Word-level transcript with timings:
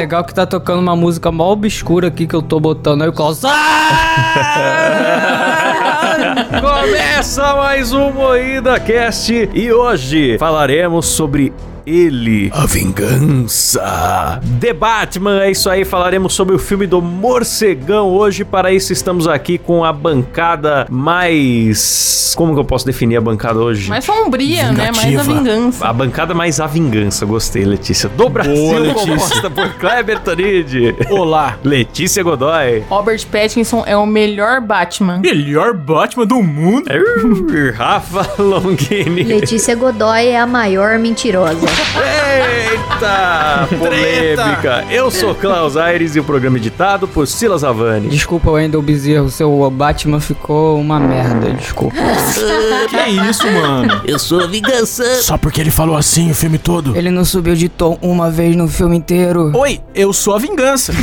legal 0.00 0.24
que 0.24 0.32
tá 0.32 0.46
tocando 0.46 0.80
uma 0.80 0.96
música 0.96 1.30
mó 1.30 1.52
obscura 1.52 2.08
aqui 2.08 2.26
que 2.26 2.34
eu 2.34 2.40
tô 2.40 2.58
botando 2.58 3.02
aí 3.02 3.08
o 3.08 3.12
Klaus. 3.12 3.42
Começa 6.60 7.54
mais 7.54 7.92
um 7.92 8.10
Moída 8.12 8.78
Cast 8.78 9.48
e 9.54 9.72
hoje 9.72 10.36
falaremos 10.38 11.06
sobre 11.06 11.52
ele, 11.86 12.52
a 12.54 12.66
vingança. 12.66 14.40
The 14.60 14.72
Batman, 14.72 15.42
é 15.42 15.50
isso 15.50 15.68
aí, 15.68 15.84
falaremos 15.84 16.34
sobre 16.34 16.54
o 16.54 16.58
filme 16.58 16.86
do 16.86 17.00
Morcegão 17.00 18.08
hoje. 18.10 18.44
Para 18.44 18.70
isso 18.70 18.92
estamos 18.92 19.26
aqui 19.26 19.58
com 19.58 19.84
a 19.84 19.92
bancada 19.92 20.86
mais... 20.90 22.32
Como 22.36 22.54
que 22.54 22.60
eu 22.60 22.64
posso 22.64 22.86
definir 22.86 23.16
a 23.16 23.20
bancada 23.20 23.58
hoje? 23.58 23.88
Mais 23.88 24.04
sombria, 24.04 24.70
né? 24.70 24.92
Mais 24.94 25.18
a 25.18 25.22
vingança. 25.22 25.84
A 25.84 25.92
bancada 25.92 26.32
mais 26.32 26.60
a 26.60 26.66
vingança, 26.66 27.26
gostei, 27.26 27.64
Letícia. 27.64 28.08
Do 28.10 28.28
Brasil, 28.28 28.54
Boa, 28.54 28.78
Letícia. 28.78 29.06
composta 29.08 29.50
por 29.50 29.74
Kleber 29.74 30.20
Tanid. 30.20 30.94
Olá. 31.10 31.58
Letícia 31.64 32.22
Godoy. 32.22 32.84
Robert 32.88 33.26
Pattinson 33.26 33.82
é 33.84 33.96
o 33.96 34.06
melhor 34.06 34.60
Batman. 34.60 35.18
Melhor 35.18 35.74
Batman 35.74 36.09
do 36.26 36.42
mundo. 36.42 36.84
Rafa 37.76 38.42
Longini. 38.42 39.22
Letícia 39.22 39.74
Godoy 39.74 40.26
é 40.26 40.38
a 40.40 40.46
maior 40.46 40.98
mentirosa. 40.98 41.66
Eita! 41.96 43.68
Polêmica! 43.78 44.84
Eu 44.90 45.10
sou 45.10 45.34
Klaus 45.34 45.76
Aires 45.76 46.16
e 46.16 46.20
o 46.20 46.24
programa 46.24 46.56
é 46.56 46.60
editado 46.60 47.06
por 47.08 47.26
Silas 47.26 47.64
Havani. 47.64 48.08
Desculpa, 48.08 48.50
Wendel 48.50 48.82
Bezerro, 48.82 49.30
seu 49.30 49.70
Batman 49.70 50.20
ficou 50.20 50.78
uma 50.78 50.98
merda, 50.98 51.50
desculpa. 51.52 51.96
Que 52.88 53.10
isso, 53.30 53.50
mano? 53.50 54.02
Eu 54.04 54.18
sou 54.18 54.40
a 54.40 54.46
vingança. 54.46 55.04
Só 55.22 55.38
porque 55.38 55.60
ele 55.60 55.70
falou 55.70 55.96
assim 55.96 56.30
o 56.30 56.34
filme 56.34 56.58
todo. 56.58 56.96
Ele 56.96 57.10
não 57.10 57.24
subiu 57.24 57.54
de 57.54 57.68
tom 57.68 57.98
uma 58.02 58.30
vez 58.30 58.56
no 58.56 58.68
filme 58.68 58.96
inteiro. 58.96 59.52
Oi, 59.56 59.80
eu 59.94 60.12
sou 60.12 60.34
a 60.34 60.38
vingança. 60.38 60.92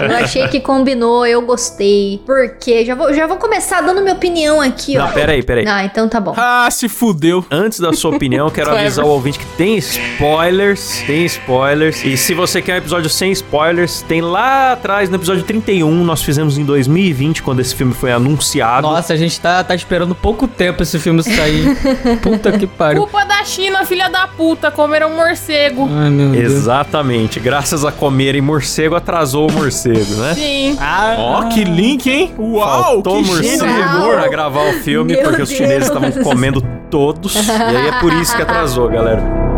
Eu 0.00 0.16
achei 0.16 0.48
que 0.48 0.60
combinou, 0.60 1.26
eu 1.26 1.42
gostei. 1.42 2.20
Porque 2.26 2.84
já 2.84 2.94
vou, 2.94 3.12
já 3.14 3.26
vou 3.26 3.36
começar 3.36 3.80
dando 3.80 4.00
minha 4.00 4.14
opinião 4.14 4.31
aqui, 4.60 4.98
ó. 4.98 5.06
Não, 5.06 5.12
peraí, 5.12 5.42
peraí. 5.42 5.66
Ah, 5.66 5.84
então 5.84 6.08
tá 6.08 6.20
bom. 6.20 6.34
ah, 6.36 6.68
se 6.70 6.88
fudeu. 6.88 7.44
Antes 7.50 7.80
da 7.80 7.92
sua 7.92 8.14
opinião, 8.14 8.50
quero 8.50 8.70
avisar 8.70 9.04
o 9.04 9.08
ouvinte 9.08 9.38
que 9.38 9.46
tem 9.56 9.76
spoilers. 9.78 11.02
Tem 11.06 11.24
spoilers. 11.26 12.04
E 12.04 12.16
se 12.16 12.34
você 12.34 12.60
quer 12.62 12.74
um 12.74 12.78
episódio 12.78 13.10
sem 13.10 13.32
spoilers, 13.32 14.02
tem 14.02 14.20
lá 14.20 14.72
atrás, 14.72 15.08
no 15.08 15.16
episódio 15.16 15.42
31, 15.44 16.04
nós 16.04 16.22
fizemos 16.22 16.58
em 16.58 16.64
2020, 16.64 17.42
quando 17.42 17.60
esse 17.60 17.74
filme 17.74 17.92
foi 17.94 18.12
anunciado. 18.12 18.86
Nossa, 18.86 19.12
a 19.12 19.16
gente 19.16 19.38
tá, 19.40 19.62
tá 19.62 19.74
esperando 19.74 20.14
pouco 20.14 20.46
tempo 20.48 20.82
esse 20.82 20.98
filme 20.98 21.22
sair. 21.22 21.76
Puta 22.22 22.52
que 22.52 22.66
pariu. 22.66 23.02
Culpa 23.02 23.24
da 23.24 23.44
China, 23.44 23.84
filha 23.84 24.08
da 24.08 24.26
puta, 24.26 24.70
comeram 24.70 25.10
um 25.10 25.16
morcego. 25.16 25.88
Ai, 25.92 26.10
meu 26.10 26.30
Deus. 26.30 26.52
Exatamente. 26.52 27.40
Graças 27.40 27.84
a 27.84 27.90
comerem 27.92 28.40
morcego, 28.40 28.94
atrasou 28.94 29.48
o 29.48 29.52
morcego, 29.52 30.14
né? 30.16 30.34
Sim. 30.34 30.76
Ah, 30.80 31.14
Ó, 31.18 31.48
que 31.48 31.64
link, 31.64 32.08
hein? 32.08 32.32
Uau, 32.38 32.82
Faltou 32.84 33.22
que 33.22 33.28
morcego 33.28 33.64
gênio. 33.64 33.66
Uau. 33.66 34.21
Pra 34.22 34.30
gravar 34.30 34.68
o 34.70 34.72
filme, 34.74 35.14
Meu 35.14 35.22
porque 35.24 35.42
os 35.42 35.48
chineses 35.50 35.90
Deus. 35.90 36.04
estavam 36.06 36.22
comendo 36.24 36.60
todos. 36.90 37.34
e 37.34 37.50
aí 37.76 37.88
é 37.88 38.00
por 38.00 38.12
isso 38.14 38.34
que 38.36 38.42
atrasou, 38.42 38.88
galera. 38.88 39.51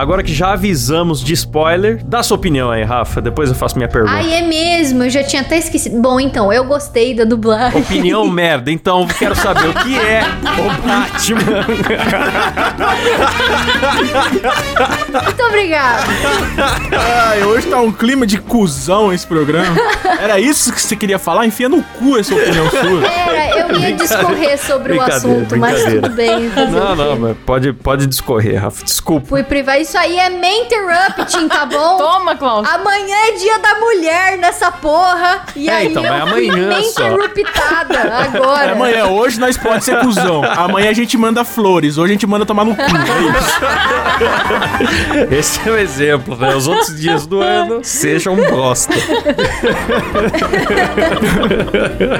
Agora 0.00 0.22
que 0.22 0.32
já 0.32 0.54
avisamos 0.54 1.22
de 1.22 1.34
spoiler, 1.34 2.02
dá 2.02 2.22
sua 2.22 2.34
opinião 2.38 2.70
aí, 2.70 2.82
Rafa. 2.82 3.20
Depois 3.20 3.50
eu 3.50 3.54
faço 3.54 3.76
minha 3.76 3.86
pergunta. 3.86 4.14
Ai, 4.14 4.32
é 4.32 4.40
mesmo, 4.40 5.04
eu 5.04 5.10
já 5.10 5.22
tinha 5.22 5.42
até 5.42 5.58
esquecido. 5.58 6.00
Bom, 6.00 6.18
então, 6.18 6.50
eu 6.50 6.64
gostei 6.64 7.12
da 7.14 7.24
dublagem. 7.24 7.82
Opinião 7.82 8.24
merda. 8.32 8.70
Então, 8.70 9.06
quero 9.06 9.34
saber 9.34 9.68
o 9.68 9.74
que 9.74 9.98
é 9.98 10.22
o 10.58 10.86
Batman. 10.88 11.66
Muito 15.22 15.42
obrigada. 15.44 16.02
Ai, 17.28 17.42
hoje 17.42 17.66
tá 17.66 17.78
um 17.82 17.92
clima 17.92 18.26
de 18.26 18.38
cuzão 18.38 19.12
esse 19.12 19.26
programa. 19.26 19.76
Era 20.18 20.40
isso 20.40 20.72
que 20.72 20.80
você 20.80 20.96
queria 20.96 21.18
falar? 21.18 21.44
Enfia 21.44 21.68
no 21.68 21.82
cu 21.82 22.16
essa 22.16 22.34
opinião 22.34 22.70
sua. 22.70 23.06
Era, 23.06 23.58
eu 23.58 23.78
ia 23.78 23.92
discorrer 23.92 24.58
sobre 24.58 24.94
o 24.94 25.02
assunto, 25.02 25.58
mas 25.58 25.84
tudo 25.84 26.08
bem. 26.10 26.48
Não, 26.48 26.96
não, 26.96 27.18
mas 27.18 27.36
pode, 27.44 27.70
pode 27.74 28.06
discorrer, 28.06 28.62
Rafa. 28.62 28.82
Desculpa. 28.82 29.26
Fui 29.26 29.42
privar. 29.42 29.78
Isso 29.90 29.98
aí 29.98 30.20
é 30.20 30.30
me 30.30 30.48
interrupting, 30.60 31.48
tá 31.48 31.66
bom? 31.70 31.96
Toma, 31.96 32.36
Klaus. 32.36 32.64
Amanhã 32.68 33.16
é 33.28 33.32
dia 33.32 33.58
da 33.58 33.74
mulher 33.80 34.38
nessa 34.38 34.70
porra. 34.70 35.42
E 35.56 35.68
É, 35.68 35.72
aí 35.72 35.88
então, 35.88 36.04
eu 36.04 36.26
fui 36.28 36.48
amanhã 36.48 36.80
só. 36.84 37.08
interruptada 37.08 37.98
agora. 38.22 38.66
É 38.66 38.72
amanhã, 38.72 39.06
hoje 39.06 39.40
nós 39.40 39.56
pode 39.56 39.82
ser 39.82 39.98
cuzão. 39.98 40.44
Amanhã 40.44 40.90
a 40.90 40.92
gente 40.92 41.18
manda 41.18 41.44
flores, 41.44 41.98
hoje 41.98 42.12
a 42.12 42.14
gente 42.14 42.24
manda 42.26 42.46
tomar 42.46 42.64
no 42.64 42.76
cu. 42.76 42.82
É 42.82 42.86
isso. 45.26 45.34
Esse 45.58 45.68
é 45.68 45.72
o 45.72 45.76
exemplo, 45.76 46.36
né? 46.36 46.54
Os 46.54 46.68
outros 46.68 46.96
dias 46.96 47.26
do 47.26 47.40
ano 47.40 47.80
sejam 47.82 48.36
bosta. 48.36 48.94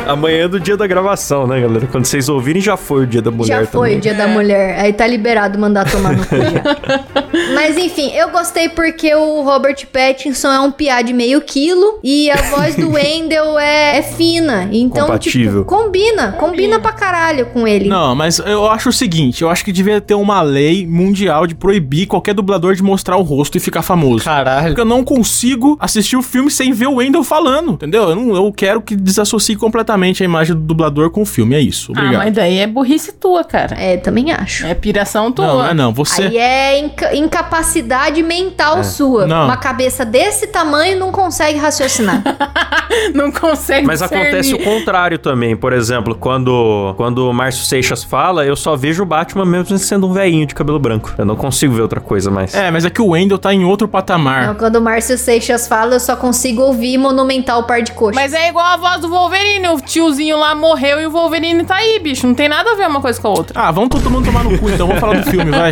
Amanhã 0.08 0.44
é 0.44 0.48
do 0.48 0.58
dia 0.58 0.76
da 0.76 0.86
gravação, 0.88 1.46
né, 1.46 1.60
galera? 1.60 1.86
Quando 1.86 2.04
vocês 2.06 2.28
ouvirem, 2.28 2.60
já 2.60 2.76
foi 2.76 3.04
o 3.04 3.06
dia 3.06 3.22
da 3.22 3.30
mulher 3.30 3.46
Já 3.60 3.66
foi 3.66 3.88
também. 3.90 3.98
o 3.98 4.00
dia 4.00 4.14
da 4.14 4.26
mulher. 4.26 4.80
Aí 4.80 4.92
tá 4.92 5.06
liberado 5.06 5.56
mandar 5.58 5.88
tomar 5.88 6.14
no 6.14 6.26
cu 6.26 6.34
já. 6.36 7.59
Mas 7.60 7.76
enfim, 7.76 8.10
eu 8.12 8.30
gostei 8.30 8.68
porque 8.68 9.14
o 9.14 9.42
Robert 9.42 9.76
Pattinson 9.92 10.48
é 10.52 10.60
um 10.60 10.70
piá 10.70 11.02
de 11.02 11.12
meio 11.12 11.40
quilo 11.40 11.98
e 12.02 12.30
a 12.30 12.36
voz 12.50 12.74
do 12.76 12.90
Wendell 12.92 13.58
é, 13.58 13.98
é 13.98 14.02
fina. 14.02 14.68
Então, 14.72 15.02
Compatível. 15.06 15.60
tipo, 15.60 15.64
combina. 15.64 16.32
Combina 16.32 16.78
pra 16.80 16.92
caralho 16.92 17.46
com 17.46 17.66
ele. 17.66 17.88
Não, 17.88 18.14
mas 18.14 18.38
eu 18.38 18.66
acho 18.70 18.88
o 18.88 18.92
seguinte, 18.92 19.42
eu 19.42 19.50
acho 19.50 19.64
que 19.64 19.72
devia 19.72 20.00
ter 20.00 20.14
uma 20.14 20.40
lei 20.42 20.86
mundial 20.86 21.46
de 21.46 21.54
proibir 21.54 22.06
qualquer 22.06 22.34
dublador 22.34 22.74
de 22.74 22.82
mostrar 22.82 23.16
o 23.16 23.22
rosto 23.22 23.56
e 23.56 23.60
ficar 23.60 23.82
famoso. 23.82 24.24
caralho. 24.24 24.68
Porque 24.68 24.80
eu 24.80 24.84
não 24.84 25.04
consigo 25.04 25.76
assistir 25.80 26.16
o 26.16 26.22
filme 26.22 26.50
sem 26.50 26.72
ver 26.72 26.86
o 26.86 26.94
Wendell 26.96 27.22
falando, 27.24 27.72
entendeu? 27.72 28.10
Eu, 28.10 28.16
não, 28.16 28.34
eu 28.34 28.52
quero 28.52 28.80
que 28.80 28.96
desassocie 28.96 29.56
completamente 29.56 30.22
a 30.22 30.24
imagem 30.24 30.54
do 30.54 30.62
dublador 30.62 31.10
com 31.10 31.22
o 31.22 31.26
filme, 31.26 31.54
é 31.54 31.60
isso. 31.60 31.92
Ah, 31.94 32.00
Obrigado. 32.00 32.22
mas 32.24 32.34
daí 32.34 32.58
é 32.58 32.66
burrice 32.66 33.12
tua, 33.12 33.44
cara. 33.44 33.76
É, 33.78 33.96
também 33.96 34.32
acho. 34.32 34.66
É 34.66 34.74
piração 34.74 35.30
tua. 35.32 35.46
não, 35.46 35.58
não 35.58 35.66
é 35.66 35.74
não, 35.74 35.92
você... 35.92 36.22
Aí 36.22 36.38
é 36.38 36.78
inca- 36.78 37.14
incapacidade 37.40 38.22
mental 38.22 38.84
sua. 38.84 39.26
Não. 39.26 39.44
Uma 39.46 39.56
cabeça 39.56 40.04
desse 40.04 40.46
tamanho 40.46 40.98
não 40.98 41.10
consegue 41.10 41.58
raciocinar. 41.58 42.22
Não 43.14 43.30
consegue 43.30 43.86
Mas 43.86 44.02
acontece 44.02 44.52
o 44.52 44.58
discernir. 44.58 44.64
contrário 44.80 45.18
também. 45.18 45.56
Por 45.56 45.72
exemplo, 45.72 46.14
quando, 46.14 46.92
quando 46.96 47.28
o 47.28 47.32
Márcio 47.32 47.64
Seixas 47.64 48.02
fala, 48.02 48.44
eu 48.44 48.56
só 48.56 48.74
vejo 48.74 49.04
o 49.04 49.06
Batman 49.06 49.44
mesmo 49.44 49.78
sendo 49.78 50.08
um 50.08 50.12
velhinho 50.12 50.44
de 50.44 50.54
cabelo 50.54 50.78
branco. 50.78 51.12
Eu 51.16 51.24
não 51.24 51.36
consigo 51.36 51.72
ver 51.72 51.82
outra 51.82 52.00
coisa 52.00 52.30
mais. 52.30 52.52
É, 52.52 52.68
mas 52.70 52.84
é 52.84 52.90
que 52.90 53.00
o 53.00 53.10
Wendell 53.10 53.38
tá 53.38 53.54
em 53.54 53.64
outro 53.64 53.86
patamar. 53.86 54.48
Não, 54.48 54.54
quando 54.56 54.76
o 54.76 54.80
Márcio 54.80 55.16
Seixas 55.16 55.68
fala, 55.68 55.94
eu 55.94 56.00
só 56.00 56.16
consigo 56.16 56.62
ouvir 56.62 56.98
Monumental 56.98 57.62
Par 57.62 57.80
de 57.80 57.92
Coxa. 57.92 58.14
Mas 58.20 58.32
é 58.34 58.48
igual 58.48 58.66
a 58.66 58.76
voz 58.76 59.00
do 59.00 59.08
Wolverine. 59.08 59.68
O 59.68 59.80
tiozinho 59.80 60.36
lá 60.38 60.54
morreu 60.54 61.00
e 61.00 61.06
o 61.06 61.10
Wolverine 61.10 61.64
tá 61.64 61.76
aí, 61.76 62.00
bicho. 62.00 62.26
Não 62.26 62.34
tem 62.34 62.48
nada 62.48 62.72
a 62.72 62.74
ver 62.74 62.88
uma 62.88 63.00
coisa 63.00 63.20
com 63.20 63.28
a 63.28 63.30
outra. 63.30 63.60
Ah, 63.60 63.70
vamos 63.70 63.90
todo 63.90 64.10
mundo 64.10 64.24
tomar 64.24 64.42
no 64.42 64.58
cu 64.58 64.68
então, 64.68 64.86
vamos 64.86 65.00
falar 65.00 65.20
do 65.20 65.30
filme, 65.30 65.50
vai. 65.50 65.70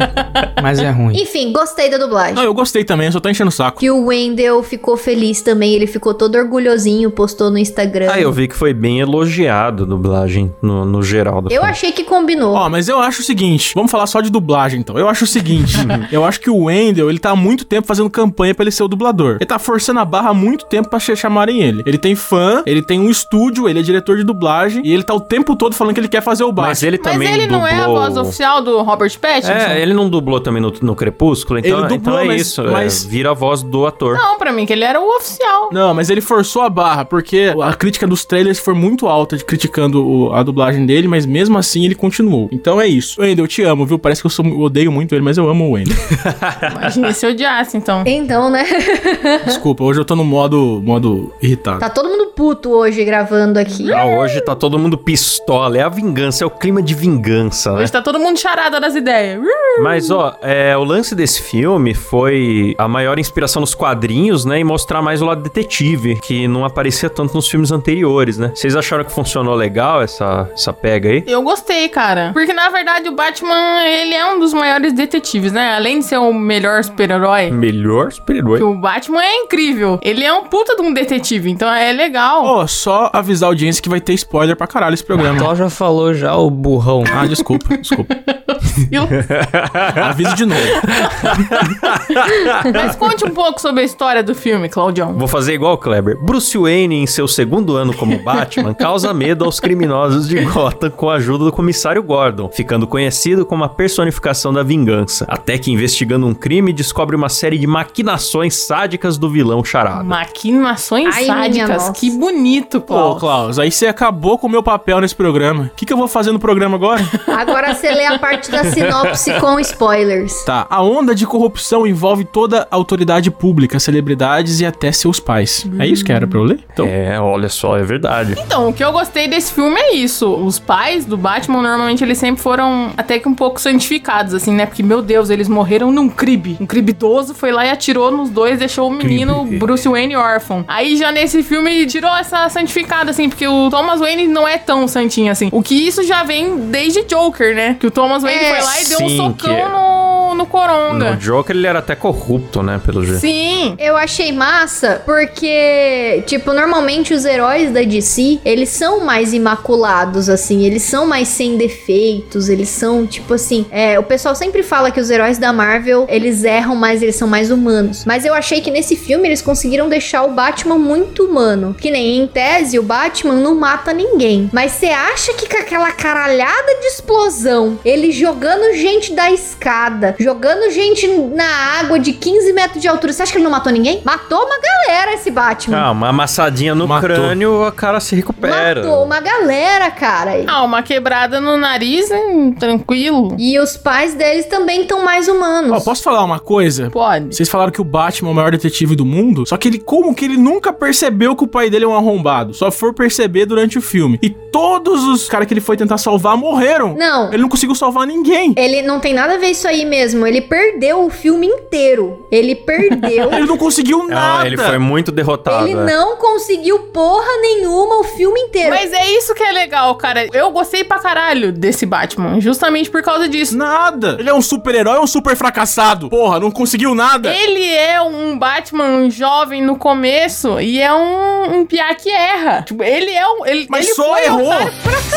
Mas 0.63 0.79
é 0.79 0.91
ruim. 0.91 1.21
Enfim, 1.21 1.53
gostei 1.59 1.91
da 1.91 1.99
dublagem. 1.99 2.35
Não, 2.35 2.43
eu 2.43 2.55
gostei 2.55 2.85
também, 2.85 3.07
eu 3.07 3.13
só 3.13 3.21
tô 3.21 3.29
enchendo 3.29 3.49
o 3.49 3.53
saco. 3.53 3.81
Que 3.81 3.91
o 3.91 4.07
Wendell 4.07 4.63
ficou 4.63 4.97
feliz 4.97 5.41
também, 5.43 5.75
ele 5.75 5.87
ficou 5.87 6.15
todo 6.15 6.37
orgulhosinho, 6.37 7.11
postou 7.11 7.51
no 7.51 7.59
Instagram. 7.59 8.09
Ah, 8.13 8.21
eu 8.21 8.33
vi 8.33 8.49
que 8.49 8.55
foi 8.57 8.73
bem 8.73 9.01
elogiado 9.01 9.83
a 9.85 9.87
dublagem 9.87 10.55
no, 10.63 10.85
no 10.85 11.03
geral 11.03 11.43
Eu 11.45 11.51
filme. 11.51 11.69
achei 11.69 11.93
que 11.93 12.05
combinou. 12.05 12.55
Ó, 12.55 12.69
mas 12.69 12.89
eu 12.89 12.99
acho 13.01 13.21
o 13.21 13.25
seguinte, 13.25 13.73
vamos 13.75 13.91
falar 13.91 14.07
só 14.07 14.21
de 14.21 14.31
dublagem 14.31 14.81
então. 14.81 14.99
Eu 14.99 15.09
acho 15.09 15.25
o 15.25 15.27
seguinte, 15.27 15.75
eu 16.13 16.25
acho 16.25 16.41
que 16.41 16.51
o 16.51 16.65
Wendell, 16.65 17.09
ele 17.11 17.19
tá 17.19 17.31
há 17.31 17.37
muito 17.37 17.65
tempo 17.65 17.87
fazendo 17.87 18.09
campanha 18.11 18.55
pra 18.55 18.63
ele 18.65 18.71
ser 18.71 18.83
o 18.83 18.89
dublador. 18.89 19.37
Ele 19.41 19.47
tá 19.47 19.59
forçando 19.59 20.01
a 20.01 20.05
barra 20.05 20.31
há 20.31 20.35
muito 20.35 20.67
tempo 20.67 20.89
pra 20.89 20.99
ch- 20.99 21.17
chamarem 21.17 21.61
ele. 21.63 21.83
Ele 21.87 21.99
tem 21.99 22.15
fã, 22.15 22.63
ele 22.67 22.83
tem 22.83 23.01
um 23.01 23.11
estúdio, 23.11 23.69
ele 23.69 23.79
é 23.81 23.83
diretor 23.83 24.17
de 24.17 24.25
dublagem 24.25 24.83
e 24.85 24.93
ele 24.93 25.03
tá 25.03 25.15
o 25.15 25.21
tempo 25.21 25.57
todo 25.57 25.75
falando 25.75 25.95
que 25.95 26.01
ele 26.01 26.09
quer 26.09 26.23
fazer 26.23 26.45
o 26.45 26.53
Batman. 26.53 26.69
Mas 26.69 26.83
ele 26.83 27.01
Mas 27.03 27.13
também 27.13 27.33
ele 27.33 27.47
não 27.47 27.67
é 27.67 27.75
a 27.75 27.85
dublou- 27.87 27.97
voz 28.03 28.17
oficial 28.17 28.63
do 28.63 28.83
Robert 28.83 29.19
Pattinson? 29.19 29.53
É, 29.53 29.81
ele 29.81 29.95
não 29.95 30.09
dublou 30.09 30.41
também 30.41 30.61
no, 30.63 30.73
no 30.83 30.95
Crepúsculo, 30.95 31.48
então, 31.57 31.79
Ele 31.79 31.89
dublou, 31.89 31.97
então 31.99 32.19
é 32.19 32.25
mas- 32.25 32.41
isso. 32.43 32.63
é, 32.63 32.71
mas- 32.71 33.05
vira 33.05 33.31
a 33.31 33.35
voz 33.35 33.63
do 33.63 33.87
ator. 33.87 34.17
Não, 34.17 34.37
pra 34.39 34.53
mim 34.53 34.67
que 34.67 34.73
ele 34.73 34.85
era 34.85 35.01
o 35.01 35.09
oficial. 35.17 35.69
Não, 35.73 35.95
mas 35.95 36.11
ele 36.11 36.21
forçou 36.21 36.63
a 36.63 36.69
barra, 36.69 37.05
porque 37.05 37.55
a 37.63 37.73
crítica 37.75 38.07
dos 38.07 38.25
trailers 38.25 38.59
foi 38.59 38.75
muito 38.75 39.07
alta 39.07 39.37
de 39.37 39.45
criticando 39.45 40.05
o- 40.05 40.33
a 40.33 40.43
dublagem 40.43 40.85
dele, 40.85 41.07
mas 41.07 41.25
mesmo 41.25 41.57
assim 41.57 41.85
ele 41.85 41.95
continuou. 41.95 42.49
Então 42.53 42.81
é 42.81 42.87
isso. 42.89 43.21
Wendell, 43.21 43.45
eu 43.45 43.49
te 43.49 43.63
amo, 43.63 43.87
viu? 43.87 43.99
Parece 43.99 44.21
que 44.21 44.27
eu, 44.27 44.31
sou- 44.31 44.45
eu 44.45 44.61
odeio 44.61 44.91
muito 44.91 45.15
ele, 45.15 45.23
mas 45.23 45.39
eu 45.39 45.49
amo 45.49 45.69
o 45.69 45.73
Wendell. 45.73 45.97
Imagina 46.73 47.13
se 47.13 47.27
odiasse, 47.27 47.77
então. 47.77 48.03
Então, 48.07 48.51
né? 48.51 48.65
Desculpa, 49.45 49.85
hoje 49.85 50.01
eu 50.01 50.05
tô 50.05 50.17
no 50.17 50.25
modo, 50.25 50.83
modo 50.85 51.33
irritado. 51.41 51.79
tá 51.81 51.89
todo 51.91 52.09
mundo 52.09 52.33
puto 52.35 52.71
hoje 52.71 53.05
gravando 53.05 53.59
aqui. 53.59 53.93
Ah, 53.93 54.05
hoje 54.07 54.41
tá 54.41 54.55
todo 54.55 54.79
mundo 54.79 54.97
pistola. 54.99 55.77
É 55.79 55.83
a 55.83 55.89
vingança, 55.89 56.45
é 56.45 56.47
o 56.47 56.51
clima 56.51 56.83
de 56.83 56.95
vingança, 56.95 57.73
né? 57.73 57.83
Hoje 57.83 57.93
tá 57.93 58.03
todo 58.03 58.19
mundo 58.19 58.39
charada 58.39 58.81
das 58.81 58.95
ideias. 58.95 59.41
Mas, 59.83 60.11
ó, 60.11 60.37
é, 60.43 60.77
o 60.77 60.85
lance 60.85 61.15
desse 61.15 61.38
filme 61.39 61.95
foi 61.95 62.75
a 62.79 62.87
maior 62.89 63.19
inspiração 63.19 63.61
nos 63.61 63.75
quadrinhos, 63.75 64.45
né? 64.45 64.61
E 64.61 64.65
mostrar 64.65 65.01
mais 65.03 65.23
o 65.23 65.27
lado 65.27 65.43
detetive, 65.43 66.17
que 66.23 66.47
não 66.49 66.65
aparecia 66.65 67.09
tanto 67.11 67.35
nos 67.35 67.49
filmes 67.49 67.71
anteriores, 67.71 68.39
né? 68.39 68.53
Vocês 68.55 68.77
acharam 68.77 69.05
que 69.05 69.13
funcionou 69.13 69.55
legal 69.55 70.03
essa, 70.03 70.49
essa 70.53 70.73
pega 70.73 71.09
aí? 71.09 71.25
Eu 71.27 71.43
gostei, 71.43 71.89
cara. 71.89 72.31
Porque, 72.33 72.53
na 72.53 72.69
verdade, 72.71 73.09
o 73.09 73.13
Batman, 73.15 73.83
ele 73.85 74.15
é 74.15 74.27
um 74.27 74.39
dos 74.39 74.53
maiores 74.53 74.93
detetives, 74.93 75.53
né? 75.53 75.75
Além 75.75 76.01
de 76.01 76.05
ser 76.05 76.19
o 76.19 76.33
melhor 76.33 76.83
super-herói, 76.85 77.51
Melhor 77.51 78.13
super-herói. 78.13 78.63
o 78.63 78.75
Batman 78.75 79.23
é 79.23 79.35
incrível. 79.37 79.99
Ele 80.03 80.25
é 80.25 80.33
um 80.33 80.45
puta 80.45 80.77
de 80.77 80.83
um 80.83 80.93
detetive, 80.93 81.51
então 81.51 81.69
é 81.73 81.93
legal. 81.93 82.45
Ó, 82.45 82.67
só 82.67 83.11
avisar 83.13 83.49
a 83.49 83.51
audiência 83.51 83.83
que 83.83 83.89
vai 83.89 84.01
ter 84.01 84.13
spoiler 84.15 84.57
pra 84.57 84.67
caralho 84.67 84.95
esse 84.95 85.05
programa. 85.05 85.39
Tó 85.39 85.55
já 85.55 85.71
falou 85.71 86.15
já, 86.15 86.37
o 86.37 86.51
burrão. 86.51 87.05
Ah, 87.13 87.27
desculpa, 87.27 87.77
desculpa. 87.77 88.17
Aviso 90.03 90.35
de 90.35 90.45
novo. 90.47 90.61
Mas 92.73 92.97
conte 92.97 93.25
um 93.25 93.31
pouco 93.31 93.61
sobre 93.61 93.83
a 93.83 93.85
história 93.85 94.23
do 94.23 94.35
filme, 94.35 94.69
Claudião. 94.69 95.15
Vou 95.15 95.29
fazer 95.29 95.55
igual 95.55 95.75
o 95.75 95.79
Kleber. 95.79 96.19
Bruce 96.21 96.57
Wayne, 96.57 96.97
em 96.97 97.07
seu 97.07 97.29
segundo 97.29 97.77
ano 97.77 97.95
como 97.95 98.19
Batman, 98.23 98.75
causa 98.75 99.13
medo 99.13 99.45
aos 99.45 99.61
criminosos 99.61 100.29
de 100.29 100.41
Gotham 100.45 100.91
com 100.91 101.11
a 101.11 101.15
ajuda 101.15 101.45
do 101.45 101.53
comissário 101.53 102.03
Gordon, 102.03 102.51
ficando 102.53 102.87
conhecido 102.87 103.45
como 103.45 103.65
a 103.65 103.69
personificação 103.69 104.53
da 104.53 104.63
vingança. 104.63 105.27
Até 105.29 105.59
que, 105.59 105.71
investigando 105.71 106.27
um 106.27 106.35
crime, 106.35 106.73
descobre 106.73 107.17
uma 107.17 107.29
série 107.29 107.59
de 107.59 107.67
maquinações 107.67 108.55
sádicas 108.57 109.19
do 109.19 109.31
vilão 109.31 109.65
Charada. 109.65 110.05
Maquinações 110.05 111.15
Ai, 111.15 111.25
sádicas. 111.25 111.91
Que 111.91 112.11
bonito, 112.11 112.81
Pô, 112.81 112.95
Klaus. 112.95 113.19
Klaus, 113.21 113.59
aí 113.59 113.71
você 113.71 113.87
acabou 113.87 114.39
com 114.39 114.47
o 114.47 114.51
meu 114.51 114.63
papel 114.63 115.01
nesse 115.01 115.15
programa. 115.15 115.65
O 115.65 115.77
que, 115.77 115.87
que 115.87 115.93
eu 115.93 115.97
vou 115.97 116.09
fazer 116.09 116.33
no 116.33 116.39
programa 116.39 116.77
agora? 116.77 117.03
Agora 117.27 117.75
você 117.75 117.91
lê 117.91 118.07
a 118.07 118.19
parte 118.19 118.51
da 118.51 118.65
sinopse 118.65 119.33
com 119.41 119.59
spoilers. 119.61 120.45
Tá, 120.45 120.67
a 120.69 120.83
onda 120.83 121.15
de 121.19 121.27
corrupção 121.27 121.87
envolve 121.87 122.25
toda 122.25 122.67
a 122.71 122.77
autoridade 122.77 123.31
pública, 123.31 123.79
celebridades 123.81 124.61
e 124.61 124.67
até 124.67 124.91
seus 124.93 125.19
pais. 125.21 125.67
É 125.79 125.87
isso 125.87 126.05
que 126.05 126.13
era 126.13 126.27
pra 126.27 126.39
eu 126.39 126.45
ler? 126.45 126.61
Então, 126.73 126.87
É, 126.87 127.21
olha 127.21 127.49
só, 127.49 127.77
é 127.77 127.83
verdade. 127.83 128.35
Então, 128.39 128.69
o 128.69 128.73
que 128.73 128.83
eu 128.83 128.93
gostei 128.93 129.29
desse 129.29 129.53
filme 129.53 129.79
é 129.79 129.95
isso. 129.95 130.29
Os 130.35 130.59
pais 130.59 131.05
do 131.05 131.17
Batman, 131.17 131.63
normalmente, 131.63 132.03
eles 132.05 132.19
sempre 132.19 132.43
foram 132.43 132.91
até 132.97 133.19
que 133.19 133.29
um 133.29 133.35
pouco 133.35 133.61
santificados, 133.61 134.35
assim, 134.35 134.53
né? 134.53 134.67
Porque, 134.67 134.83
meu 134.83 135.03
Deus, 135.03 135.31
eles 135.31 135.49
morreram 135.49 135.91
num 135.93 136.09
cribe. 136.09 136.57
Um 136.61 136.67
cribe 136.67 136.91
idoso 136.91 137.35
foi 137.35 137.53
lá 137.53 137.67
e 137.67 137.71
atirou 137.71 138.11
nos 138.11 138.31
dois, 138.31 138.59
deixou 138.59 138.89
o 138.89 138.91
menino 138.93 139.41
Cribe. 139.43 139.59
Bruce 139.59 139.89
Wayne 139.89 140.17
órfão. 140.17 140.65
Aí, 140.69 140.97
já 140.97 141.11
nesse 141.13 141.43
filme, 141.43 141.87
tirou 141.87 142.15
essa 142.17 142.49
santificada, 142.49 143.11
assim, 143.11 143.29
porque 143.29 143.47
o 143.47 143.69
Thomas 143.71 144.01
Wayne 144.01 144.27
não 144.29 144.47
é 144.47 144.59
tão 144.59 144.87
santinho, 144.89 145.31
assim. 145.33 145.49
O 145.53 145.63
que 145.63 145.75
isso 145.75 146.03
já 146.03 146.23
vem 146.25 146.57
desde 146.71 147.05
Joker, 147.05 147.55
né? 147.55 147.77
Que 147.79 147.87
o 147.87 147.91
Thomas 147.91 148.23
Wayne 148.23 148.45
É, 148.45 148.55
foi 148.55 148.65
lá 148.65 148.81
e 148.81 148.85
deu 148.89 148.99
um 148.99 149.09
sim, 149.09 149.17
socão 149.17 149.33
que 149.35 149.51
é- 149.51 149.69
no, 149.69 150.35
no 150.35 150.47
Coronga. 150.47 151.08
No 151.13 151.17
Joker 151.17 151.55
ele 151.55 151.67
era 151.67 151.79
até 151.79 151.95
corrupto, 151.95 152.63
né, 152.63 152.81
pelo 152.85 153.05
jeito. 153.05 153.21
Sim. 153.21 153.77
Eu 153.79 153.97
achei 153.97 154.33
massa 154.33 155.03
porque, 155.05 156.23
tipo, 156.27 156.53
normalmente 156.53 157.15
os 157.15 157.25
heróis 157.25 157.71
da 157.71 157.83
DC, 157.83 158.41
eles 158.45 158.69
são 158.69 159.05
mais 159.05 159.33
imaculados, 159.33 160.29
assim, 160.29 160.65
eles 160.65 160.83
são 160.83 161.07
mais 161.07 161.29
sem 161.29 161.57
defeitos, 161.57 162.49
eles 162.49 162.69
são, 162.69 163.07
tipo 163.07 163.35
assim, 163.35 163.67
é, 163.71 163.99
o 163.99 164.03
pessoal 164.03 164.35
sempre 164.35 164.63
fala 164.63 164.91
que 164.91 165.01
os 165.01 165.11
heróis 165.11 165.39
da 165.39 165.53
Marvel, 165.53 166.07
eles 166.09 166.45
erram 166.45 166.75
mais, 166.75 167.03
eles 167.03 167.17
são 167.17 167.29
mais 167.29 167.51
humanos. 167.51 168.05
Mas 168.05 168.25
eu 168.25 168.35
achei 168.35 168.61
que 168.61 168.71
nesse 168.71 168.97
filme 168.97 169.29
eles 169.29 169.43
conseguiram 169.43 169.89
deixar 169.89 170.25
o 170.25 170.33
Batman 170.33 170.79
muito 170.79 171.25
humano. 171.25 171.75
Que 171.79 171.91
nem 171.91 172.19
em 172.19 172.27
tese, 172.27 172.79
o 172.79 172.83
Batman 172.83 173.35
não 173.35 173.55
mata 173.55 173.93
ninguém. 173.93 174.49
Mas 174.53 174.73
você 174.73 174.87
acha 174.87 175.35
que 175.35 175.49
com 175.49 175.59
aquela 175.59 175.93
caralhada 175.93 176.81
de 176.81 176.87
explosão, 176.87 177.79
ele 177.85 178.11
jogando 178.13 178.75
gente 178.75 179.13
da 179.13 179.31
escada, 179.31 180.15
jogando 180.19 180.71
gente 180.71 180.98
na 181.07 181.47
água 181.81 181.99
de 181.99 182.13
15 182.13 182.53
metros 182.53 182.83
de 182.83 182.89
altura, 182.89 183.13
você 183.13 183.23
acha 183.23 183.33
que 183.33 183.39
ele 183.39 183.45
não 183.45 183.51
matou 183.51 183.73
ninguém? 183.73 184.01
Matou 184.05 184.39
uma 184.45 184.59
galera 184.61 185.15
esse 185.15 185.31
Batman. 185.31 185.79
Ah, 185.79 185.91
uma 185.93 186.09
amassadinha 186.09 186.75
no 186.75 186.89
Matou. 186.89 187.09
crânio, 187.09 187.65
a 187.65 187.73
cara 187.73 188.01
se 188.01 188.17
recupera. 188.17 188.83
Matou 188.83 189.05
uma 189.05 189.21
galera, 189.21 189.91
cara. 189.91 190.45
Ah, 190.47 190.63
uma 190.65 190.83
quebrada 190.83 191.41
no 191.41 191.57
nariz, 191.57 192.11
hein? 192.11 192.55
tranquilo. 192.59 193.35
E 193.39 193.59
os 193.59 193.77
pais 193.77 194.15
deles 194.15 194.47
também 194.47 194.83
estão 194.83 195.05
mais 195.05 195.29
humanos. 195.29 195.71
ó, 195.73 195.81
posso 195.81 196.03
falar 196.03 196.25
uma 196.25 196.39
coisa? 196.39 196.91
Pode. 196.91 197.35
Vocês 197.35 197.49
falaram 197.49 197.71
que 197.73 197.81
o 197.81 197.85
Batman 197.85 198.31
é 198.31 198.33
o 198.33 198.35
maior 198.35 198.51
detetive 198.51 198.97
do 198.97 199.05
mundo, 199.05 199.45
só 199.47 199.57
que 199.57 199.69
ele, 199.69 199.79
como 199.79 200.15
que 200.15 200.25
ele 200.25 200.37
nunca 200.37 200.73
percebeu 200.73 201.37
que 201.37 201.45
o 201.45 201.47
pai 201.47 201.71
dele 201.71 201.85
é 201.85 201.89
um 201.89 201.95
arrombado? 201.95 202.55
Só 202.55 202.71
for 202.71 202.95
perceber 202.95 203.47
durante 203.47 203.79
o 203.79 203.83
filme. 203.83 204.19
E 204.23 204.31
todos 204.31 205.05
os 205.05 205.29
caras 205.29 205.47
que 205.47 205.55
ele 205.55 205.61
foi 205.61 205.77
tentar 205.77 205.99
salvar 205.99 206.37
morreram. 206.37 206.95
Não. 206.95 207.29
Ele 207.33 207.43
não 207.43 207.49
conseguiu 207.49 207.75
salvar 207.75 208.07
ninguém. 208.07 208.55
Ele 208.57 208.83
não 208.83 209.01
tem 209.01 209.13
nada 209.15 209.35
a 209.35 209.39
ver 209.39 209.49
isso 209.49 209.67
aí 209.69 209.85
mesmo. 209.85 210.27
Ele 210.27 210.41
perdeu 210.41 210.88
o 210.95 211.11
filme 211.11 211.47
inteiro. 211.47 212.27
Ele 212.31 212.55
perdeu. 212.55 213.33
Ele 213.33 213.47
não 213.47 213.57
conseguiu 213.57 214.03
Ah, 214.03 214.15
nada. 214.15 214.47
ele 214.47 214.57
foi 214.57 214.79
muito 214.79 215.11
derrotado. 215.13 215.67
Ele 215.67 215.79
é. 215.79 215.85
não 215.85 216.17
conseguiu 216.17 216.79
porra 216.93 217.27
nenhuma 217.41 218.01
o 218.01 218.05
filme 218.05 218.41
inteiro. 218.41 218.71
Mas 218.71 218.93
é 218.93 219.11
isso 219.13 219.35
que 219.35 219.43
é 219.43 219.53
legal, 219.53 219.95
cara. 219.97 220.27
Eu 220.33 220.51
gostei 220.51 220.85
pra 220.85 220.99
caralho 220.99 221.53
desse 221.53 221.85
Batman, 221.87 222.41
justamente 222.41 222.91
por 222.91 223.03
causa 223.03 223.29
disso. 223.29 223.57
Nada. 223.57 224.17
Ele 224.19 224.29
é 224.29 224.35
um 224.35 224.43
super-herói 224.43 224.97
ou 224.99 225.05
um 225.05 225.07
super 225.07 225.37
fracassado? 225.37 226.09
Porra, 226.09 226.39
não 226.41 226.51
conseguiu 226.51 226.95
nada. 226.95 227.33
Ele 227.35 227.73
é 227.75 228.01
um 228.03 228.39
Batman 228.39 229.11
jovem 229.11 229.63
no 229.63 229.77
começo 229.77 230.61
e 230.61 230.81
é 230.81 230.93
um, 230.93 231.59
um 231.61 231.67
piá 231.67 231.95
que 231.95 232.11
erra. 232.11 232.63
Tipo, 232.63 232.83
ele 232.83 233.11
é 233.11 233.27
um. 233.27 233.47
Ele, 233.47 233.67
Mas 233.69 233.87
ele 233.87 233.95
só 233.95 234.05
foi 234.15 234.25
errou. 234.25 234.53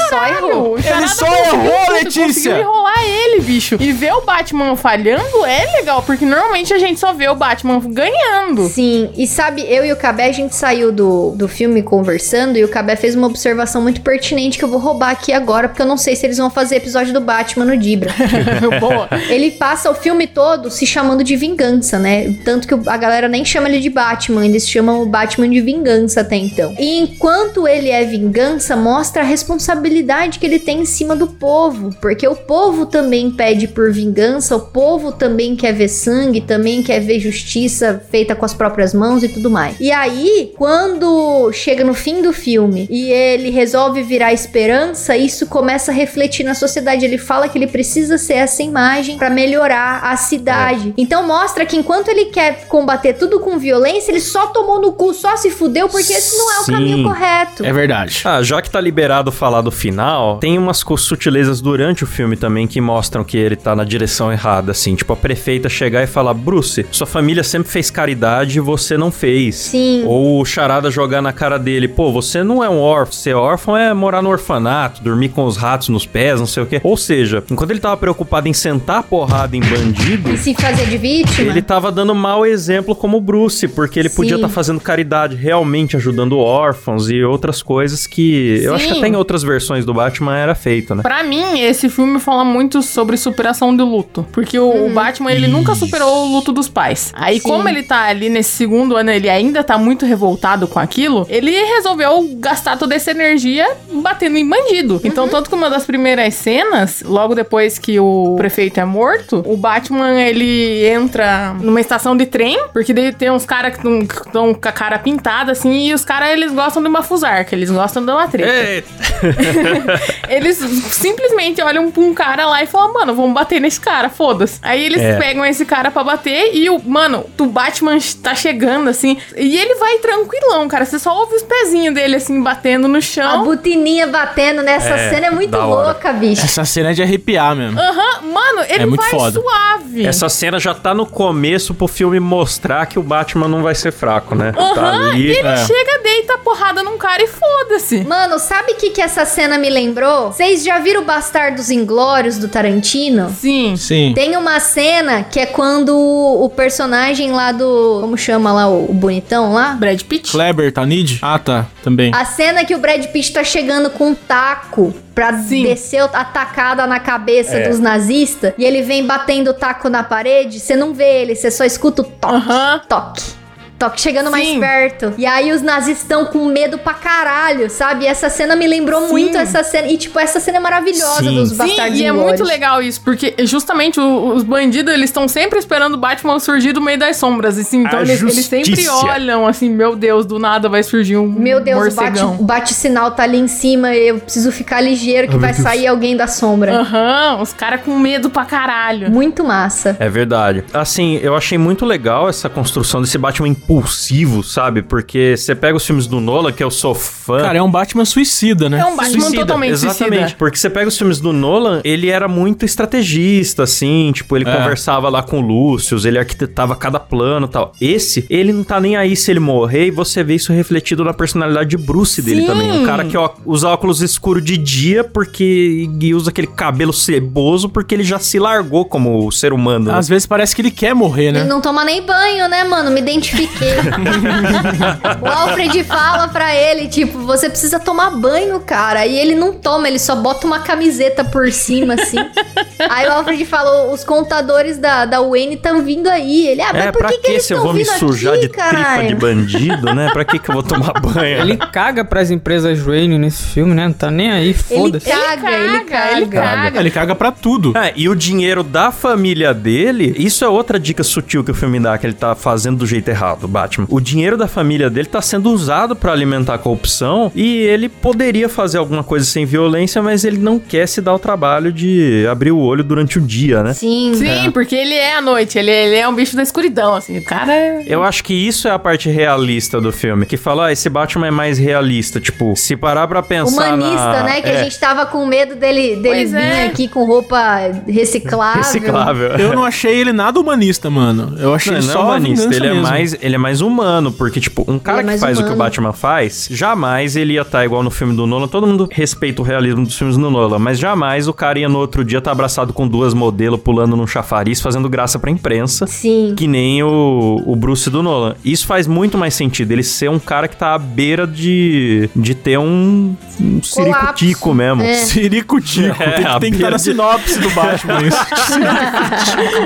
Só 0.09 0.27
errou. 0.27 0.81
Charada 0.81 1.07
só 1.07 1.25
conseguiu 1.25 1.65
errou, 1.65 1.91
Letícia. 1.91 2.25
Conseguiu 2.25 2.57
enrolar 2.59 3.03
ele, 3.03 3.41
bicho. 3.41 3.77
E 3.79 3.91
ver 3.91 4.13
o 4.13 4.21
Batman 4.21 4.75
falhando 4.75 5.45
é 5.51 5.77
legal, 5.77 6.01
porque 6.01 6.25
normalmente 6.25 6.73
a 6.73 6.79
gente 6.79 6.99
só 6.99 7.13
vê 7.13 7.27
o 7.27 7.35
Batman 7.35 7.79
ganhando. 7.79 8.67
Sim, 8.67 9.09
e 9.17 9.27
sabe, 9.27 9.61
eu 9.67 9.85
e 9.85 9.91
o 9.91 9.95
Cabé, 9.95 10.25
a 10.25 10.31
gente 10.31 10.55
saiu 10.55 10.91
do, 10.91 11.31
do 11.31 11.47
filme 11.47 11.81
conversando 11.81 12.57
e 12.57 12.63
o 12.63 12.67
Cabé 12.67 12.95
fez 12.95 13.15
uma 13.15 13.27
observação 13.27 13.81
muito 13.81 14.01
pertinente 14.01 14.57
que 14.57 14.63
eu 14.63 14.69
vou 14.69 14.79
roubar 14.79 15.11
aqui 15.11 15.33
agora, 15.33 15.67
porque 15.67 15.81
eu 15.81 15.85
não 15.85 15.97
sei 15.97 16.15
se 16.15 16.25
eles 16.25 16.37
vão 16.37 16.49
fazer 16.49 16.77
episódio 16.77 17.13
do 17.13 17.21
Batman 17.21 17.65
no 17.65 17.77
Dibra. 17.77 18.11
Boa. 18.79 19.09
ele 19.29 19.51
passa 19.51 19.89
o 19.89 19.95
filme 19.95 20.27
todo 20.27 20.69
se 20.71 20.85
chamando 20.85 21.23
de 21.23 21.35
vingança, 21.35 21.99
né? 21.99 22.33
Tanto 22.45 22.67
que 22.67 22.89
a 22.89 22.97
galera 22.97 23.27
nem 23.27 23.43
chama 23.43 23.69
ele 23.69 23.79
de 23.79 23.89
Batman, 23.89 24.45
eles 24.45 24.67
chamam 24.67 25.01
o 25.01 25.05
Batman 25.05 25.49
de 25.49 25.61
vingança 25.61 26.21
até 26.21 26.35
então. 26.35 26.75
E 26.79 26.99
enquanto 26.99 27.67
ele 27.67 27.89
é 27.89 28.03
vingança, 28.03 28.75
mostra 28.75 29.21
a 29.21 29.25
responsabilidade 29.25 30.39
que 30.39 30.45
ele 30.45 30.59
tem 30.59 30.81
em 30.81 30.85
cima 30.85 31.15
do 31.15 31.27
povo, 31.27 31.95
porque 32.01 32.27
o 32.27 32.35
povo 32.35 32.85
também 32.85 33.31
pede 33.31 33.67
por 33.67 33.91
vingança, 33.91 34.55
o 34.55 34.59
povo 34.59 35.11
também 35.11 35.40
quer 35.55 35.73
ver 35.73 35.87
sangue, 35.87 36.41
também 36.41 36.81
quer 36.83 36.99
ver 36.99 37.19
justiça 37.19 38.01
feita 38.09 38.35
com 38.35 38.45
as 38.45 38.53
próprias 38.53 38.93
mãos 38.93 39.23
e 39.23 39.27
tudo 39.27 39.49
mais. 39.49 39.75
E 39.79 39.91
aí, 39.91 40.53
quando 40.57 41.51
chega 41.51 41.83
no 41.83 41.93
fim 41.93 42.21
do 42.21 42.31
filme 42.31 42.87
e 42.89 43.11
ele 43.11 43.49
resolve 43.49 44.01
virar 44.03 44.33
esperança, 44.33 45.17
isso 45.17 45.47
começa 45.47 45.91
a 45.91 45.93
refletir 45.93 46.43
na 46.43 46.53
sociedade. 46.53 47.05
Ele 47.05 47.17
fala 47.17 47.49
que 47.49 47.57
ele 47.57 47.67
precisa 47.67 48.17
ser 48.17 48.35
essa 48.35 48.63
imagem 48.63 49.17
pra 49.17 49.29
melhorar 49.29 50.01
a 50.03 50.15
cidade. 50.15 50.93
Então 50.97 51.25
mostra 51.25 51.65
que 51.65 51.77
enquanto 51.77 52.09
ele 52.09 52.25
quer 52.25 52.67
combater 52.67 53.13
tudo 53.13 53.39
com 53.39 53.57
violência, 53.57 54.11
ele 54.11 54.21
só 54.21 54.47
tomou 54.47 54.81
no 54.81 54.93
cu, 54.93 55.13
só 55.13 55.35
se 55.35 55.49
fudeu 55.49 55.89
porque 55.89 56.13
esse 56.13 56.37
não 56.37 56.51
é 56.51 56.59
o 56.59 56.63
Sim. 56.63 56.71
caminho 56.71 57.03
correto. 57.03 57.65
É 57.65 57.73
verdade. 57.73 58.21
Ah, 58.25 58.41
já 58.41 58.61
que 58.61 58.69
tá 58.69 58.79
liberado 58.79 59.31
falar 59.31 59.61
do 59.61 59.71
final, 59.71 60.37
tem 60.39 60.57
umas 60.57 60.83
sutilezas 60.97 61.61
durante 61.61 62.03
o 62.03 62.07
filme 62.07 62.35
também 62.35 62.67
que 62.67 62.79
mostram 62.81 63.23
que 63.23 63.37
ele 63.37 63.55
tá 63.55 63.75
na 63.75 63.83
direção 63.83 64.31
errada, 64.31 64.71
assim. 64.71 64.95
Tipo, 64.95 65.13
a 65.13 65.15
prefeita 65.31 65.69
chegar 65.69 66.03
e 66.03 66.07
falar, 66.07 66.33
Bruce, 66.33 66.85
sua 66.91 67.07
família 67.07 67.41
sempre 67.41 67.71
fez 67.71 67.89
caridade 67.89 68.57
e 68.57 68.59
você 68.59 68.97
não 68.97 69.09
fez. 69.09 69.55
Sim. 69.55 70.03
Ou 70.05 70.41
o 70.41 70.45
charada 70.45 70.91
jogar 70.91 71.21
na 71.21 71.31
cara 71.31 71.57
dele, 71.57 71.87
pô, 71.87 72.11
você 72.11 72.43
não 72.43 72.61
é 72.61 72.69
um 72.69 72.79
órfão, 72.79 73.13
ser 73.13 73.33
órfão 73.33 73.77
é 73.77 73.93
morar 73.93 74.21
no 74.21 74.29
orfanato, 74.29 75.01
dormir 75.01 75.29
com 75.29 75.45
os 75.45 75.55
ratos 75.55 75.87
nos 75.87 76.05
pés, 76.05 76.37
não 76.37 76.45
sei 76.47 76.63
o 76.63 76.65
quê. 76.65 76.81
Ou 76.83 76.97
seja, 76.97 77.41
enquanto 77.49 77.71
ele 77.71 77.79
tava 77.79 77.95
preocupado 77.95 78.49
em 78.49 78.53
sentar 78.53 78.97
a 78.97 79.03
porrada 79.03 79.55
em 79.55 79.61
bandido, 79.61 80.31
E 80.35 80.37
se 80.37 80.53
fazer 80.53 80.85
de 80.87 80.97
vítima? 80.97 81.49
ele 81.49 81.61
tava 81.61 81.89
dando 81.91 82.13
mau 82.13 82.45
exemplo 82.45 82.93
como 82.93 83.21
Bruce, 83.21 83.69
porque 83.69 83.97
ele 83.99 84.09
podia 84.09 84.35
Sim. 84.35 84.43
estar 84.43 84.49
fazendo 84.49 84.81
caridade, 84.81 85.37
realmente 85.37 85.95
ajudando 85.95 86.37
órfãos 86.37 87.09
e 87.09 87.23
outras 87.23 87.61
coisas 87.63 88.05
que 88.05 88.61
eu 88.63 88.75
acho 88.75 88.85
que 88.85 88.93
Sim. 88.93 88.99
até 88.99 89.07
em 89.07 89.15
outras 89.15 89.43
versões 89.43 89.85
do 89.85 89.93
Batman 89.93 90.35
era 90.35 90.55
feito, 90.55 90.93
né? 90.93 91.03
Pra 91.03 91.23
mim, 91.23 91.61
esse 91.61 91.87
filme 91.87 92.19
fala 92.19 92.43
muito 92.43 92.81
sobre 92.81 93.15
superação 93.15 93.73
do 93.73 93.85
luto. 93.85 94.25
Porque 94.33 94.59
o, 94.59 94.87
o 94.87 94.89
Batman, 94.93 95.20
ele 95.29 95.47
nunca 95.47 95.75
superou 95.75 96.25
o 96.25 96.31
luto 96.33 96.51
dos 96.51 96.67
pais. 96.69 97.11
Aí, 97.15 97.39
Sim. 97.39 97.49
como 97.49 97.67
ele 97.67 97.83
tá 97.83 98.03
ali 98.03 98.29
nesse 98.29 98.51
segundo 98.51 98.95
ano, 98.95 99.11
ele 99.11 99.29
ainda 99.29 99.63
tá 99.63 99.77
muito 99.77 100.05
revoltado 100.05 100.67
com 100.67 100.79
aquilo, 100.79 101.25
ele 101.29 101.51
resolveu 101.51 102.29
gastar 102.37 102.77
toda 102.77 102.95
essa 102.95 103.11
energia 103.11 103.67
batendo 103.91 104.37
em 104.37 104.47
bandido. 104.47 105.01
Então, 105.03 105.27
tanto 105.27 105.49
que 105.49 105.55
uma 105.55 105.69
das 105.69 105.85
primeiras 105.85 106.33
cenas, 106.33 107.03
logo 107.05 107.35
depois 107.35 107.77
que 107.77 107.99
o 107.99 108.35
prefeito 108.37 108.79
é 108.79 108.85
morto, 108.85 109.43
o 109.45 109.55
Batman 109.57 110.19
ele 110.21 110.85
entra 110.85 111.53
numa 111.59 111.79
estação 111.79 112.15
de 112.15 112.25
trem, 112.25 112.59
porque 112.73 112.93
daí 112.93 113.11
tem 113.13 113.31
uns 113.31 113.45
caras 113.45 113.75
que 113.75 113.87
estão 113.87 114.53
com 114.53 114.67
a 114.67 114.71
cara 114.71 114.97
pintada 114.99 115.51
assim, 115.51 115.87
e 115.87 115.93
os 115.93 116.05
caras 116.05 116.29
eles 116.29 116.51
gostam 116.51 116.81
de 116.81 116.87
uma 116.87 117.03
fusarca, 117.03 117.55
eles 117.55 117.69
gostam 117.69 118.03
de 118.03 118.11
uma 118.11 118.27
treta. 118.27 118.87
Eles 120.29 120.57
simplesmente 120.57 121.61
olham 121.61 121.91
pra 121.91 122.01
um 122.01 122.13
cara 122.13 122.45
lá 122.45 122.63
e 122.63 122.67
falam, 122.67 122.93
mano, 122.93 123.13
vamos 123.13 123.33
bater 123.33 123.59
nesse 123.59 123.79
cara, 123.79 124.09
foda-se. 124.09 124.59
Aí 124.61 124.83
eles 124.83 125.01
É. 125.11 125.17
pegam 125.17 125.45
esse 125.45 125.65
cara 125.65 125.91
pra 125.91 126.03
bater 126.03 126.51
e 126.55 126.69
o, 126.69 126.81
mano, 126.83 127.25
o 127.39 127.45
Batman 127.45 127.97
tá 128.23 128.33
chegando 128.35 128.89
assim, 128.89 129.17
e 129.35 129.57
ele 129.57 129.75
vai 129.75 129.97
tranquilão, 129.99 130.67
cara. 130.67 130.85
Você 130.85 130.99
só 130.99 131.15
ouve 131.17 131.35
os 131.35 131.43
pezinhos 131.43 131.93
dele 131.93 132.15
assim 132.17 132.41
batendo 132.41 132.87
no 132.87 132.97
A 132.97 133.01
chão. 133.01 133.43
butininha 133.43 134.07
batendo 134.07 134.61
nessa 134.61 134.89
É, 134.95 135.09
cena 135.09 135.27
é 135.27 135.31
muito 135.31 135.57
louca, 135.57 136.11
bicho. 136.13 136.43
Essa 136.43 136.65
cena 136.65 136.91
é 136.91 136.93
de 136.93 137.01
arrepiar 137.01 137.55
mesmo. 137.55 137.79
Aham, 137.79 138.21
mano, 138.23 138.61
ele 138.69 138.83
É 138.83 138.85
muito 138.85 139.01
vai 139.01 139.09
foda. 139.09 139.39
suave. 139.39 140.05
Essa 140.05 140.29
cena 140.29 140.59
já 140.59 140.73
tá 140.73 140.93
no 140.93 141.05
começo 141.05 141.73
pro 141.73 141.87
filme 141.87 142.19
mostrar 142.19 142.85
que 142.85 142.97
o 142.99 143.03
Batman 143.03 143.47
não 143.47 143.61
vai 143.63 143.75
ser 143.75 143.91
fraco, 143.91 144.35
né? 144.35 144.51
Tá 144.51 144.61
Aham, 144.61 145.09
ali. 145.11 145.27
e 145.27 145.31
ele 145.37 145.47
é. 145.47 145.57
chega, 145.65 145.99
deita 146.03 146.35
a 146.35 146.37
porrada 146.37 146.83
num 146.83 146.97
cara 146.97 147.21
e 147.23 147.27
foda-se. 147.27 148.03
Mano, 148.03 148.39
sabe 148.39 148.73
o 148.73 148.75
que, 148.75 148.89
que 148.91 149.01
essa 149.01 149.25
cena 149.25 149.57
me 149.57 149.69
lembrou? 149.69 150.31
Vocês 150.31 150.63
já 150.63 150.79
viram 150.79 151.03
Bastardos 151.03 151.69
Inglórios 151.69 152.37
do 152.37 152.47
Tarantino? 152.47 153.29
Sim. 153.39 153.75
Sim. 153.75 154.13
Tem 154.15 154.35
uma 154.37 154.59
cena 154.59 155.00
que 155.29 155.39
é 155.39 155.45
quando 155.45 155.97
o 155.97 156.49
personagem 156.49 157.31
lá 157.31 157.51
do. 157.51 157.99
Como 158.01 158.17
chama 158.17 158.51
lá 158.51 158.67
o, 158.67 158.89
o 158.89 158.93
bonitão 158.93 159.53
lá? 159.53 159.73
Brad 159.73 160.01
Pitt. 160.03 160.31
Kleber, 160.31 160.71
Tanid? 160.71 161.19
Ah, 161.21 161.39
tá. 161.39 161.65
Também. 161.83 162.11
A 162.13 162.25
cena 162.25 162.63
que 162.65 162.75
o 162.75 162.77
Brad 162.77 163.05
Pitt 163.07 163.33
tá 163.33 163.43
chegando 163.43 163.89
com 163.89 164.09
um 164.09 164.15
taco 164.15 164.93
pra 165.15 165.33
Sim. 165.37 165.63
descer 165.63 166.01
a 166.13 166.23
tacada 166.25 166.85
na 166.87 166.99
cabeça 166.99 167.55
É. 167.57 167.67
dos 167.69 167.79
nazistas 167.79 168.53
e 168.57 168.63
ele 168.63 168.81
vem 168.81 169.05
batendo 169.05 169.51
o 169.51 169.53
taco 169.53 169.89
na 169.89 170.03
parede, 170.03 170.59
você 170.59 170.75
não 170.75 170.93
vê 170.93 171.21
ele, 171.21 171.35
você 171.35 171.51
só 171.51 171.63
escuta 171.65 172.01
o 172.01 172.05
toque, 172.05 172.35
Aham. 172.35 172.81
toque. 172.87 173.40
Toque 173.81 173.99
chegando 173.99 174.29
mais 174.29 174.47
Sim. 174.47 174.59
perto. 174.59 175.13
E 175.17 175.25
aí 175.25 175.51
os 175.51 175.61
nazistas 175.63 176.03
estão 176.03 176.25
com 176.25 176.45
medo 176.45 176.77
pra 176.77 176.93
caralho, 176.93 177.67
sabe? 177.69 178.05
E 178.05 178.07
essa 178.07 178.29
cena 178.29 178.55
me 178.55 178.67
lembrou 178.67 179.01
Sim. 179.01 179.07
muito 179.09 179.37
essa 179.37 179.63
cena. 179.63 179.87
E, 179.87 179.97
tipo, 179.97 180.19
essa 180.19 180.39
cena 180.39 180.57
é 180.57 180.59
maravilhosa 180.59 181.23
Sim. 181.23 181.33
dos 181.35 181.49
Sim, 181.49 181.55
Bastardos 181.57 181.99
e 181.99 182.05
é 182.05 182.11
muito 182.11 182.43
legal 182.43 182.81
isso, 182.83 183.01
porque 183.01 183.33
justamente 183.39 183.99
o- 183.99 184.33
os 184.35 184.43
bandidos, 184.43 184.93
eles 184.93 185.09
estão 185.09 185.27
sempre 185.27 185.57
esperando 185.57 185.95
o 185.95 185.97
Batman 185.97 186.39
surgir 186.39 186.73
do 186.73 186.81
meio 186.81 186.99
das 186.99 187.17
sombras, 187.17 187.57
assim, 187.57 187.83
então 187.83 188.01
eles, 188.01 188.21
eles 188.21 188.45
sempre 188.45 188.87
olham, 188.87 189.47
assim, 189.47 189.69
meu 189.69 189.95
Deus, 189.95 190.25
do 190.27 190.37
nada 190.37 190.69
vai 190.69 190.83
surgir 190.83 191.17
um 191.17 191.27
Meu 191.27 191.59
Deus, 191.59 191.79
o 191.91 191.95
bate, 191.95 192.09
morcegão. 192.21 192.37
o 192.39 192.43
bate-sinal 192.43 193.11
tá 193.11 193.23
ali 193.23 193.39
em 193.39 193.47
cima, 193.47 193.95
eu 193.95 194.19
preciso 194.19 194.51
ficar 194.51 194.79
ligeiro 194.81 195.27
que 195.27 195.35
Oh, 195.35 195.39
vai 195.39 195.53
sair 195.55 195.87
alguém 195.87 196.15
da 196.15 196.27
sombra. 196.27 196.71
Aham, 196.81 197.41
os 197.41 197.51
caras 197.51 197.81
com 197.81 197.97
medo 197.97 198.29
pra 198.29 198.45
caralho. 198.45 199.09
Muito 199.09 199.43
massa. 199.43 199.97
É 199.99 200.07
verdade. 200.07 200.63
Assim, 200.71 201.17
eu 201.23 201.35
achei 201.35 201.57
muito 201.57 201.83
legal 201.85 202.29
essa 202.29 202.47
construção 202.47 203.01
desse 203.01 203.17
Batman 203.17 203.47
impulsivo, 203.75 204.43
sabe? 204.43 204.81
Porque 204.81 205.35
você 205.37 205.55
pega 205.55 205.77
os 205.77 205.85
filmes 205.85 206.05
do 206.07 206.19
Nolan, 206.19 206.51
que 206.51 206.63
eu 206.63 206.69
sou 206.69 206.93
fã. 206.93 207.41
Cara, 207.41 207.57
é 207.57 207.61
um 207.61 207.71
Batman 207.71 208.03
suicida, 208.05 208.69
né? 208.69 208.79
É 208.79 208.85
um 208.85 208.95
Batman 208.95 209.21
Suicida, 209.21 209.41
totalmente 209.41 209.71
exatamente. 209.71 210.19
suicida. 210.19 210.35
Porque 210.37 210.57
você 210.57 210.69
pega 210.69 210.87
os 210.87 210.97
filmes 210.97 211.19
do 211.19 211.31
Nolan, 211.31 211.81
ele 211.83 212.09
era 212.09 212.27
muito 212.27 212.65
estrategista, 212.65 213.63
assim, 213.63 214.11
tipo, 214.13 214.35
ele 214.35 214.47
É. 214.49 214.55
conversava 214.55 215.07
lá 215.09 215.23
com 215.23 215.39
o 215.39 215.41
Lúcius, 215.41 216.05
ele 216.05 216.19
arquitetava 216.19 216.75
cada 216.75 216.99
plano 216.99 217.47
e 217.47 217.49
tal. 217.49 217.71
Esse, 217.79 218.25
ele 218.29 218.51
não 218.51 218.63
tá 218.63 218.79
nem 218.79 218.95
aí 218.97 219.15
se 219.15 219.31
ele 219.31 219.39
morrer, 219.39 219.87
e 219.87 219.91
você 219.91 220.23
vê 220.23 220.35
isso 220.35 220.51
refletido 220.51 221.03
na 221.03 221.13
personalidade 221.13 221.69
de 221.69 221.77
Bruce 221.77 222.21
dele 222.21 222.41
Sim. 222.41 222.47
também. 222.47 222.71
Um 222.71 222.85
cara 222.85 223.05
que 223.05 223.17
ó, 223.17 223.29
usa 223.45 223.69
óculos 223.69 224.01
escuros 224.01 224.43
de 224.43 224.57
dia 224.57 225.03
porque 225.03 225.87
e 225.99 226.13
usa 226.13 226.29
aquele 226.29 226.47
cabelo 226.47 226.91
ceboso 226.93 227.69
porque 227.69 227.95
ele 227.95 228.03
já 228.03 228.19
se 228.19 228.37
largou 228.39 228.85
como 228.85 229.31
ser 229.31 229.53
humano. 229.53 229.85
né? 229.91 229.97
Às 229.97 230.07
vezes 230.09 230.25
parece 230.25 230.55
que 230.55 230.61
ele 230.61 230.71
quer 230.71 230.93
morrer, 230.93 231.31
né? 231.31 231.39
Ele 231.41 231.49
não 231.49 231.61
toma 231.61 231.85
nem 231.85 232.01
banho, 232.05 232.47
né, 232.49 232.63
mano? 232.63 232.91
Me 232.91 232.99
identifiquei. 232.99 233.60
o 235.21 235.25
Alfred 235.27 235.83
fala 235.83 236.27
pra 236.27 236.53
ele, 236.55 236.87
tipo, 236.87 237.19
você 237.19 237.49
precisa 237.49 237.79
tomar 237.79 238.11
banho, 238.11 238.59
cara. 238.59 239.05
E 239.05 239.17
ele 239.17 239.35
não 239.35 239.53
toma, 239.53 239.87
ele 239.87 239.99
só 239.99 240.15
bota 240.15 240.45
uma 240.47 240.59
camiseta 240.59 241.23
por 241.23 241.51
cima, 241.51 241.95
assim. 241.95 242.17
aí 242.89 243.07
o 243.07 243.11
Alfred 243.11 243.45
falou, 243.45 243.93
os 243.93 244.03
contadores 244.03 244.77
da, 244.77 245.05
da 245.05 245.21
Wayne 245.21 245.55
estão 245.55 245.81
vindo 245.83 246.07
aí. 246.07 246.47
Ele, 246.47 246.61
ah, 246.61 246.69
mas 246.73 246.85
É, 246.85 246.91
por 246.91 246.99
pra 246.99 247.09
que, 247.09 247.15
que, 247.17 247.21
que 247.23 247.31
eles 247.33 247.43
se 247.45 247.53
eu 247.53 247.61
vou 247.61 247.73
me 247.73 247.85
sujar 247.85 248.33
aqui, 248.33 248.41
de 248.43 248.47
tripa 248.49 248.63
caralho? 248.69 249.07
de 249.07 249.15
bandido, 249.15 249.93
né? 249.93 250.09
Pra 250.11 250.25
que 250.25 250.39
que 250.39 250.49
eu 250.49 250.53
vou 250.53 250.63
tomar 250.63 250.93
banho? 251.01 251.39
Ele 251.41 251.57
caga 251.57 252.03
pras 252.03 252.31
empresas 252.31 252.79
Wayne 252.79 253.17
nesse 253.17 253.43
filme, 253.43 253.73
né? 253.73 253.85
Não 253.87 253.93
tá 253.93 254.09
nem 254.11 254.31
aí, 254.31 254.47
Ele 254.49 254.53
foda-se. 254.53 255.09
caga, 255.09 255.51
ele 255.51 255.79
caga. 255.81 256.17
ele 256.17 256.25
caga. 256.27 256.79
Ele 256.79 256.91
caga 256.91 257.15
pra 257.15 257.31
tudo. 257.31 257.77
É, 257.77 257.93
e 257.95 258.09
o 258.09 258.15
dinheiro 258.15 258.63
da 258.63 258.91
família 258.91 259.53
dele, 259.53 260.13
isso 260.17 260.43
é 260.43 260.47
outra 260.47 260.79
dica 260.79 261.03
sutil 261.03 261.43
que 261.43 261.51
o 261.51 261.53
filme 261.53 261.79
dá, 261.79 261.97
que 261.97 262.05
ele 262.05 262.13
tá 262.13 262.35
fazendo 262.35 262.77
do 262.77 262.85
jeito 262.85 263.09
errado, 263.09 263.47
Batman. 263.51 263.85
O 263.89 263.99
dinheiro 263.99 264.37
da 264.37 264.47
família 264.47 264.89
dele 264.89 265.07
tá 265.07 265.21
sendo 265.21 265.51
usado 265.51 265.95
pra 265.95 266.11
alimentar 266.11 266.55
a 266.55 266.57
corrupção 266.57 267.31
e 267.35 267.57
ele 267.57 267.89
poderia 267.89 268.49
fazer 268.49 268.77
alguma 268.77 269.03
coisa 269.03 269.25
sem 269.25 269.45
violência, 269.45 270.01
mas 270.01 270.23
ele 270.23 270.37
não 270.37 270.57
quer 270.57 270.87
se 270.87 271.01
dar 271.01 271.13
o 271.13 271.19
trabalho 271.19 271.71
de 271.71 272.25
abrir 272.29 272.51
o 272.51 272.57
olho 272.57 272.83
durante 272.83 273.17
o 273.17 273.21
dia, 273.21 273.61
né? 273.63 273.73
Sim. 273.73 274.13
Sim, 274.15 274.51
porque 274.51 274.75
ele 274.75 274.93
é 274.93 275.15
à 275.17 275.21
noite, 275.21 275.57
ele, 275.59 275.69
ele 275.71 275.95
é 275.95 276.07
um 276.07 276.13
bicho 276.15 276.35
da 276.35 276.43
escuridão, 276.43 276.95
assim, 276.95 277.17
o 277.17 277.23
cara 277.23 277.53
é... 277.53 277.83
Eu 277.85 278.03
acho 278.03 278.23
que 278.23 278.33
isso 278.33 278.67
é 278.67 278.71
a 278.71 278.79
parte 278.79 279.09
realista 279.09 279.79
do 279.81 279.91
filme, 279.91 280.25
que 280.25 280.37
fala, 280.37 280.67
ah, 280.67 280.71
esse 280.71 280.89
Batman 280.89 281.27
é 281.27 281.31
mais 281.31 281.57
realista, 281.57 282.19
tipo, 282.19 282.55
se 282.55 282.75
parar 282.75 283.07
pra 283.07 283.21
pensar 283.21 283.73
Humanista, 283.75 283.95
na... 283.95 284.23
né? 284.23 284.41
Que 284.41 284.49
é, 284.49 284.59
a 284.59 284.63
gente 284.63 284.79
tava 284.79 285.05
com 285.05 285.25
medo 285.25 285.55
dele, 285.55 285.95
dele 285.97 286.21
Pois 286.21 286.31
vir 286.31 286.39
é. 286.39 286.65
aqui 286.65 286.87
com 286.87 287.05
roupa 287.05 287.39
reciclável. 287.87 288.61
reciclável. 288.61 289.27
Eu 289.37 289.53
não 289.55 289.63
achei 289.63 289.99
ele 289.99 290.13
nada 290.13 290.39
humanista, 290.39 290.89
mano. 290.89 291.35
Eu 291.39 291.53
achei 291.53 291.71
Não, 291.71 291.79
ele 291.79 291.87
não 291.87 291.93
só 291.93 291.99
é 291.99 292.03
humanista, 292.03 292.55
ele 292.55 292.67
é, 292.67 292.69
mesmo. 292.69 292.83
mais, 292.83 293.17
ele 293.21 293.30
é 293.35 293.37
mais 293.37 293.61
humano, 293.61 294.11
porque, 294.11 294.39
tipo, 294.39 294.63
um 294.67 294.77
cara 294.79 295.01
Ele 295.01 295.11
é 295.11 295.13
que 295.13 295.19
faz 295.19 295.37
o 295.37 295.41
que 295.41 295.49
o 295.49 295.53
humano. 295.53 295.63
Batman 295.63 295.93
faz, 295.93 296.47
jamais 296.51 297.15
ele 297.15 297.33
ia 297.33 297.41
estar 297.41 297.63
igual 297.65 297.83
no 297.83 297.91
filme 297.91 298.15
do 298.15 298.25
Nolan. 298.27 298.47
Todo 298.47 298.65
mundo 298.67 298.87
respeita 298.91 299.41
o 299.41 299.45
realismo 299.45 299.85
dos 299.85 299.97
filmes 299.97 300.17
do 300.17 300.29
Nolan, 300.29 300.59
mas 300.59 300.77
jamais 300.79 301.27
o 301.27 301.33
cara 301.33 301.59
ia 301.59 301.69
no 301.69 301.79
outro 301.79 302.03
dia 302.03 302.17
estar 302.19 302.31
abraçado 302.31 302.73
com 302.73 302.87
duas 302.87 303.13
modelos, 303.13 303.59
pulando 303.59 303.95
num 303.95 304.07
chafariz, 304.07 304.61
fazendo 304.61 304.89
graça 304.89 305.17
pra 305.19 305.29
imprensa. 305.31 305.85
Sim. 305.87 306.33
Que 306.35 306.47
nem 306.47 306.83
o, 306.83 307.41
o 307.45 307.55
Bruce 307.55 307.89
do 307.89 308.01
Nolan. 308.03 308.35
Isso 308.43 308.65
faz 308.65 308.87
muito 308.87 309.17
mais 309.17 309.33
sentido. 309.33 309.71
Ele 309.71 309.83
ser 309.83 310.09
um 310.09 310.19
cara 310.19 310.47
que 310.47 310.55
tá 310.55 310.73
à 310.73 310.77
beira 310.79 311.25
de, 311.27 312.09
de 312.15 312.33
ter 312.35 312.57
um, 312.57 313.15
um 313.39 313.63
ciricutico 313.63 314.53
mesmo. 314.53 314.81
É. 314.83 314.93
Siricutico. 315.11 316.01
É, 316.01 316.11
tem, 316.11 316.25
a 316.25 316.39
tem 316.39 316.51
que 316.51 316.57
estar 316.57 316.71
na 316.71 316.77
de- 316.77 316.83
sinopse 316.83 317.39
do 317.39 317.49
Batman 317.51 318.01
isso. 318.03 318.17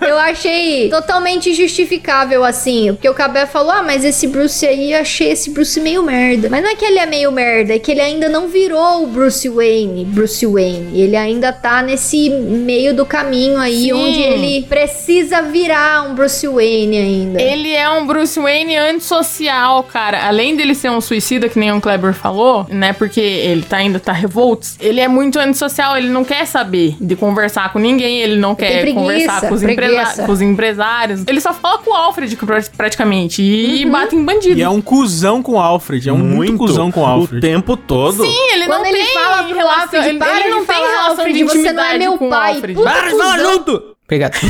Eu 0.06 0.18
achei 0.18 0.88
totalmente 0.88 1.54
justificável, 1.54 2.44
assim. 2.46 2.92
Porque 2.92 3.08
o 3.08 3.14
Cabé 3.14 3.46
falou: 3.46 3.72
ah, 3.72 3.82
mas 3.82 4.04
esse 4.04 4.26
Bruce 4.26 4.66
aí, 4.66 4.92
eu 4.92 5.00
achei 5.00 5.30
esse 5.30 5.50
Bruce 5.50 5.80
meio 5.80 6.02
merda. 6.02 6.48
Mas 6.48 6.62
não 6.62 6.70
é 6.70 6.74
que 6.74 6.84
ele 6.84 6.98
é 6.98 7.06
meio 7.06 7.30
merda, 7.32 7.74
é 7.74 7.78
que 7.78 7.90
ele 7.90 8.00
ainda 8.00 8.28
não 8.28 8.48
virou 8.48 9.04
o 9.04 9.06
Bruce 9.06 9.48
Wayne. 9.48 10.04
Bruce 10.04 10.46
Wayne. 10.46 11.00
Ele 11.00 11.16
ainda 11.16 11.52
tá 11.52 11.82
nesse 11.82 12.30
meio 12.30 12.94
do 12.94 13.04
caminho 13.04 13.58
aí, 13.58 13.84
Sim. 13.84 13.92
onde 13.92 14.20
ele 14.20 14.66
precisa 14.66 15.42
virar 15.42 16.08
um 16.08 16.14
Bruce 16.14 16.46
Wayne 16.46 16.96
ainda. 16.96 17.40
Ele 17.40 17.72
é 17.72 17.88
um 17.88 18.06
Bruce 18.06 18.38
Wayne 18.38 18.76
antissocial, 18.76 19.82
cara. 19.82 20.26
Além 20.26 20.56
dele 20.56 20.74
ser 20.74 20.90
um 20.90 21.00
suicida, 21.00 21.48
que 21.48 21.58
nem 21.58 21.72
o 21.72 21.80
Kleber 21.80 22.12
falou, 22.12 22.66
né? 22.68 22.92
Porque 22.92 23.20
ele 23.20 23.62
tá, 23.62 23.78
ainda 23.78 23.98
tá 23.98 24.12
revoltos. 24.12 24.76
Ele 24.80 25.00
é 25.00 25.08
muito 25.08 25.38
antissocial, 25.38 25.96
ele 25.96 26.08
não 26.08 26.24
quer 26.24 26.46
saber 26.46 26.96
de 27.00 27.16
conversar 27.16 27.72
com 27.72 27.78
ninguém, 27.78 28.20
ele 28.20 28.36
não 28.36 28.54
quer 28.54 28.80
preguiça, 28.82 29.00
conversar 29.00 29.40
com 29.48 29.54
os, 29.54 30.26
com 30.26 30.32
os 30.32 30.42
empresários. 30.42 31.24
Ele 31.26 31.40
só 31.40 31.52
fala 31.52 31.78
com 31.78 31.90
o 31.90 31.94
Alfred, 31.94 32.35
pra- 32.44 32.60
praticamente, 32.76 33.40
e 33.40 33.84
Uhum. 33.84 33.90
bate 33.92 34.16
em 34.16 34.24
bandido. 34.24 34.58
E 34.58 34.62
é 34.62 34.68
um 34.68 34.82
cuzão 34.82 35.40
com 35.42 35.52
o 35.52 35.58
Alfred. 35.60 36.08
É 36.08 36.12
um 36.12 36.18
muito, 36.18 36.58
cuzão 36.58 36.90
com 36.90 37.00
o 37.00 37.02
O 37.04 37.06
Alfred. 37.06 37.40
tempo 37.40 37.76
todo. 37.76 38.24
Sim, 38.24 38.36
ele 38.52 38.66
Quando 38.66 38.80
não 38.80 38.86
ele 38.86 38.98
tem 39.04 39.14
fala 39.14 39.44
pro 39.44 39.54
relação, 39.56 39.82
Alfred, 39.82 40.08
ele, 40.08 40.18
para 40.18 40.40
ele 40.40 40.48
não 40.50 40.66
tem 40.66 40.76
relação 40.76 41.08
Alfred, 41.10 41.32
de 41.32 41.44
você 41.44 41.54
não 41.72 41.82
é 41.82 41.94
intimidade 41.94 41.98
meu 42.00 42.18
com 42.18 42.26
o 42.26 42.30
pai. 42.30 42.54
Alfred. 42.54 42.82
Para, 42.82 43.10
fala 43.10 43.36
cuzão. 43.38 43.95
Junto! 44.06 44.36
Obrigado. 44.36 44.36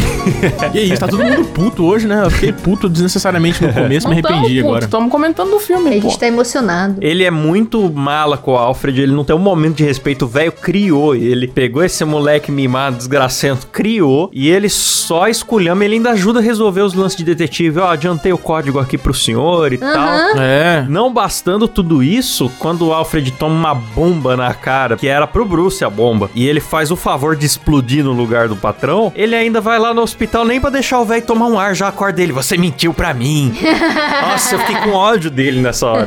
E 0.75 0.93
isso, 0.93 1.01
tá 1.01 1.09
todo 1.09 1.25
mundo 1.25 1.45
puto 1.47 1.85
hoje, 1.85 2.07
né? 2.07 2.23
Eu 2.25 2.31
fiquei 2.31 2.53
puto 2.53 2.89
desnecessariamente 2.89 3.65
no 3.65 3.73
começo, 3.73 4.07
me 4.09 4.15
arrependi 4.15 4.61
agora. 4.61 4.85
Estamos 4.85 5.11
comentando 5.11 5.51
do 5.51 5.57
A 5.57 5.61
filme, 5.61 5.91
pô. 6.01 6.09
gente 6.09 6.19
tá 6.19 6.27
emocionado. 6.27 6.97
Ele 7.01 7.25
é 7.25 7.31
muito 7.31 7.91
mala 7.91 8.37
com 8.37 8.53
o 8.53 8.57
Alfred, 8.57 9.01
ele 9.01 9.13
não 9.13 9.25
tem 9.25 9.35
um 9.35 9.39
momento 9.39 9.77
de 9.77 9.85
respeito. 9.85 10.25
O 10.25 10.29
velho 10.29 10.53
criou 10.53 11.15
ele, 11.15 11.47
pegou 11.47 11.83
esse 11.83 12.05
moleque 12.05 12.51
mimado, 12.53 12.97
desgracento, 12.97 13.69
criou, 13.69 14.29
e 14.33 14.49
ele 14.51 14.69
só 14.69 15.29
esculhama, 15.29 15.85
ele 15.85 15.95
ainda 15.95 16.11
ajuda 16.11 16.41
a 16.41 16.43
resolver 16.43 16.83
os 16.83 16.93
lances 16.93 17.17
de 17.17 17.25
detetive. 17.25 17.79
Ó, 17.79 17.89
adiantei 17.89 18.33
o 18.33 18.39
código 18.39 18.79
aqui 18.79 18.99
pro 18.99 19.15
senhor 19.15 19.73
e 19.73 19.79
tal. 19.79 20.09
É. 20.39 20.85
Não 20.89 21.07
Não 21.07 21.13
bastando 21.13 21.69
tudo 21.69 22.03
isso, 22.03 22.51
quando 22.59 22.89
o 22.89 22.93
Alfred 22.93 23.31
toma 23.31 23.55
uma 23.55 23.75
bomba 23.75 24.37
na 24.37 24.53
cara, 24.53 24.97
que 24.97 25.07
era 25.07 25.25
pro 25.27 25.45
Bruce 25.45 25.85
a 25.85 25.89
bomba, 25.89 26.29
e 26.35 26.47
ele 26.47 26.59
faz 26.59 26.91
o 26.91 26.97
favor 26.97 27.37
de 27.37 27.47
explodir 27.47 28.03
no 28.03 28.13
lugar 28.13 28.49
do 28.49 28.57
patrão, 28.57 29.13
ele 29.15 29.37
ainda 29.37 29.46
vai 29.51 29.79
lá 29.79 29.95
no 29.95 30.03
hospital 30.03 30.45
nem 30.45 30.61
pra 30.61 30.71
deixar 30.71 31.01
o 31.01 31.05
velho 31.05 31.23
tomar 31.23 31.47
um 31.47 31.59
ar, 31.59 31.75
já 31.75 31.89
acorda 31.89 32.23
ele, 32.23 32.33
você 32.33 32.57
mentiu 32.57 32.93
pra 32.93 33.13
mim. 33.15 33.55
Nossa, 34.23 34.55
eu 34.55 34.59
fiquei 34.61 34.77
com 34.77 34.91
ódio 34.91 35.31
dele 35.31 35.61
nessa 35.61 35.87
hora. 35.87 36.07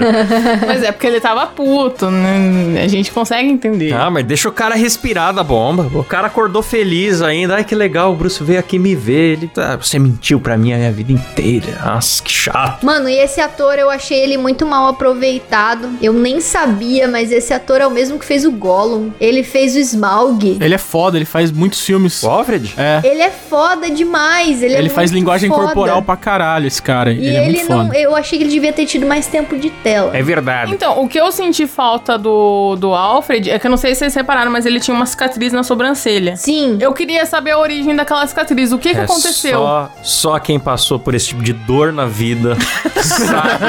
Mas 0.65 0.83
é 0.83 0.91
porque 0.91 1.07
ele 1.07 1.19
tava 1.19 1.45
puto, 1.47 2.09
né? 2.09 2.81
A 2.83 2.87
gente 2.87 3.11
consegue 3.11 3.49
entender. 3.49 3.93
Ah, 3.93 4.09
mas 4.09 4.25
deixa 4.25 4.49
o 4.49 4.51
cara 4.51 4.75
respirar 4.75 5.33
da 5.33 5.43
bomba. 5.43 5.89
O 5.93 6.03
cara 6.03 6.27
acordou 6.27 6.61
feliz 6.61 7.21
ainda. 7.21 7.55
Ai, 7.55 7.63
que 7.63 7.75
legal, 7.75 8.11
o 8.11 8.15
Bruce 8.15 8.43
veio 8.43 8.59
aqui 8.59 8.77
me 8.77 8.95
ver. 8.95 9.33
Ele 9.33 9.47
tá, 9.47 9.75
você 9.75 9.99
mentiu 9.99 10.39
pra 10.39 10.57
mim 10.57 10.73
a 10.73 10.77
minha 10.77 10.91
vida 10.91 11.11
inteira. 11.11 11.79
Nossa, 11.85 12.21
que 12.21 12.31
chato. 12.31 12.85
Mano, 12.85 13.09
e 13.09 13.17
esse 13.17 13.41
ator 13.41 13.77
eu 13.77 13.89
achei 13.89 14.19
ele 14.19 14.37
muito 14.37 14.65
mal 14.65 14.87
aproveitado. 14.87 15.89
Eu 16.01 16.13
nem 16.13 16.39
sabia, 16.41 17.07
mas 17.07 17.31
esse 17.31 17.53
ator 17.53 17.81
é 17.81 17.87
o 17.87 17.91
mesmo 17.91 18.19
que 18.19 18.25
fez 18.25 18.45
o 18.45 18.51
Gollum. 18.51 19.11
Ele 19.19 19.43
fez 19.43 19.75
o 19.75 19.79
Smaug. 19.79 20.57
Ele 20.59 20.73
é 20.73 20.77
foda, 20.77 21.17
ele 21.17 21.25
faz 21.25 21.51
muitos 21.51 21.81
filmes. 21.81 22.23
O 22.23 22.29
Alfred? 22.29 22.73
É. 22.77 23.01
Ele 23.03 23.21
é 23.21 23.28
foda 23.29 23.89
demais. 23.89 24.61
Ele, 24.61 24.73
Ele, 24.75 24.87
é 24.87 24.89
faz 24.89 25.11
muito 25.11 25.19
linguagem 25.21 25.49
foda. 25.49 25.63
corporal 25.63 26.01
pra 26.01 26.15
caralho, 26.17 26.67
esse 26.67 26.81
cara. 26.81 27.11
E 27.11 27.17
ele, 27.17 27.27
ele, 27.27 27.37
é 27.37 27.63
muito 27.63 27.69
não. 27.69 27.85
foda. 27.85 27.97
Eu 27.97 28.15
achei 28.15 28.37
que 28.37 28.43
ele 28.43 28.51
devia 28.51 28.73
ter 28.73 28.85
tido 28.85 29.05
mais 29.05 29.27
tempo 29.27 29.57
de 29.57 29.69
tela. 29.69 30.15
É 30.15 30.21
verdade. 30.21 30.73
Então, 30.73 31.01
o 31.01 31.07
que 31.07 31.19
eu 31.19 31.31
senti 31.31 31.65
falta 31.67 32.17
do, 32.17 32.75
do 32.75 32.93
Alfred 32.93 33.49
é 33.49 33.59
que 33.59 33.65
eu 33.67 33.71
não 33.71 33.77
sei 33.77 33.93
se 33.93 33.99
vocês 33.99 34.15
repararam, 34.15 34.51
mas 34.51 34.65
ele 34.65 34.79
tinha 34.79 34.95
uma 34.95 35.05
cicatriz 35.05 35.53
na 35.53 35.63
sobrancelha. 35.63 36.35
Sim. 36.35 36.77
Eu 36.81 36.93
queria 36.93 37.25
saber 37.25 37.51
a 37.51 37.59
origem 37.59 37.95
daquela 37.95 38.25
cicatriz. 38.27 38.71
O 38.71 38.77
que, 38.77 38.91
que 38.93 38.97
É 38.99 39.03
aconteceu? 39.03 39.59
Só, 39.59 39.91
só 40.03 40.39
quem 40.39 40.59
passou 40.59 40.99
por 40.99 41.13
esse 41.15 41.27
tipo 41.27 41.41
de 41.43 41.53
dor 41.53 41.91
na 41.93 42.05
vida 42.05 42.55
sabe. 43.01 43.65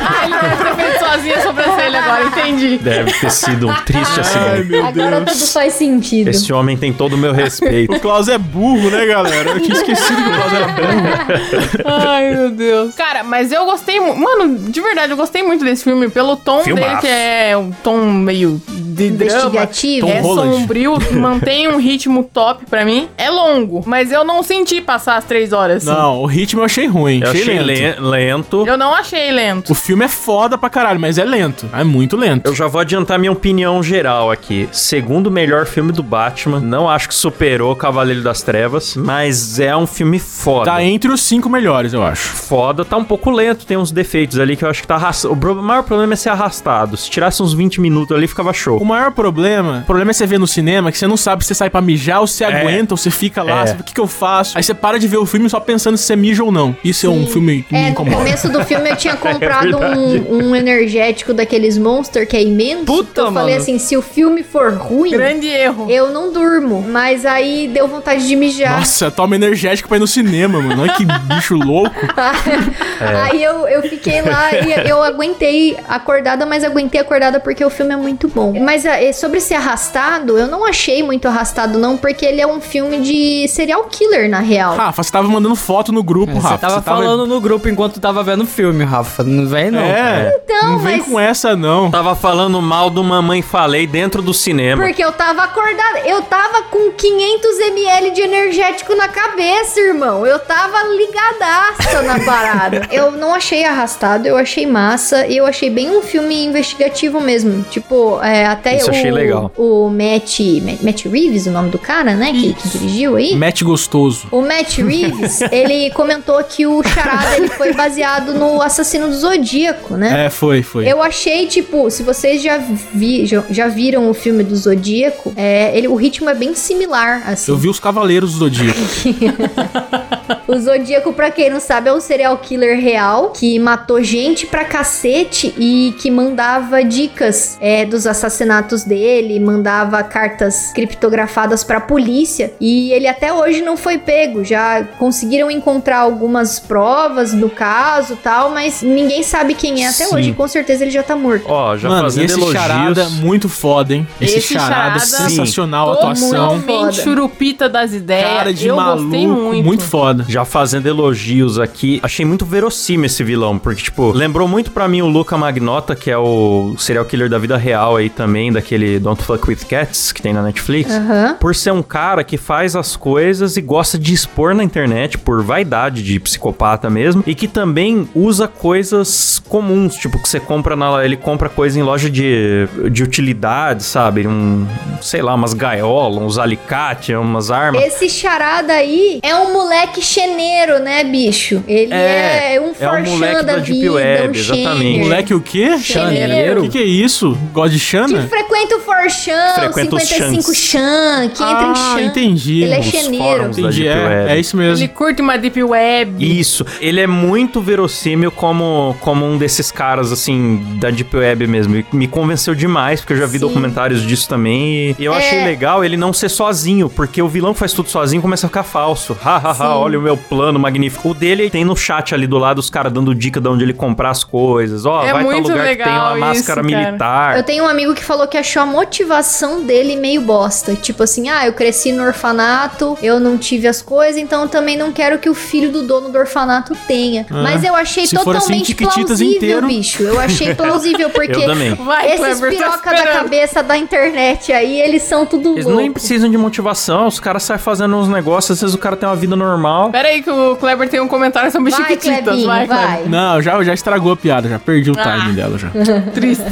Ah, 0.00 0.24
ele 0.24 0.38
deve 0.38 0.64
ter 0.64 0.74
feito 0.76 0.98
sozinho 1.04 1.34
a 1.36 1.40
sobrancelha 1.40 2.00
agora, 2.00 2.24
entendi. 2.26 2.78
Deve 2.78 3.12
ter 3.12 3.30
sido 3.30 3.68
um 3.68 3.74
triste 3.84 4.14
Ai, 4.16 4.20
acidente. 4.20 4.68
meu 4.70 4.86
Agora 4.86 5.20
Deus. 5.20 5.38
tudo 5.38 5.50
faz 5.52 5.72
sentido. 5.74 6.28
Esse 6.28 6.52
homem 6.52 6.76
tem 6.76 6.92
todo 6.92 7.14
o 7.14 7.18
meu 7.18 7.32
respeito. 7.32 7.94
O 7.94 8.00
Klaus 8.00 8.28
é 8.28 8.38
burro, 8.54 8.88
né, 8.90 9.04
galera? 9.04 9.50
Eu 9.50 9.60
tinha 9.60 9.76
esquecido 9.76 10.22
que 10.22 10.28
o 10.30 10.34
Klaus 10.34 10.52
era 10.52 10.66
burro. 10.68 12.08
Ai, 12.08 12.34
meu 12.34 12.50
Deus. 12.50 12.94
Cara, 12.94 13.24
mas 13.24 13.50
eu 13.50 13.64
gostei 13.64 14.00
muito. 14.00 14.20
Mano, 14.20 14.56
de 14.70 14.80
verdade, 14.80 15.12
eu 15.12 15.16
gostei 15.16 15.42
muito 15.42 15.64
desse 15.64 15.82
filme 15.82 16.08
pelo 16.08 16.36
tom 16.36 16.62
Filmaço. 16.62 16.86
dele, 16.88 17.00
que 17.00 17.08
é 17.08 17.56
um 17.56 17.72
tom 17.82 17.98
meio 18.12 18.60
de 18.94 19.10
drama. 19.10 19.24
Investigativo. 19.34 20.08
É 20.08 20.20
Holland. 20.20 20.56
sombrio, 20.60 20.98
mantém 21.12 21.68
um 21.68 21.76
ritmo 21.78 22.24
top 22.32 22.64
pra 22.66 22.84
mim. 22.84 23.08
É 23.16 23.30
longo, 23.30 23.82
mas 23.86 24.10
eu 24.12 24.24
não 24.24 24.42
senti 24.42 24.80
passar 24.80 25.16
as 25.16 25.24
três 25.24 25.52
horas. 25.52 25.86
assim. 25.86 25.98
Não, 25.98 26.20
o 26.22 26.26
ritmo 26.26 26.60
eu 26.60 26.64
achei 26.64 26.86
ruim. 26.86 27.20
Eu 27.22 27.30
achei 27.30 27.58
lento. 27.58 28.00
le- 28.02 28.10
lento. 28.10 28.64
Eu 28.66 28.76
não 28.78 28.94
achei 28.94 29.30
lento. 29.32 29.70
O 29.72 29.74
filme 29.74 30.04
é 30.04 30.08
foda 30.08 30.56
pra 30.56 30.68
caralho, 30.70 31.00
mas 31.00 31.18
é 31.18 31.24
lento. 31.24 31.68
É 31.72 31.84
muito 31.84 32.16
lento. 32.16 32.46
Eu 32.46 32.54
já 32.54 32.66
vou 32.66 32.80
adiantar 32.80 33.18
minha 33.18 33.32
opinião 33.32 33.82
geral 33.82 34.30
aqui. 34.30 34.68
Segundo 34.72 35.30
melhor 35.30 35.66
filme 35.66 35.92
do 35.92 36.02
Batman, 36.02 36.60
não 36.60 36.88
acho 36.88 37.08
que 37.08 37.14
superou 37.14 37.74
Cavaleiro 37.76 38.22
das 38.22 38.42
Trevas, 38.42 38.96
mas 38.96 39.58
é 39.58 39.76
um 39.76 39.86
filme 39.86 40.18
foda. 40.18 40.70
Tá 40.70 40.82
entre 40.82 41.10
os 41.10 41.20
cinco 41.22 41.48
melhores, 41.48 41.92
eu 41.92 42.02
acho. 42.04 42.28
Foda, 42.28 42.84
tá 42.84 42.96
um 42.96 43.04
pouco 43.04 43.30
lento, 43.30 43.66
tem 43.66 43.76
uns 43.76 43.90
defeitos 43.90 44.38
ali 44.38 44.56
que 44.56 44.64
eu 44.64 44.68
acho 44.70 44.82
que 44.82 44.86
tá 44.88 44.94
arrastado. 44.96 45.34
O 45.34 45.62
maior 45.62 45.82
problema 45.82 46.12
é 46.12 46.16
ser 46.16 46.28
arrastado. 46.30 46.96
Se 46.96 47.10
tirasse 47.10 47.42
uns 47.42 47.52
20 47.52 47.80
minutos 47.80 48.16
ali, 48.16 48.26
ficava 48.26 48.52
show. 48.52 48.78
O 48.84 48.86
maior 48.86 49.12
problema, 49.12 49.78
o 49.82 49.86
problema 49.86 50.10
é 50.10 50.12
você 50.12 50.26
ver 50.26 50.38
no 50.38 50.46
cinema 50.46 50.92
que 50.92 50.98
você 50.98 51.06
não 51.06 51.16
sabe 51.16 51.42
se 51.42 51.48
você 51.48 51.54
sai 51.54 51.70
pra 51.70 51.80
mijar 51.80 52.20
ou 52.20 52.26
se 52.26 52.44
aguenta 52.44 52.92
ou 52.92 52.98
você 52.98 53.10
fica 53.10 53.42
lá, 53.42 53.64
É. 53.66 53.72
o 53.72 53.82
que 53.82 53.94
que 53.94 54.00
eu 54.00 54.06
faço? 54.06 54.58
Aí 54.58 54.62
você 54.62 54.74
para 54.74 54.98
de 54.98 55.08
ver 55.08 55.16
o 55.16 55.24
filme 55.24 55.48
só 55.48 55.58
pensando 55.58 55.96
se 55.96 56.04
você 56.04 56.14
mija 56.14 56.44
ou 56.44 56.52
não. 56.52 56.76
Isso 56.84 57.06
é 57.06 57.08
um 57.08 57.26
filme 57.26 57.62
que 57.62 57.72
me 57.72 57.80
É, 57.80 57.82
no 57.84 57.88
incomoda. 57.92 58.16
começo 58.18 58.46
do 58.50 58.62
filme 58.62 58.90
eu 58.90 58.96
tinha 58.96 59.16
comprado 59.16 59.78
verdade. 59.78 59.98
um, 60.28 60.50
um 60.50 60.54
energético 60.54 61.32
daqueles 61.32 61.78
Monster 61.78 62.28
que 62.28 62.36
é 62.36 62.42
imenso. 62.42 62.84
Puta, 62.84 63.22
eu 63.22 63.32
falei 63.32 63.54
mano. 63.54 63.62
assim, 63.62 63.78
se 63.78 63.96
o 63.96 64.02
filme 64.02 64.42
for 64.42 64.74
ruim, 64.74 65.12
Grande 65.12 65.46
erro. 65.48 65.86
eu 65.88 66.10
não 66.10 66.30
durmo. 66.30 66.84
Mas 66.86 67.24
aí 67.24 67.70
deu 67.72 67.88
vontade 67.88 68.28
de 68.28 68.36
mijar. 68.36 68.80
Nossa, 68.80 69.10
toma 69.10 69.34
energético 69.34 69.88
pra 69.88 69.96
ir 69.96 70.00
no 70.00 70.06
cinema, 70.06 70.60
mano. 70.60 70.82
Olha 70.82 70.92
que 70.92 71.06
bicho 71.06 71.56
louco. 71.56 71.94
Aí 73.00 73.42
eu, 73.42 73.66
eu 73.66 73.82
fiquei 73.82 74.20
lá 74.22 74.52
e 74.52 74.88
eu 74.88 75.02
aguentei 75.02 75.76
acordada, 75.88 76.44
mas 76.46 76.62
aguentei 76.64 77.00
acordada 77.00 77.40
porque 77.40 77.64
o 77.64 77.70
filme 77.70 77.92
é 77.92 77.96
muito 77.96 78.28
bom. 78.28 78.52
Mas 78.60 78.73
ah, 78.86 79.02
eh, 79.02 79.12
sobre 79.12 79.40
ser 79.40 79.54
arrastado, 79.54 80.38
eu 80.38 80.46
não 80.46 80.64
achei 80.66 81.02
muito 81.02 81.26
arrastado, 81.28 81.78
não, 81.78 81.96
porque 81.96 82.24
ele 82.24 82.40
é 82.40 82.46
um 82.46 82.60
filme 82.60 83.00
de 83.00 83.46
serial 83.48 83.84
killer, 83.84 84.28
na 84.28 84.40
real. 84.40 84.74
Rafa, 84.76 85.02
você 85.02 85.10
tava 85.12 85.28
mandando 85.28 85.54
foto 85.56 85.92
no 85.92 86.02
grupo, 86.02 86.32
Você 86.34 86.40
Rafa. 86.40 86.58
tava 86.58 86.82
falando 86.82 87.26
no 87.26 87.40
grupo 87.40 87.68
enquanto 87.68 88.00
tava 88.00 88.22
vendo 88.22 88.42
o 88.42 88.46
filme, 88.46 88.84
Rafa. 88.84 89.22
Não 89.22 89.46
vem, 89.46 89.70
não. 89.70 89.80
É, 89.80 90.40
Então, 90.44 90.70
não 90.70 90.78
vem 90.78 90.98
mas- 90.98 91.06
com 91.06 91.20
essa, 91.20 91.54
não. 91.56 91.90
Tava 91.90 92.14
falando 92.16 92.60
mal 92.62 92.88
do 92.90 93.02
Mamãe 93.04 93.42
Falei 93.42 93.86
dentro 93.86 94.22
do 94.22 94.32
cinema. 94.34 94.82
Porque 94.84 95.04
eu 95.04 95.12
tava 95.12 95.42
acordada. 95.42 96.00
Eu 96.06 96.22
tava 96.22 96.62
com 96.70 96.90
500 96.90 97.58
ml 97.60 98.10
de 98.10 98.22
energético 98.22 98.94
na 98.94 99.08
cabeça, 99.08 99.80
irmão. 99.80 100.26
Eu 100.26 100.38
tava 100.38 100.78
ligadaça 100.96 102.02
na 102.02 102.20
parada. 102.24 102.86
Eu 102.90 103.10
não 103.10 103.34
achei 103.34 103.64
arrastado, 103.64 104.26
eu 104.26 104.36
achei 104.36 104.66
massa. 104.66 105.26
E 105.26 105.36
eu 105.36 105.46
achei 105.46 105.68
bem 105.70 105.90
um 105.96 106.00
filme 106.02 106.44
investigativo 106.44 107.20
mesmo. 107.20 107.62
Tipo, 107.64 108.20
é, 108.22 108.46
até 108.64 108.78
Isso 108.78 108.86
o, 108.86 108.90
achei 108.90 109.10
legal. 109.10 109.52
o 109.58 109.90
Matt, 109.90 110.40
Matt 110.82 111.04
Reeves, 111.04 111.46
o 111.46 111.50
nome 111.50 111.68
do 111.68 111.78
cara, 111.78 112.14
né? 112.14 112.32
Que, 112.32 112.54
que 112.54 112.68
dirigiu 112.70 113.16
aí. 113.16 113.36
Matt 113.36 113.62
gostoso. 113.62 114.26
O 114.30 114.40
Matt 114.40 114.78
Reeves, 114.78 115.42
ele 115.52 115.90
comentou 115.90 116.42
que 116.42 116.66
o 116.66 116.82
Charada 116.82 117.36
ele 117.36 117.48
foi 117.48 117.74
baseado 117.74 118.32
no 118.32 118.62
assassino 118.62 119.08
do 119.08 119.14
Zodíaco, 119.14 119.96
né? 119.96 120.26
É, 120.26 120.30
foi, 120.30 120.62
foi. 120.62 120.90
Eu 120.90 121.02
achei, 121.02 121.46
tipo, 121.46 121.90
se 121.90 122.02
vocês 122.02 122.42
já, 122.42 122.56
vi, 122.56 123.26
já, 123.26 123.44
já 123.50 123.68
viram 123.68 124.08
o 124.08 124.14
filme 124.14 124.42
do 124.42 124.56
Zodíaco, 124.56 125.34
é, 125.36 125.76
ele, 125.76 125.86
o 125.86 125.94
ritmo 125.94 126.30
é 126.30 126.34
bem 126.34 126.54
similar, 126.54 127.22
assim. 127.26 127.50
Eu 127.50 127.58
vi 127.58 127.68
os 127.68 127.78
Cavaleiros 127.78 128.32
do 128.32 128.38
Zodíaco. 128.38 128.78
O 130.46 130.56
Zodíaco, 130.58 131.12
pra 131.12 131.30
quem 131.30 131.48
não 131.50 131.58
sabe, 131.60 131.88
é 131.88 131.92
um 131.92 132.00
serial 132.00 132.36
killer 132.38 132.78
real 132.80 133.30
que 133.30 133.58
matou 133.58 134.02
gente 134.02 134.46
pra 134.46 134.64
cacete 134.64 135.54
e 135.58 135.94
que 136.00 136.10
mandava 136.10 136.84
dicas 136.84 137.56
é, 137.60 137.84
dos 137.84 138.06
assassinatos 138.06 138.84
dele, 138.84 139.40
mandava 139.40 140.02
cartas 140.02 140.70
criptografadas 140.74 141.64
pra 141.64 141.80
polícia 141.80 142.52
e 142.60 142.92
ele 142.92 143.06
até 143.08 143.32
hoje 143.32 143.62
não 143.62 143.76
foi 143.76 143.98
pego. 143.98 144.44
Já 144.44 144.84
conseguiram 144.98 145.50
encontrar 145.50 145.98
algumas 145.98 146.58
provas 146.58 147.32
do 147.32 147.48
caso 147.48 148.16
tal, 148.22 148.50
mas 148.50 148.82
ninguém 148.82 149.22
sabe 149.22 149.54
quem 149.54 149.84
é 149.84 149.88
até 149.88 150.04
Sim. 150.06 150.14
hoje. 150.14 150.32
Com 150.32 150.46
certeza 150.46 150.84
ele 150.84 150.90
já 150.90 151.02
tá 151.02 151.16
morto. 151.16 151.44
Ó, 151.48 151.76
já 151.76 151.88
Mano, 151.88 152.02
fazendo 152.04 152.24
esse 152.26 152.34
elogios. 152.38 152.52
charada 152.62 153.08
muito 153.10 153.48
foda, 153.48 153.94
hein? 153.94 154.06
Esse, 154.20 154.38
Esse 154.38 154.54
charada, 154.54 154.98
charada- 155.00 155.28
sensacional, 155.30 155.90
a 155.90 155.94
atuação. 155.94 156.30
Totalmente 156.30 156.66
Foda. 156.66 156.92
churupita 156.92 157.68
das 157.68 157.92
ideias. 157.92 158.28
Cara 158.38 158.52
de 158.54 158.66
eu 158.68 158.76
maluco, 158.76 159.02
gostei 159.04 159.26
muito. 159.26 159.64
muito 159.64 159.82
foda. 159.82 160.13
Já 160.28 160.44
fazendo 160.44 160.86
elogios 160.86 161.58
aqui, 161.58 162.00
achei 162.02 162.24
muito 162.24 162.44
verossímil 162.44 163.06
esse 163.06 163.22
vilão, 163.22 163.58
porque, 163.58 163.82
tipo, 163.82 164.12
lembrou 164.12 164.46
muito 164.46 164.70
pra 164.70 164.88
mim 164.88 165.02
o 165.02 165.06
Luca 165.06 165.36
Magnota, 165.36 165.94
que 165.94 166.10
é 166.10 166.18
o 166.18 166.74
serial 166.78 167.04
killer 167.04 167.28
da 167.28 167.38
vida 167.38 167.56
real 167.56 167.96
aí 167.96 168.08
também, 168.08 168.52
daquele 168.52 168.98
Don't 168.98 169.22
Fuck 169.22 169.48
With 169.48 169.64
Cats, 169.68 170.12
que 170.12 170.22
tem 170.22 170.32
na 170.32 170.42
Netflix. 170.42 170.92
Aham. 170.92 171.36
Por 171.40 171.54
ser 171.54 171.72
um 171.72 171.82
cara 171.82 172.22
que 172.22 172.36
faz 172.36 172.76
as 172.76 172.96
coisas 172.96 173.56
e 173.56 173.60
gosta 173.60 173.98
de 173.98 174.12
expor 174.12 174.54
na 174.54 174.62
internet 174.62 175.18
por 175.18 175.42
vaidade 175.42 176.02
de 176.02 176.20
psicopata 176.20 176.88
mesmo, 176.88 177.22
e 177.26 177.34
que 177.34 177.48
também 177.48 178.08
usa 178.14 178.46
coisas 178.46 179.42
comuns, 179.48 179.96
tipo 179.96 180.20
que 180.20 180.28
você 180.28 180.40
compra 180.40 180.76
na 180.76 181.04
ele 181.04 181.16
compra 181.16 181.48
coisa 181.48 181.78
em 181.78 181.82
loja 181.82 182.10
de, 182.10 182.68
de 182.90 183.02
utilidade, 183.02 183.82
sabe? 183.82 184.26
Um, 184.26 184.66
sei 185.00 185.22
lá, 185.22 185.34
umas 185.34 185.54
gaiolas, 185.54 186.22
uns 186.22 186.38
alicates, 186.38 187.16
umas 187.16 187.50
armas. 187.50 187.82
Esse 187.82 188.08
charada 188.08 188.72
aí 188.72 189.20
é 189.22 189.34
um 189.34 189.52
moleque 189.52 190.02
cheneiro, 190.04 190.78
né, 190.80 191.02
bicho? 191.04 191.62
Ele 191.66 191.92
é, 191.92 192.54
É, 192.54 192.60
um 192.60 192.64
é 192.64 192.68
um 192.70 192.74
forchan 192.74 193.10
moleque 193.10 193.34
da 193.34 193.42
da 193.42 193.56
Deep 193.58 193.72
vida, 193.80 193.92
Web, 193.92 194.28
um 194.38 194.40
exatamente. 194.40 194.98
Moleque 195.00 195.34
o 195.34 195.40
quê? 195.40 195.78
Chaneiro. 195.78 196.60
O 196.60 196.62
que, 196.64 196.68
que 196.70 196.78
é 196.78 196.84
isso? 196.84 197.36
Gosta 197.52 197.70
de 197.70 197.78
Que 197.78 197.84
Xana? 197.84 198.28
frequenta 198.28 198.76
o 198.76 198.80
Forchan, 198.80 199.54
Frequenta 199.54 199.96
os 199.96 200.02
55 200.02 200.54
Chan, 200.54 201.30
que 201.34 201.42
entra 201.42 201.64
em 201.64 201.70
Ah, 201.70 201.94
Chan. 201.96 202.02
entendi. 202.02 202.62
Ele 202.62 202.74
é 202.74 202.78
Os 202.80 202.86
cheneiro. 202.86 203.42
da 203.44 203.48
Entendi, 203.48 203.82
Deep 203.82 203.88
é, 203.98 204.06
Web. 204.06 204.30
é 204.32 204.38
isso 204.40 204.56
mesmo. 204.56 204.78
Ele 204.84 204.88
curte 204.88 205.22
uma 205.22 205.36
deep 205.36 205.62
web. 205.62 206.40
Isso, 206.40 206.64
ele 206.80 207.00
é 207.00 207.06
muito 207.06 207.60
verossímil 207.60 208.30
como, 208.30 208.96
como 209.00 209.24
um 209.26 209.36
desses 209.38 209.70
caras, 209.70 210.12
assim, 210.12 210.62
da 210.78 210.90
Deep 210.90 211.14
Web 211.16 211.46
mesmo. 211.46 211.76
E 211.76 211.84
Me 211.92 212.06
convenceu 212.08 212.54
demais, 212.54 213.00
porque 213.00 213.12
eu 213.12 213.16
já 213.18 213.26
vi 213.26 213.32
Sim. 213.38 213.46
documentários 213.46 214.02
disso 214.06 214.28
também. 214.28 214.94
E 214.98 215.04
eu 215.04 215.14
É. 215.14 215.18
achei 215.18 215.44
legal 215.44 215.84
ele 215.84 215.96
não 215.96 216.12
ser 216.12 216.28
sozinho, 216.28 216.88
porque 216.88 217.20
o 217.22 217.28
vilão 217.28 217.52
que 217.52 217.58
faz 217.58 217.72
tudo 217.72 217.88
sozinho 217.88 218.20
começa 218.22 218.46
a 218.46 218.48
ficar 218.48 218.62
falso. 218.64 219.16
Ha, 219.24 219.36
ha, 219.36 219.56
ha, 219.58 219.76
olha 219.78 219.93
o 219.96 220.02
meu 220.02 220.16
plano 220.16 220.58
magnífico. 220.58 221.10
O 221.10 221.14
dele 221.14 221.50
tem 221.50 221.64
no 221.64 221.76
chat 221.76 222.14
ali 222.14 222.26
do 222.26 222.38
lado 222.38 222.58
os 222.58 222.70
caras 222.70 222.92
dando 222.92 223.14
dica 223.14 223.40
de 223.40 223.48
onde 223.48 223.64
ele 223.64 223.72
comprar 223.74 224.10
as 224.10 224.24
coisas. 224.24 224.84
Ó, 224.86 225.02
É 225.04 225.12
vai 225.12 225.22
tal 225.24 225.32
muito 225.32 225.48
lugar 225.48 225.76
que 225.76 225.82
tem 225.82 225.92
uma 225.92 226.14
máscara 226.16 226.60
isso, 226.60 226.70
militar. 226.76 227.36
Eu 227.36 227.42
tenho 227.42 227.64
um 227.64 227.68
amigo 227.68 227.94
que 227.94 228.04
falou 228.04 228.26
que 228.26 228.36
achou 228.36 228.62
a 228.62 228.66
motivação 228.66 229.62
dele 229.64 229.96
meio 229.96 230.20
bosta. 230.20 230.74
Tipo 230.74 231.02
assim, 231.02 231.28
ah, 231.28 231.46
eu 231.46 231.52
cresci 231.52 231.92
no 231.92 232.02
orfanato, 232.04 232.96
eu 233.02 233.18
não 233.20 233.36
tive 233.38 233.66
as 233.68 233.82
coisas, 233.82 234.16
então 234.20 234.42
eu 234.42 234.48
também 234.48 234.76
não 234.76 234.92
quero 234.92 235.18
que 235.18 235.28
o 235.28 235.34
filho 235.34 235.70
do 235.70 235.82
dono 235.86 236.08
do 236.10 236.18
orfanato 236.18 236.74
tenha. 236.86 237.26
Ah, 237.30 237.42
Mas 237.42 237.62
eu 237.64 237.74
achei 237.74 238.04
assim, 238.04 238.16
totalmente 238.16 238.66
Chiquititas 238.66 239.04
plausível, 239.06 239.36
inteiro. 239.36 239.66
bicho. 239.66 240.02
Eu 240.02 240.18
achei 240.20 240.54
plausível, 240.54 241.10
porque 241.14 241.32
Eu 241.32 241.46
também. 241.46 241.74
Vai, 241.74 242.06
esses 242.12 242.38
Kleber, 242.38 242.50
tô 242.50 242.56
piroca 242.64 242.90
da 242.90 243.06
cabeça 243.12 243.62
da 243.62 243.76
internet 243.76 244.52
aí, 244.52 244.80
eles 244.80 245.02
são 245.02 245.26
tudo 245.26 245.50
Eles 245.52 245.64
louco. 245.64 245.80
nem 245.80 245.92
precisam 245.92 246.30
de 246.30 246.36
motivação, 246.38 247.06
os 247.06 247.20
caras 247.20 247.42
saem 247.42 247.58
fazendo 247.58 247.96
uns 247.96 248.08
negócios, 248.08 248.52
às 248.56 248.60
vezes 248.60 248.74
o 248.74 248.78
cara 248.78 248.96
tem 248.96 249.08
uma 249.08 249.16
vida 249.16 249.36
normal. 249.36 249.83
Pera 249.90 250.08
aí 250.08 250.22
que 250.22 250.30
o 250.30 250.56
Kleber 250.56 250.88
tem 250.88 251.00
um 251.00 251.08
comentário 251.08 251.50
sobre 251.50 251.70
Vai, 251.70 251.80
Chiquititas. 251.82 252.22
Clebinho, 252.24 252.46
vai, 252.46 252.66
vai. 252.66 252.86
Kleber. 252.86 253.10
Não, 253.10 253.42
já, 253.42 253.62
já 253.62 253.74
estragou 253.74 254.12
a 254.12 254.16
piada, 254.16 254.48
já 254.48 254.58
perdi 254.58 254.90
o 254.90 254.94
Ah. 254.98 255.02
timing 255.02 255.34
dela 255.34 255.58
já. 255.58 255.68
Triste. 256.14 256.44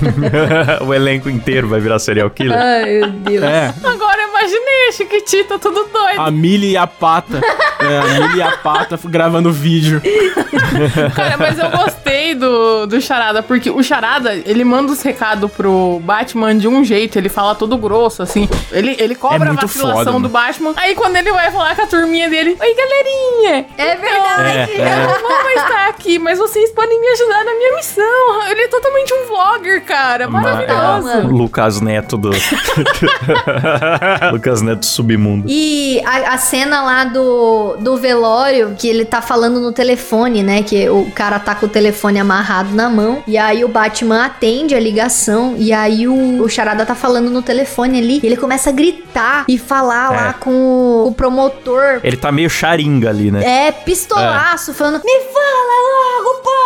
o 0.86 0.94
elenco 0.94 1.28
inteiro 1.28 1.68
vai 1.68 1.80
virar 1.80 1.98
serial 1.98 2.30
killer. 2.30 2.58
Ai, 2.58 2.84
meu 3.00 3.10
Deus. 3.10 3.42
É, 3.42 3.74
Agora 3.84 4.22
imaginei 4.22 4.88
a 4.88 4.92
Chiquitita 4.92 5.58
tudo 5.58 5.88
doido. 5.92 6.20
a 6.20 6.30
Millie 6.30 6.72
e 6.72 6.76
a 6.76 6.86
Pata. 6.86 7.40
É, 7.80 7.98
a 7.98 8.04
Millie 8.20 8.38
e 8.38 8.42
a 8.42 8.52
Pata 8.58 8.98
gravando 9.04 9.52
vídeo. 9.52 10.00
Cara, 11.14 11.36
mas 11.36 11.58
eu 11.58 11.70
gostei 11.70 12.34
do, 12.34 12.86
do 12.86 13.00
Charada, 13.00 13.42
porque 13.42 13.70
o 13.70 13.82
Charada, 13.82 14.34
ele 14.34 14.64
manda 14.64 14.92
os 14.92 15.02
recados 15.02 15.50
pro 15.50 16.00
Batman 16.04 16.56
de 16.56 16.68
um 16.68 16.84
jeito, 16.84 17.18
ele 17.18 17.28
fala 17.28 17.54
todo 17.54 17.76
grosso, 17.76 18.22
assim. 18.22 18.48
Ele, 18.72 18.96
ele 18.98 19.14
É 19.14 19.16
cobra 19.16 19.50
a 19.50 19.52
muito 19.52 19.66
vacilação 19.66 20.04
foda, 20.14 20.20
do. 20.20 20.28
Batman. 20.28 20.72
Aí 20.76 20.94
quando 20.94 21.16
ele 21.16 21.32
vai 21.32 21.50
falar 21.50 21.74
com 21.74 21.82
a 21.82 21.86
turminha 21.86 22.28
dele, 22.28 22.55
Oi, 22.58 22.74
galerinha! 22.74 23.66
É 23.76 23.96
verdade. 23.96 24.72
Eu 24.72 25.22
não 25.22 25.42
vou 25.42 25.50
estar 25.50 25.88
aqui, 25.88 26.18
mas 26.18 26.38
vocês 26.38 26.70
podem 26.72 26.98
me 27.00 27.06
ajudar 27.08 27.44
na 27.44 27.54
minha 27.54 27.76
missão. 27.76 28.48
Ele 28.50 28.62
é 28.62 28.68
totalmente 28.68 29.12
um 29.12 29.26
vlogger, 29.26 29.84
cara. 29.84 30.28
Maravilhoso. 30.28 31.08
É, 31.10 31.16
Lucas 31.22 31.80
Neto 31.80 32.16
do. 32.16 32.30
Lucas 34.32 34.62
Neto 34.62 34.80
do 34.80 34.86
submundo. 34.86 35.44
E 35.48 36.00
a, 36.04 36.34
a 36.34 36.38
cena 36.38 36.82
lá 36.82 37.04
do, 37.04 37.76
do 37.78 37.96
velório, 37.96 38.74
que 38.78 38.88
ele 38.88 39.04
tá 39.04 39.20
falando 39.20 39.60
no 39.60 39.72
telefone, 39.72 40.42
né? 40.42 40.62
Que 40.62 40.88
o 40.88 41.10
cara 41.14 41.38
tá 41.38 41.54
com 41.54 41.66
o 41.66 41.68
telefone 41.68 42.18
amarrado 42.18 42.74
na 42.74 42.88
mão. 42.88 43.22
E 43.26 43.36
aí 43.36 43.64
o 43.64 43.68
Batman 43.68 44.24
atende 44.24 44.74
a 44.74 44.80
ligação. 44.80 45.54
E 45.58 45.72
aí 45.72 46.08
o, 46.08 46.42
o 46.42 46.48
Charada 46.48 46.86
tá 46.86 46.94
falando 46.94 47.30
no 47.30 47.42
telefone 47.42 47.98
ali. 47.98 48.20
E 48.22 48.26
ele 48.26 48.36
começa 48.36 48.70
a 48.70 48.72
gritar 48.72 49.44
e 49.48 49.58
falar 49.58 50.12
É. 50.12 50.16
lá 50.16 50.32
com 50.32 50.50
o, 50.50 51.08
o 51.08 51.12
promotor. 51.12 52.00
Ele 52.02 52.16
tá 52.16 52.32
meio 52.32 52.45
charinga 52.48 53.10
ali, 53.10 53.30
né? 53.30 53.68
É, 53.68 53.72
pistolaço, 53.72 54.72
falando: 54.74 55.02
Me 55.04 55.20
fala 55.20 56.22
logo, 56.22 56.42
que 56.42 56.65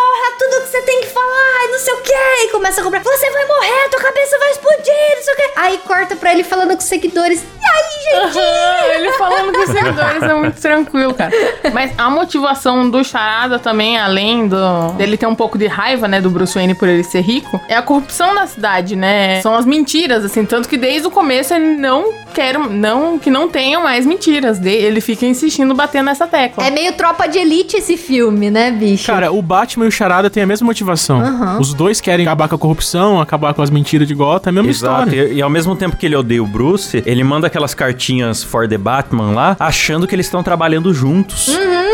você 0.71 0.81
tem 0.83 1.01
que 1.01 1.07
falar, 1.07 1.67
não 1.69 1.79
sei 1.79 1.93
o 1.93 1.97
que. 1.97 2.13
E 2.45 2.51
começa 2.51 2.79
a 2.79 2.83
cobrar: 2.83 3.03
Você 3.03 3.29
vai 3.29 3.45
morrer, 3.45 3.89
tua 3.89 3.99
cabeça 3.99 4.39
vai 4.39 4.51
explodir, 4.51 5.15
não 5.15 5.23
sei 5.23 5.33
o 5.33 5.37
que. 5.37 5.51
Aí 5.57 5.77
corta 5.79 6.15
pra 6.15 6.31
ele 6.31 6.43
falando 6.43 6.69
com 6.69 6.77
os 6.77 6.85
seguidores: 6.85 7.43
E 7.43 7.65
aí, 7.65 8.25
gente? 8.29 8.39
Aham, 8.39 8.93
ele 8.93 9.11
falando 9.13 9.53
com 9.53 9.59
os 9.59 9.69
seguidores 9.69 10.23
é 10.23 10.33
muito 10.33 10.61
tranquilo, 10.61 11.13
cara. 11.13 11.31
Mas 11.73 11.91
a 11.97 12.09
motivação 12.09 12.89
do 12.89 13.03
Charada 13.03 13.59
também, 13.59 13.99
além 13.99 14.47
do 14.47 14.93
dele 14.93 15.17
ter 15.17 15.27
um 15.27 15.35
pouco 15.35 15.57
de 15.57 15.67
raiva, 15.67 16.07
né, 16.07 16.21
do 16.21 16.29
Bruce 16.29 16.55
Wayne 16.55 16.73
por 16.73 16.87
ele 16.87 17.03
ser 17.03 17.21
rico, 17.21 17.59
é 17.67 17.75
a 17.75 17.81
corrupção 17.81 18.33
na 18.33 18.47
cidade, 18.47 18.95
né? 18.95 19.41
São 19.41 19.53
as 19.55 19.65
mentiras, 19.65 20.23
assim, 20.23 20.45
tanto 20.45 20.69
que 20.69 20.77
desde 20.77 21.07
o 21.07 21.11
começo 21.11 21.53
ele 21.53 21.75
não 21.75 22.13
quer, 22.33 22.57
não 22.57 23.19
que 23.19 23.29
não 23.29 23.49
tenham 23.49 23.83
mais 23.83 24.05
mentiras. 24.05 24.63
Ele 24.63 25.01
fica 25.01 25.25
insistindo 25.25 25.73
batendo 25.75 26.05
nessa 26.05 26.25
tecla. 26.27 26.65
É 26.65 26.71
meio 26.71 26.93
tropa 26.93 27.27
de 27.27 27.39
elite 27.39 27.75
esse 27.75 27.97
filme, 27.97 28.49
né, 28.49 28.71
bicho? 28.71 29.07
Cara, 29.07 29.31
o 29.31 29.41
Batman 29.41 29.85
e 29.85 29.87
o 29.89 29.91
Charada 29.91 30.29
têm 30.29 30.43
a 30.43 30.47
mesma 30.47 30.60
motivação. 30.63 31.21
Aham. 31.21 31.59
Os 31.59 31.73
dois 31.73 31.99
querem 32.01 32.25
acabar 32.25 32.47
com 32.47 32.55
a 32.55 32.57
corrupção, 32.57 33.19
acabar 33.21 33.53
com 33.53 33.61
as 33.61 33.69
mentiras 33.69 34.07
de 34.07 34.13
Gotham, 34.13 34.49
é 34.49 34.49
a 34.49 34.53
mesma 34.53 34.69
Exato. 34.71 35.09
história. 35.09 35.27
E, 35.29 35.35
e 35.35 35.41
ao 35.41 35.49
mesmo 35.49 35.75
tempo 35.75 35.95
que 35.97 36.05
ele 36.05 36.15
odeia 36.15 36.41
o 36.43 36.47
Bruce, 36.47 37.01
ele 37.05 37.23
manda 37.23 37.47
aquelas 37.47 37.73
cartinhas 37.73 38.43
for 38.43 38.67
the 38.67 38.77
Batman 38.77 39.31
lá, 39.31 39.55
achando 39.59 40.07
que 40.07 40.15
eles 40.15 40.25
estão 40.25 40.43
trabalhando 40.43 40.93
juntos. 40.93 41.49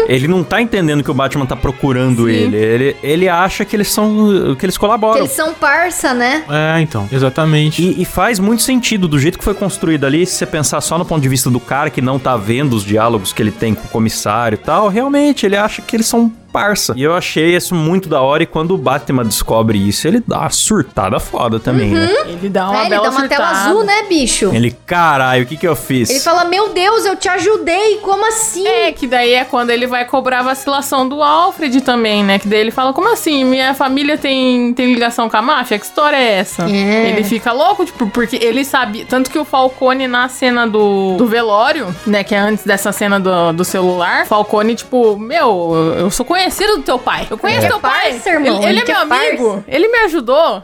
Ele 0.08 0.28
não 0.28 0.44
tá 0.44 0.62
entendendo 0.62 1.04
que 1.04 1.12
o 1.12 1.14
Batman 1.14 1.46
tá 1.46 1.56
procurando 1.56 2.30
ele. 2.30 2.56
ele. 2.56 2.96
Ele 3.04 3.28
acha 3.28 3.66
que 3.66 3.76
eles 3.76 3.90
são. 3.92 4.56
que 4.58 4.66
eles 4.66 4.76
Que 4.76 4.80
colaboram. 4.80 5.18
eles 5.20 5.32
são 5.32 5.54
parça, 5.54 6.14
né? 6.14 6.44
É, 6.50 6.80
então, 6.82 7.08
exatamente. 7.12 7.82
E, 7.82 8.02
e 8.02 8.06
faz 8.06 8.40
muito 8.40 8.64
sentido 8.64 9.08
do 9.08 9.20
jeito 9.20 9.38
que 9.38 9.44
foi 9.44 9.54
construído 9.54 10.06
ali, 10.06 10.26
se 10.26 10.34
você 10.36 10.46
pensar 10.46 10.80
só 10.82 10.98
no 10.98 11.04
ponto 11.06 11.22
de 11.22 11.28
vista 11.30 11.50
do 11.50 11.60
cara 11.60 11.90
que 11.90 12.02
não 12.02 12.18
tá 12.20 12.38
vendo 12.38 12.74
os 12.74 12.84
diálogos 12.86 13.34
que 13.34 13.42
ele 13.42 13.52
tem 13.52 13.74
com 13.76 13.86
o 13.86 13.90
comissário 13.90 14.56
e 14.56 14.60
tal, 14.60 14.88
realmente 14.88 15.46
ele 15.46 15.58
acha 15.58 15.82
que 15.82 15.96
eles 15.96 16.06
são 16.06 16.32
parça. 16.60 16.94
E 16.96 17.04
eu 17.04 17.14
achei 17.14 17.56
isso 17.56 17.76
muito 17.76 18.10
da 18.10 18.22
hora 18.22 18.44
e 18.44 18.46
quando 18.46 18.74
o 18.74 18.78
Batman 18.78 19.24
descobre 19.24 19.78
isso, 19.78 20.08
ele 20.08 20.24
dá 20.26 20.40
uma 20.40 20.50
surtada 20.50 21.20
foda 21.20 21.60
também, 21.60 21.92
né? 21.92 22.10
Ele 22.28 22.50
dá 22.50 22.70
uma 22.70 22.78
É, 22.78 22.82
ele 22.82 22.90
bela 22.90 23.10
dá 23.10 23.18
uma 23.18 23.28
tela 23.28 23.50
azul, 23.50 23.84
né, 23.84 24.04
bicho? 24.10 24.52
Ele, 24.54 24.76
caralho, 24.86 25.44
o 25.44 25.46
que 25.46 25.56
que 25.58 25.68
eu 25.68 25.76
fiz? 25.76 26.10
Ele 26.10 26.20
fala: 26.20 26.46
Meu 26.46 26.70
Deus, 26.70 27.06
eu 27.06 27.16
te 27.16 27.30
ajudei, 27.30 27.98
como 27.98 28.28
assim? 28.28 28.68
É, 28.68 28.92
que 28.92 29.08
daí 29.08 29.34
é 29.34 29.46
quando 29.46 29.70
ele 29.70 29.88
vai 29.88 30.06
cobrar 30.06 30.40
a 30.40 30.44
vacilação 30.44 31.08
do 31.08 31.22
Alfred 31.22 31.82
também, 31.82 32.24
né? 32.24 32.40
Que 32.40 32.48
daí 32.48 32.60
ele 32.60 32.72
fala, 32.72 32.94
como 32.94 33.12
assim? 33.12 33.44
Minha 33.44 33.74
família 33.74 34.18
tem, 34.18 34.74
tem 34.74 34.94
ligação 34.94 35.30
com 35.30 35.38
a 35.38 35.42
máfia? 35.42 35.78
Que 35.80 35.86
história 35.86 36.18
é 36.18 36.40
essa? 36.40 36.64
É. 36.64 37.10
Ele 37.10 37.24
fica 37.24 37.52
louco, 37.52 37.86
tipo, 37.86 38.08
porque 38.10 38.38
ele 38.38 38.64
sabe... 38.66 39.06
Tanto 39.06 39.30
que 39.30 39.38
o 39.38 39.46
Falcone, 39.46 40.08
na 40.08 40.28
cena 40.30 40.68
do, 40.68 41.16
do 41.18 41.26
velório, 41.28 41.94
né? 42.06 42.24
Que 42.24 42.36
é 42.36 42.40
antes 42.40 42.66
dessa 42.66 42.92
cena 42.92 43.20
do, 43.20 43.54
do 43.54 43.64
celular, 43.64 44.26
Falcone, 44.26 44.76
tipo, 44.76 45.18
meu, 45.18 45.96
eu 45.98 46.12
sou 46.12 46.26
conhecido 46.26 46.47
do 46.50 46.84
teu 46.84 46.98
pai. 47.00 47.28
Eu 47.30 47.38
conheço 47.38 47.66
É. 47.66 47.70
teu 47.70 47.80
pai. 47.80 48.12
Parça, 48.12 48.30
irmão, 48.30 48.58
Ele, 48.58 48.66
ele 48.66 48.80
ele 48.80 48.80
é 48.80 48.86
meu 48.86 48.96
é 48.96 49.02
amigo. 49.02 49.64
Ele 49.68 49.88
me 49.88 49.98
ajudou. 50.00 50.64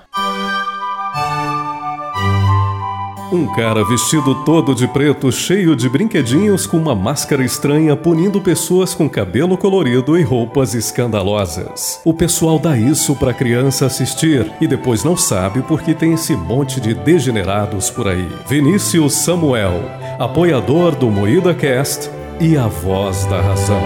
Um 3.32 3.48
cara 3.56 3.84
vestido 3.84 4.43
todo 4.46 4.76
de 4.76 4.88
preto, 4.88 5.32
cheio 5.32 5.76
de 5.76 5.89
brinquedinhos, 5.89 6.67
com 6.67 6.78
uma 6.78 6.93
máscara 6.93 7.43
estranha, 7.43 7.96
punindo 7.96 8.39
pessoas 8.39 8.93
com 8.93 9.10
cabelo 9.10 9.58
colorido 9.58 10.15
e 10.19 10.22
roupas 10.22 10.76
escandalosas. 10.76 12.00
O 12.06 12.13
pessoal 12.13 12.60
dá 12.60 12.78
isso 12.78 13.15
pra 13.15 13.34
criança 13.34 13.88
assistir 13.88 14.52
e 14.62 14.67
depois 14.67 15.04
não 15.04 15.17
sabe 15.17 15.63
porque 15.63 15.96
tem 15.96 16.13
esse 16.13 16.36
monte 16.36 16.80
de 16.80 16.93
degenerados 16.93 17.89
por 17.89 18.08
aí. 18.08 18.28
Vinícius 18.48 19.15
Samuel, 19.15 19.82
apoiador 20.19 20.96
do 20.96 21.10
Moída 21.10 21.56
Cast 21.56 22.12
e 22.39 22.56
a 22.56 22.67
voz 22.67 23.26
da 23.26 23.41
razão. 23.41 23.82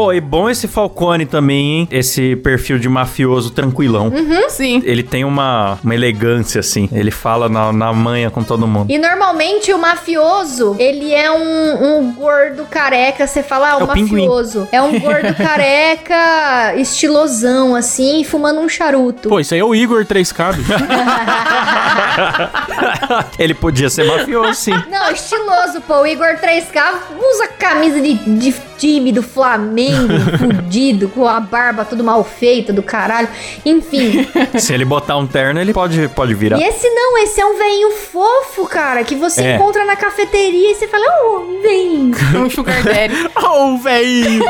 Ô, 0.00 0.14
e 0.14 0.20
bom 0.20 0.48
esse 0.48 0.66
Falcone 0.66 1.26
também, 1.26 1.80
hein? 1.80 1.88
Esse 1.90 2.34
perfil 2.36 2.78
de 2.78 2.88
mafioso 2.88 3.50
tranquilão. 3.50 4.08
Hum? 4.08 4.48
Sim. 4.48 4.80
Ele 4.82 5.02
tem 5.02 5.26
uma, 5.26 5.78
uma 5.84 5.94
elegância, 5.94 6.60
assim. 6.60 6.88
Ele 6.90 7.10
fala 7.10 7.50
na, 7.50 7.70
na 7.70 7.92
manha 7.92 8.30
com 8.30 8.42
todo 8.42 8.66
mundo. 8.66 8.90
E 8.90 8.96
normalmente 8.96 9.70
o 9.74 9.78
mafioso, 9.78 10.74
ele 10.78 11.12
é 11.12 11.30
um, 11.30 11.98
um 11.98 12.14
gordo 12.14 12.64
careca. 12.64 13.26
Você 13.26 13.42
fala, 13.42 13.72
ah, 13.72 13.76
o 13.76 13.80
É 13.80 13.84
o 13.84 13.88
pinguim. 13.88 14.22
mafioso. 14.26 14.66
É 14.72 14.80
um 14.80 14.98
gordo 14.98 15.34
careca, 15.36 16.74
estilosão, 16.76 17.76
assim, 17.76 18.24
fumando 18.24 18.58
um 18.60 18.70
charuto. 18.70 19.28
Pô, 19.28 19.38
isso 19.38 19.52
aí 19.52 19.60
é 19.60 19.64
o 19.64 19.74
Igor 19.74 20.06
3K, 20.06 20.54
bicho. 20.54 20.72
Ele 23.38 23.52
podia 23.52 23.90
ser 23.90 24.04
mafioso, 24.04 24.54
sim. 24.54 24.72
Não, 24.90 25.12
estiloso, 25.12 25.82
pô. 25.82 26.00
O 26.00 26.06
Igor 26.06 26.38
3K 26.42 26.82
usa 27.18 27.48
camisa 27.48 28.00
de, 28.00 28.14
de 28.14 28.54
time 28.80 29.12
do 29.12 29.22
Flamengo, 29.22 30.08
fudido, 30.38 31.08
com 31.10 31.26
a 31.28 31.38
barba 31.38 31.84
tudo 31.84 32.02
mal 32.02 32.24
feita 32.24 32.72
do 32.72 32.82
caralho. 32.82 33.28
Enfim. 33.64 34.26
Se 34.58 34.72
ele 34.72 34.84
botar 34.86 35.16
um 35.18 35.26
terno, 35.26 35.60
ele 35.60 35.72
pode, 35.74 36.08
pode 36.08 36.34
virar. 36.34 36.58
E 36.58 36.62
esse 36.64 36.88
não, 36.88 37.18
esse 37.18 37.40
é 37.40 37.44
um 37.46 37.58
veinho 37.58 37.90
fofo, 37.92 38.66
cara, 38.66 39.04
que 39.04 39.14
você 39.14 39.42
É. 39.42 39.56
encontra 39.56 39.84
na 39.84 39.96
cafeteria 39.96 40.72
e 40.72 40.74
você 40.74 40.88
fala, 40.88 41.04
ô, 41.26 41.60
veinho. 41.62 42.10
Um 42.34 42.48
sugar 42.48 42.82
daddy. 42.82 43.14
Ô, 43.36 43.76
velho! 43.78 44.42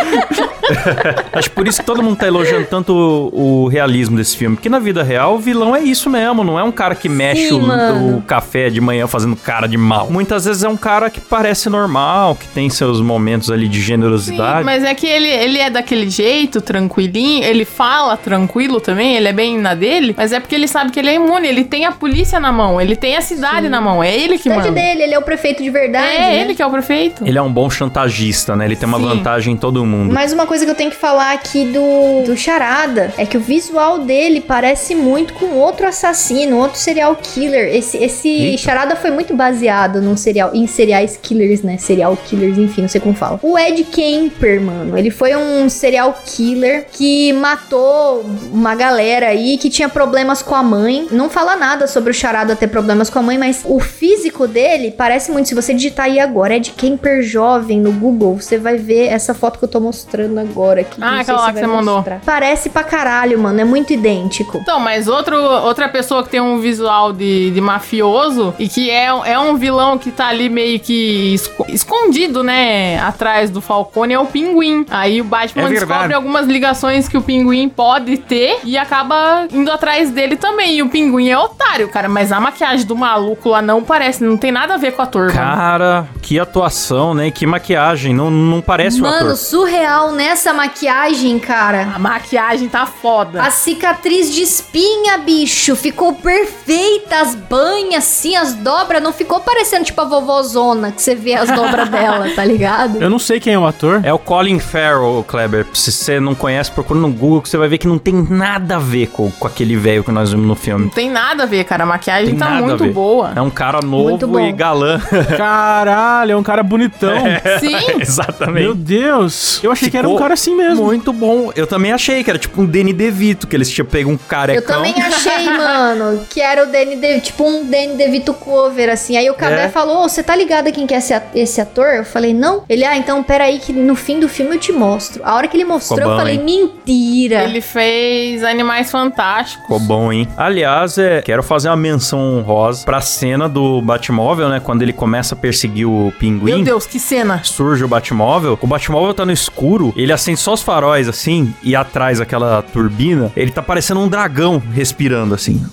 Acho 1.32 1.50
por 1.50 1.66
isso 1.66 1.80
que 1.80 1.86
todo 1.86 2.02
mundo 2.02 2.16
tá 2.16 2.26
elogiando 2.26 2.66
tanto 2.66 2.92
o, 2.92 3.64
o 3.64 3.68
realismo 3.68 4.16
desse 4.16 4.36
filme. 4.36 4.56
Porque 4.56 4.68
na 4.68 4.78
vida 4.78 5.02
real, 5.02 5.34
o 5.34 5.38
vilão 5.38 5.74
é 5.74 5.80
isso 5.82 6.08
mesmo. 6.08 6.44
Não 6.44 6.58
é 6.58 6.62
um 6.64 6.72
cara 6.72 6.94
que 6.94 7.08
mexe 7.08 7.52
o, 7.52 7.60
mano. 7.62 8.18
o 8.18 8.22
café 8.22 8.68
de 8.70 8.80
manhã 8.80 9.06
fazendo 9.06 9.34
cara 9.36 9.66
de 9.66 9.76
mal. 9.76 10.08
Muitas 10.10 10.44
vezes 10.44 10.62
é 10.62 10.68
um 10.68 10.76
cara 10.76 11.10
que 11.10 11.20
parece 11.20 11.68
normal, 11.68 12.34
que 12.36 12.46
tem 12.48 12.68
seus 12.70 13.00
momentos 13.00 13.50
ali 13.50 13.68
de 13.68 13.80
Sim, 14.20 14.33
generosidade. 14.33 14.64
mas 14.64 14.85
é 14.85 14.94
que 14.94 15.06
ele, 15.06 15.28
ele 15.28 15.59
é 15.59 15.70
daquele 15.70 16.09
jeito, 16.09 16.61
tranquilinho, 16.61 17.44
ele 17.44 17.64
fala 17.64 18.16
tranquilo 18.16 18.80
também, 18.80 19.16
ele 19.16 19.28
é 19.28 19.33
bem 19.33 19.59
na 19.59 19.74
dele, 19.74 20.14
mas 20.16 20.33
é 20.33 20.40
porque 20.40 20.54
ele 20.54 20.68
sabe 20.68 20.90
que 20.90 20.98
ele 20.98 21.11
é 21.11 21.14
imune, 21.14 21.48
ele 21.48 21.64
tem 21.64 21.85
a 21.85 21.92
polícia 21.92 22.38
na 22.40 22.52
mão, 22.52 22.80
ele 22.80 22.96
tem 22.96 23.16
a 23.16 23.20
cidade 23.20 23.68
na 23.68 23.80
mão, 23.80 24.02
é 24.02 24.14
ele 24.14 24.37
que 24.37 24.44
Cidade 24.44 24.68
manda. 24.68 24.72
dele, 24.72 25.02
ele 25.02 25.14
é 25.14 25.18
o 25.18 25.22
prefeito 25.22 25.62
de 25.62 25.70
verdade. 25.70 26.06
É 26.14 26.20
né? 26.20 26.40
ele 26.40 26.54
que 26.54 26.62
é 26.62 26.66
o 26.66 26.70
prefeito. 26.70 27.26
Ele 27.26 27.38
é 27.38 27.42
um 27.42 27.52
bom 27.52 27.68
chantagista, 27.68 28.56
né? 28.56 28.64
Ele 28.64 28.76
tem 28.76 28.88
uma 28.88 28.98
Sim. 28.98 29.04
vantagem 29.09 29.54
em 29.54 29.56
todo 29.56 29.85
mundo. 29.85 30.12
Mas 30.12 30.33
uma 30.33 30.46
coisa 30.46 30.64
que 30.64 30.70
eu 30.70 30.74
tenho 30.74 30.90
que 30.90 30.96
falar 30.96 31.33
aqui 31.33 31.64
do, 31.66 32.24
do 32.26 32.37
Charada 32.37 33.12
é 33.16 33.26
que 33.26 33.37
o 33.37 33.40
visual 33.40 33.98
dele 34.00 34.40
parece 34.40 34.94
muito 34.94 35.35
com 35.35 35.46
outro 35.56 35.87
assassino, 35.87 36.56
outro 36.59 36.78
serial 36.78 37.16
killer. 37.16 37.74
Esse, 37.74 37.96
esse 37.98 38.28
Eita. 38.28 38.59
Charada 38.62 38.96
foi 38.96 39.11
muito 39.11 39.35
baseado 39.35 40.00
num 40.00 40.16
serial, 40.16 40.50
em 40.54 40.66
serial 40.66 41.04
killers, 41.22 41.62
né? 41.62 41.76
Serial 41.78 42.16
killers, 42.16 42.59
enfim, 42.59 42.83
não 42.83 42.88
sei 42.88 43.00
como 43.00 43.14
fala. 43.14 43.38
O 43.42 43.59
Ed 43.59 43.83
Kemper, 44.11 44.61
mano. 44.61 44.99
Ele 44.99 45.11
foi 45.11 45.37
um 45.37 45.68
serial 45.68 46.18
killer 46.25 46.87
que 46.92 47.33
matou 47.33 48.25
uma 48.53 48.75
galera 48.75 49.27
aí 49.29 49.57
que 49.59 49.70
tinha 49.70 49.88
problemas 49.88 50.42
com 50.42 50.55
a 50.55 50.62
mãe. 50.62 51.07
Não 51.11 51.29
fala 51.31 51.57
nada 51.57 51.87
sobre 51.87 52.11
o 52.11 52.14
Charada 52.14 52.57
ter 52.57 52.66
problemas 52.68 53.09
com 53.09 53.18
a 53.18 53.23
mãe, 53.23 53.38
mas 53.38 53.62
o 53.64 53.79
físico 53.81 54.46
dele 54.46 54.90
parece 54.96 55.31
muito. 55.31 55.49
Se 55.49 55.55
você 55.55 55.73
digitar 55.75 56.07
aí 56.07 56.18
agora, 56.18 56.57
Ed 56.57 56.73
Kemper 56.73 57.23
jovem 57.23 57.81
no 57.81 57.92
Google, 57.92 58.40
você 58.40 58.59
vai 58.59 58.77
ver 58.77 59.07
essa 59.07 59.33
foto 59.35 59.59
que 59.59 59.64
eu 59.64 59.68
tô 59.68 59.81
mostrando 59.81 60.38
agora 60.38 60.81
aqui. 60.83 61.01
Ah, 61.01 61.20
aquela 61.20 61.40
lá 61.42 61.53
que 61.53 61.61
você 61.61 61.66
mandou. 61.66 61.96
mostrar. 61.96 62.20
Parece 62.25 62.70
pra 62.70 62.83
caralho, 62.83 63.38
mano. 63.38 63.61
É 63.61 63.64
muito 63.64 63.92
idêntico. 63.92 64.59
Então, 64.59 64.81
mas 64.81 65.09
outro, 65.09 65.37
outra 65.37 65.88
pessoa 65.88 66.23
que 66.23 66.31
tem 66.31 66.40
um 66.40 66.59
visual 66.61 67.12
de, 67.12 67.51
de 67.51 67.61
mafioso 67.61 68.55
e 68.59 68.68
que 68.68 68.90
é, 68.90 69.07
é 69.07 69.38
um 69.38 69.57
vilão 69.57 69.99
que 69.99 70.11
tá 70.11 70.29
ali 70.29 70.49
meio 70.49 70.79
que 70.81 71.35
esco- 71.35 71.66
escondido, 71.68 72.42
né? 72.42 72.99
Atrás 73.01 73.51
do 73.51 73.61
Falcone 74.00 74.14
é 74.14 74.18
o 74.18 74.26
Pinguim. 74.26 74.86
Aí 74.90 75.20
o 75.20 75.24
Batman 75.24 75.64
É 75.64 75.68
descobre 75.68 76.14
algumas 76.14 76.46
ligações 76.46 77.08
que 77.08 77.16
o 77.18 77.22
Pinguim 77.22 77.68
pode 77.68 78.16
ter 78.16 78.58
e 78.64 78.78
acaba 78.78 79.46
indo 79.52 79.70
atrás 79.70 80.10
dele 80.10 80.36
também. 80.36 80.76
E 80.76 80.82
o 80.82 80.88
Pinguim 80.88 81.28
é 81.28 81.38
otário, 81.38 81.88
cara. 81.88 82.08
Mas 82.08 82.32
a 82.32 82.40
maquiagem 82.40 82.86
do 82.86 82.96
maluco 82.96 83.50
lá 83.50 83.60
não 83.60 83.82
parece, 83.82 84.24
não 84.24 84.36
tem 84.36 84.50
nada 84.50 84.74
a 84.74 84.76
ver 84.76 84.92
com 84.92 85.02
o 85.02 85.04
ator, 85.04 85.26
mano. 85.34 85.36
Cara, 85.36 86.08
que 86.22 86.38
atuação, 86.38 87.12
né? 87.14 87.30
Que 87.30 87.46
maquiagem. 87.46 88.14
Não, 88.14 88.30
não 88.30 88.60
parece 88.60 89.00
o 89.00 89.02
Mano, 89.02 89.26
ator. 89.26 89.36
surreal 89.36 90.12
nessa 90.12 90.52
maquiagem, 90.52 91.38
cara. 91.38 91.88
A 91.94 91.98
maquiagem 91.98 92.68
tá 92.68 92.86
foda. 92.86 93.42
A 93.42 93.50
cicatriz 93.50 94.32
de 94.32 94.42
espinha, 94.42 95.18
bicho, 95.18 95.76
ficou 95.76 96.14
perfeita. 96.14 97.16
As 97.20 97.34
banhas, 97.34 98.04
assim, 98.04 98.34
as 98.36 98.54
dobras, 98.54 99.02
não 99.02 99.12
ficou 99.12 99.40
parecendo 99.40 99.84
tipo 99.84 100.00
a 100.00 100.04
vovozona, 100.04 100.90
que 100.92 101.02
você 101.02 101.14
vê 101.14 101.34
as 101.34 101.50
dobras 101.50 101.88
dela, 101.90 102.28
tá 102.34 102.44
ligado? 102.44 103.02
Eu 103.02 103.10
não 103.10 103.18
sei 103.18 103.38
quem 103.38 103.54
é 103.54 103.58
o 103.58 103.66
ator. 103.66 103.89
É 104.03 104.12
o 104.12 104.18
Colin 104.18 104.59
Farrell, 104.59 105.24
Kleber. 105.26 105.66
Se 105.74 105.90
você 105.92 106.20
não 106.20 106.35
conhece, 106.35 106.70
procura 106.70 106.98
no 107.00 107.11
Google 107.11 107.42
que 107.42 107.48
você 107.48 107.57
vai 107.57 107.68
ver 107.68 107.79
que 107.79 107.87
não 107.88 107.98
tem 107.98 108.14
nada 108.29 108.76
a 108.76 108.79
ver 108.79 109.09
com, 109.09 109.31
com 109.31 109.46
aquele 109.46 109.76
velho 109.76 110.05
que 110.05 110.11
nós 110.12 110.31
vimos 110.31 110.46
no 110.46 110.55
filme. 110.55 110.85
Não 110.85 110.90
tem 110.90 111.11
nada 111.11 111.42
a 111.44 111.46
ver, 111.46 111.64
cara. 111.64 111.85
A 111.85 111.87
maquiagem 111.87 112.31
Tem 112.31 112.38
tá 112.38 112.50
nada 112.50 112.59
a 112.64 112.68
muito 112.68 112.87
boa. 112.92 113.33
É 113.35 113.40
um 113.40 113.50
cara 113.50 113.81
Muito 113.85 114.26
novo 114.26 114.40
e 114.40 114.53
galã. 114.53 115.00
Caralho, 115.37 116.33
é 116.33 116.37
um 116.37 116.42
cara 116.42 116.62
bonitão. 116.62 117.14
Sim. 117.59 117.76
Exatamente. 118.00 118.62
Meu 118.64 118.74
Deus. 118.74 119.61
Eu 119.62 119.72
achei 119.72 119.90
que 119.90 119.96
era 119.96 120.07
um 120.07 120.11
Ficou 120.11 120.22
cara 120.22 120.35
assim 120.35 120.55
mesmo. 120.55 120.85
Muito 120.85 121.12
bom. 121.12 121.50
Eu 121.57 121.66
também 121.66 121.92
achei 121.92 122.22
que 122.22 122.31
era 122.31 122.38
tipo 122.38 122.61
um 122.61 122.66
Danny 122.66 122.92
DeVito, 122.92 123.46
que 123.46 123.57
eles 123.57 123.70
tinham 123.70 123.87
pego 123.87 124.11
um 124.11 124.14
Eu 124.14 124.18
carecão. 124.29 124.76
também 124.76 124.94
achei, 125.03 125.44
mano, 125.50 126.20
que 126.29 126.40
era 126.40 126.64
o 126.64 126.66
Danny 126.70 126.96
De, 126.96 127.20
tipo 127.20 127.44
um 127.44 127.64
Danny 127.64 127.94
DeVito 127.96 128.33
cover, 128.35 128.88
assim. 128.90 129.16
Aí 129.16 129.29
o 129.31 129.35
Cabé 129.35 129.64
É. 129.64 129.68
falou, 129.68 130.05
"Ô, 130.05 130.09
você 130.09 130.22
tá 130.22 130.35
ligado 130.37 130.68
a 130.68 130.72
quem 130.72 130.87
que 130.87 130.94
é 130.94 131.00
esse 131.35 131.61
ator? 131.61 131.87
Eu 131.87 132.05
falei, 132.05 132.33
não. 132.35 132.62
Ele, 132.68 132.85
ah, 132.85 132.96
então 132.96 133.22
peraí 133.22 133.59
que 133.59 133.69
no 133.72 133.94
fim 133.94 134.20
do 134.20 134.28
filme 134.28 134.56
eu 134.56 134.59
te 134.61 134.72
mostro. 134.72 135.22
A 135.24 135.35
hora 135.35 135.46
que 135.48 135.56
ele 135.56 135.64
mostrou, 135.64 135.98
Ficou 135.98 136.12
eu 136.12 136.16
bom, 136.16 136.22
falei, 136.22 136.37
hein? 136.37 136.44
mentira. 136.87 137.44
Ele 137.44 137.61
fez 137.61 138.42
Animais 138.42 138.90
Fantásticos. 138.90 139.62
Ficou 139.62 139.80
bom, 139.80 140.12
hein? 140.12 140.28
Aliás, 140.37 140.98
é, 140.98 141.22
quero 141.22 141.42
fazer 141.42 141.68
uma 141.68 141.76
menção 141.76 142.18
honrosa 142.38 142.85
pra 142.85 143.00
cena 143.00 143.48
do 143.48 143.80
Batmóvel, 143.83 144.48
né? 144.48 144.61
Quando 144.61 144.83
ele 144.83 144.92
começa 144.92 145.35
a 145.35 145.38
perseguir 145.38 145.87
o 145.88 146.12
pinguim. 146.18 146.56
Meu 146.56 146.62
Deus, 146.64 146.87
que 146.87 146.98
cena. 146.98 147.40
Surge 147.44 147.85
o 147.85 147.88
Batmóvel, 147.88 148.59
o 148.61 148.66
Batmóvel 148.66 149.14
tá 149.14 149.24
no 149.24 149.33
escuro, 149.33 149.92
ele 149.96 150.12
acende 150.12 150.38
só 150.40 150.52
os 150.54 150.62
faróis 150.62 151.09
assim, 151.09 151.54
e 151.62 151.74
atrás 151.76 152.20
aquela 152.20 152.62
turbina, 152.62 153.33
ele 153.37 153.50
tá 153.50 153.62
parecendo 153.62 154.00
um 154.00 154.09
dragão 154.09 154.62
respirando 154.72 155.35
assim, 155.35 155.64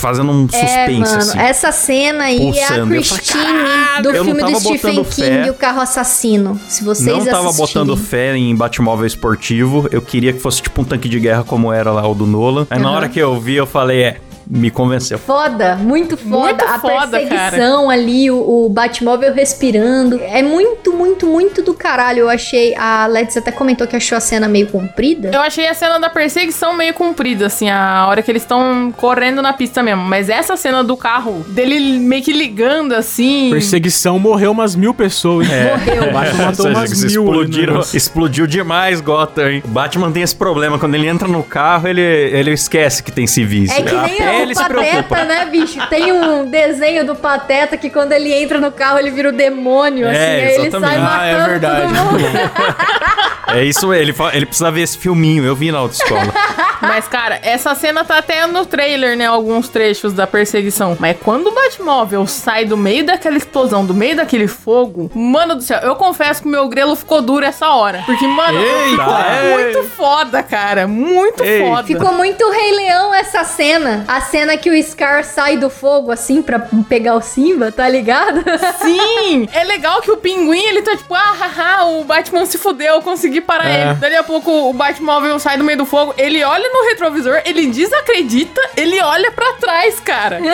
fazendo 0.00 0.30
um 0.30 0.46
É, 0.52 0.58
suspense 0.60 1.00
mano, 1.00 1.18
assim. 1.18 1.38
essa 1.38 1.72
cena 1.72 2.24
aí 2.24 2.38
Pulsando. 2.38 2.58
é 2.58 2.64
a 2.64 2.78
falei, 2.78 2.98
Christine 3.00 3.42
"Caralho, 3.44 4.02
do 4.02 4.12
filme 4.24 4.42
do 4.52 4.60
Stephen 4.60 5.04
King, 5.04 5.14
fé." 5.44 5.50
O 5.50 5.54
Carro 5.54 5.80
Assassino. 5.80 6.60
Se 6.68 6.84
vocês 6.84 7.06
Não 7.26 7.32
tava 7.42 7.52
botando 7.56 7.96
fé 7.96 8.36
em 8.36 8.54
Batmóvel 8.54 9.06
esportivo. 9.06 9.88
Eu 9.90 10.02
queria 10.02 10.32
que 10.32 10.38
fosse 10.40 10.62
tipo 10.62 10.82
um 10.82 10.84
tanque 10.84 11.08
de 11.08 11.18
guerra 11.20 11.44
como 11.44 11.72
era 11.72 11.90
lá 11.90 12.06
o 12.06 12.14
do 12.14 12.26
Nolan. 12.26 12.66
Aí 12.70 12.78
na 12.78 12.88
Aham. 12.88 12.96
hora 12.96 13.08
que 13.08 13.18
eu 13.18 13.38
vi, 13.40 13.54
eu 13.56 13.66
falei, 13.66 14.02
é, 14.02 14.16
me 14.50 14.70
convenceu. 14.70 15.18
Foda, 15.18 15.76
muito 15.76 16.16
foda. 16.16 16.28
Muito 16.38 16.64
a 16.64 16.78
foda, 16.78 17.18
perseguição 17.18 17.90
ali, 17.90 18.30
o, 18.30 18.64
o 18.64 18.68
Batmóvel 18.68 19.32
respirando. 19.32 20.20
É 20.22 20.42
muito, 20.42 20.92
muito, 20.92 21.26
muito 21.26 21.62
do 21.62 21.74
caralho. 21.74 22.20
Eu 22.20 22.30
achei. 22.30 22.74
A 22.76 23.06
Let's 23.06 23.36
até 23.36 23.52
comentou 23.52 23.86
que 23.86 23.96
achou 23.96 24.16
a 24.16 24.20
cena 24.20 24.48
meio 24.48 24.68
comprida. 24.68 25.30
Eu 25.32 25.40
achei 25.40 25.66
a 25.66 25.74
cena 25.74 25.98
da 25.98 26.08
perseguição 26.08 26.72
meio 26.74 26.94
comprida, 26.94 27.46
assim, 27.46 27.68
a 27.68 28.06
hora 28.08 28.22
que 28.22 28.30
eles 28.30 28.42
estão 28.42 28.92
correndo 28.96 29.42
na 29.42 29.52
pista 29.52 29.82
mesmo. 29.82 30.02
Mas 30.02 30.28
essa 30.28 30.56
cena 30.56 30.82
do 30.82 30.96
carro, 30.96 31.44
dele 31.48 31.98
meio 31.98 32.22
que 32.22 32.32
ligando, 32.32 32.94
assim. 32.94 33.50
Perseguição 33.50 34.18
morreu 34.18 34.50
umas 34.52 34.74
mil 34.74 34.94
pessoas. 34.94 35.48
hein? 35.50 35.56
Morreu. 35.70 36.08
O 36.08 36.12
Batman 36.12 36.44
matou 36.46 36.66
umas 36.68 36.92
que 36.92 36.98
mil. 36.98 37.06
explodiram, 37.08 37.80
explodiu 37.92 38.46
demais 38.46 39.00
Gotham, 39.00 39.48
hein? 39.50 39.62
O 39.64 39.68
Batman 39.68 40.10
tem 40.10 40.22
esse 40.22 40.34
problema. 40.34 40.78
Quando 40.78 40.94
ele 40.94 41.06
entra 41.06 41.28
no 41.28 41.42
carro, 41.42 41.88
ele, 41.88 42.00
ele 42.00 42.52
esquece 42.52 43.02
que 43.02 43.12
tem 43.12 43.26
civis. 43.26 43.70
É 43.70 43.82
que 43.82 43.94
A 43.94 44.37
nem 44.38 44.46
o 44.46 44.46
ele 44.46 44.54
se 44.54 44.64
preocupa. 44.64 45.02
Pateta, 45.02 45.24
né, 45.24 45.44
bicho? 45.46 45.86
Tem 45.88 46.12
um 46.12 46.44
desenho 46.48 47.04
do 47.06 47.14
Pateta 47.14 47.76
que 47.76 47.90
quando 47.90 48.12
ele 48.12 48.32
entra 48.32 48.58
no 48.60 48.72
carro 48.72 48.98
ele 48.98 49.10
vira 49.10 49.28
o 49.28 49.32
demônio, 49.32 50.06
É, 50.06 50.10
assim. 50.10 50.20
Aí 50.20 50.54
ele 50.54 50.66
exatamente. 50.68 50.90
sai 50.90 50.96
Ah, 50.98 51.00
matando 51.02 51.42
é 51.44 51.48
verdade. 51.48 51.82
todo 51.82 52.04
mundo. 52.12 52.18
É 53.50 53.64
isso, 53.64 53.94
ele, 53.94 54.14
ele 54.34 54.44
precisa 54.44 54.70
ver 54.70 54.82
esse 54.82 54.98
filminho. 54.98 55.42
Eu 55.42 55.56
vi 55.56 55.72
na 55.72 55.78
autoescola. 55.78 56.20
Mas, 56.82 57.08
cara, 57.08 57.40
essa 57.42 57.74
cena 57.74 58.04
tá 58.04 58.18
até 58.18 58.46
no 58.46 58.66
trailer, 58.66 59.16
né? 59.16 59.24
Alguns 59.24 59.70
trechos 59.70 60.12
da 60.12 60.26
perseguição. 60.26 60.94
Mas 61.00 61.16
quando 61.24 61.46
o 61.46 61.50
Batmóvel 61.54 62.26
sai 62.26 62.66
do 62.66 62.76
meio 62.76 63.06
daquela 63.06 63.38
explosão, 63.38 63.86
do 63.86 63.94
meio 63.94 64.16
daquele 64.16 64.46
fogo, 64.46 65.10
mano 65.14 65.54
do 65.56 65.62
céu, 65.62 65.78
eu 65.82 65.96
confesso 65.96 66.42
que 66.42 66.48
o 66.48 66.50
meu 66.50 66.68
grelo 66.68 66.94
ficou 66.94 67.22
duro 67.22 67.44
essa 67.46 67.68
hora. 67.70 68.02
Porque, 68.04 68.26
mano, 68.26 68.60
Eita, 68.60 69.02
ficou 69.02 69.16
é. 69.16 69.52
muito 69.54 69.82
foda, 69.96 70.42
cara. 70.42 70.86
Muito 70.86 71.42
Eita. 71.42 71.66
foda. 71.66 71.84
Ficou 71.84 72.12
muito 72.12 72.50
Rei 72.50 72.72
Leão 72.76 73.14
essa 73.14 73.44
cena. 73.44 74.04
A 74.06 74.20
cena 74.30 74.56
que 74.56 74.70
o 74.70 74.82
Scar 74.82 75.24
sai 75.24 75.56
do 75.56 75.68
fogo, 75.70 76.10
assim, 76.12 76.42
pra 76.42 76.58
pegar 76.88 77.14
o 77.14 77.20
Simba, 77.20 77.72
tá 77.72 77.88
ligado? 77.88 78.42
Sim! 78.82 79.48
É 79.52 79.64
legal 79.64 80.00
que 80.00 80.10
o 80.10 80.16
pinguim, 80.16 80.62
ele 80.64 80.82
tá 80.82 80.96
tipo, 80.96 81.14
ah, 81.14 81.34
haha, 81.38 81.84
o 81.86 82.04
Batman 82.04 82.46
se 82.46 82.58
fudeu, 82.58 82.94
eu 82.94 83.02
consegui 83.02 83.40
parar 83.40 83.68
É. 83.68 83.82
ele. 83.82 83.94
Dali 83.94 84.16
a 84.16 84.22
pouco 84.22 84.50
o 84.50 84.72
Batmóvel 84.72 85.38
sai 85.38 85.56
do 85.58 85.64
meio 85.64 85.78
do 85.78 85.86
fogo, 85.86 86.14
ele 86.16 86.42
olha 86.44 86.68
no 86.68 86.88
retrovisor, 86.88 87.40
ele 87.44 87.66
desacredita, 87.66 88.60
ele 88.76 89.00
olha 89.00 89.30
pra 89.32 89.52
trás, 89.54 89.98
cara. 90.00 90.40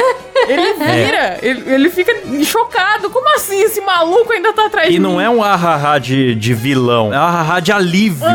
Ele 0.46 0.74
vira, 0.74 1.38
ele, 1.40 1.72
ele 1.74 1.88
fica 1.90 2.12
chocado. 2.44 3.08
Como 3.08 3.26
assim 3.34 3.62
esse 3.62 3.80
maluco 3.80 4.30
ainda 4.30 4.52
tá 4.52 4.66
atrás 4.66 4.90
de 4.90 4.96
E 4.96 4.98
não 4.98 5.16
mim? 5.16 5.22
é 5.22 5.30
um 5.30 5.42
ahaha 5.42 5.98
de, 5.98 6.34
de 6.34 6.52
vilão, 6.52 7.14
é 7.14 7.18
um 7.18 7.22
ahaha 7.22 7.60
de 7.60 7.72
alívio. 7.72 8.26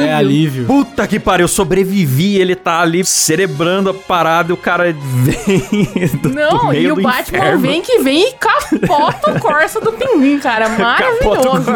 É 0.00 0.12
alívio. 0.12 0.66
Puta 0.66 1.06
que 1.08 1.18
pariu, 1.18 1.44
eu 1.44 1.48
sobrevivi, 1.48 2.38
ele 2.38 2.54
tá 2.54 2.80
ali 2.80 3.04
cerebrando 3.04 3.90
a 3.90 3.94
parada 3.94 4.50
e 4.50 4.52
o 4.52 4.56
cara 4.56 4.85
vem 4.92 6.08
do, 6.22 6.28
do 6.28 6.34
Não, 6.34 6.68
meio 6.68 6.82
e 6.88 6.92
o 6.92 6.94
do 6.96 7.02
Batman 7.02 7.38
inferno. 7.38 7.58
vem 7.60 7.82
que 7.82 7.98
vem 8.00 8.28
e 8.28 8.32
capota 8.34 9.32
o 9.32 9.40
Corsa 9.40 9.80
do 9.80 9.92
pinguim, 9.92 10.38
cara. 10.38 10.68
Maravilhoso. 10.76 11.66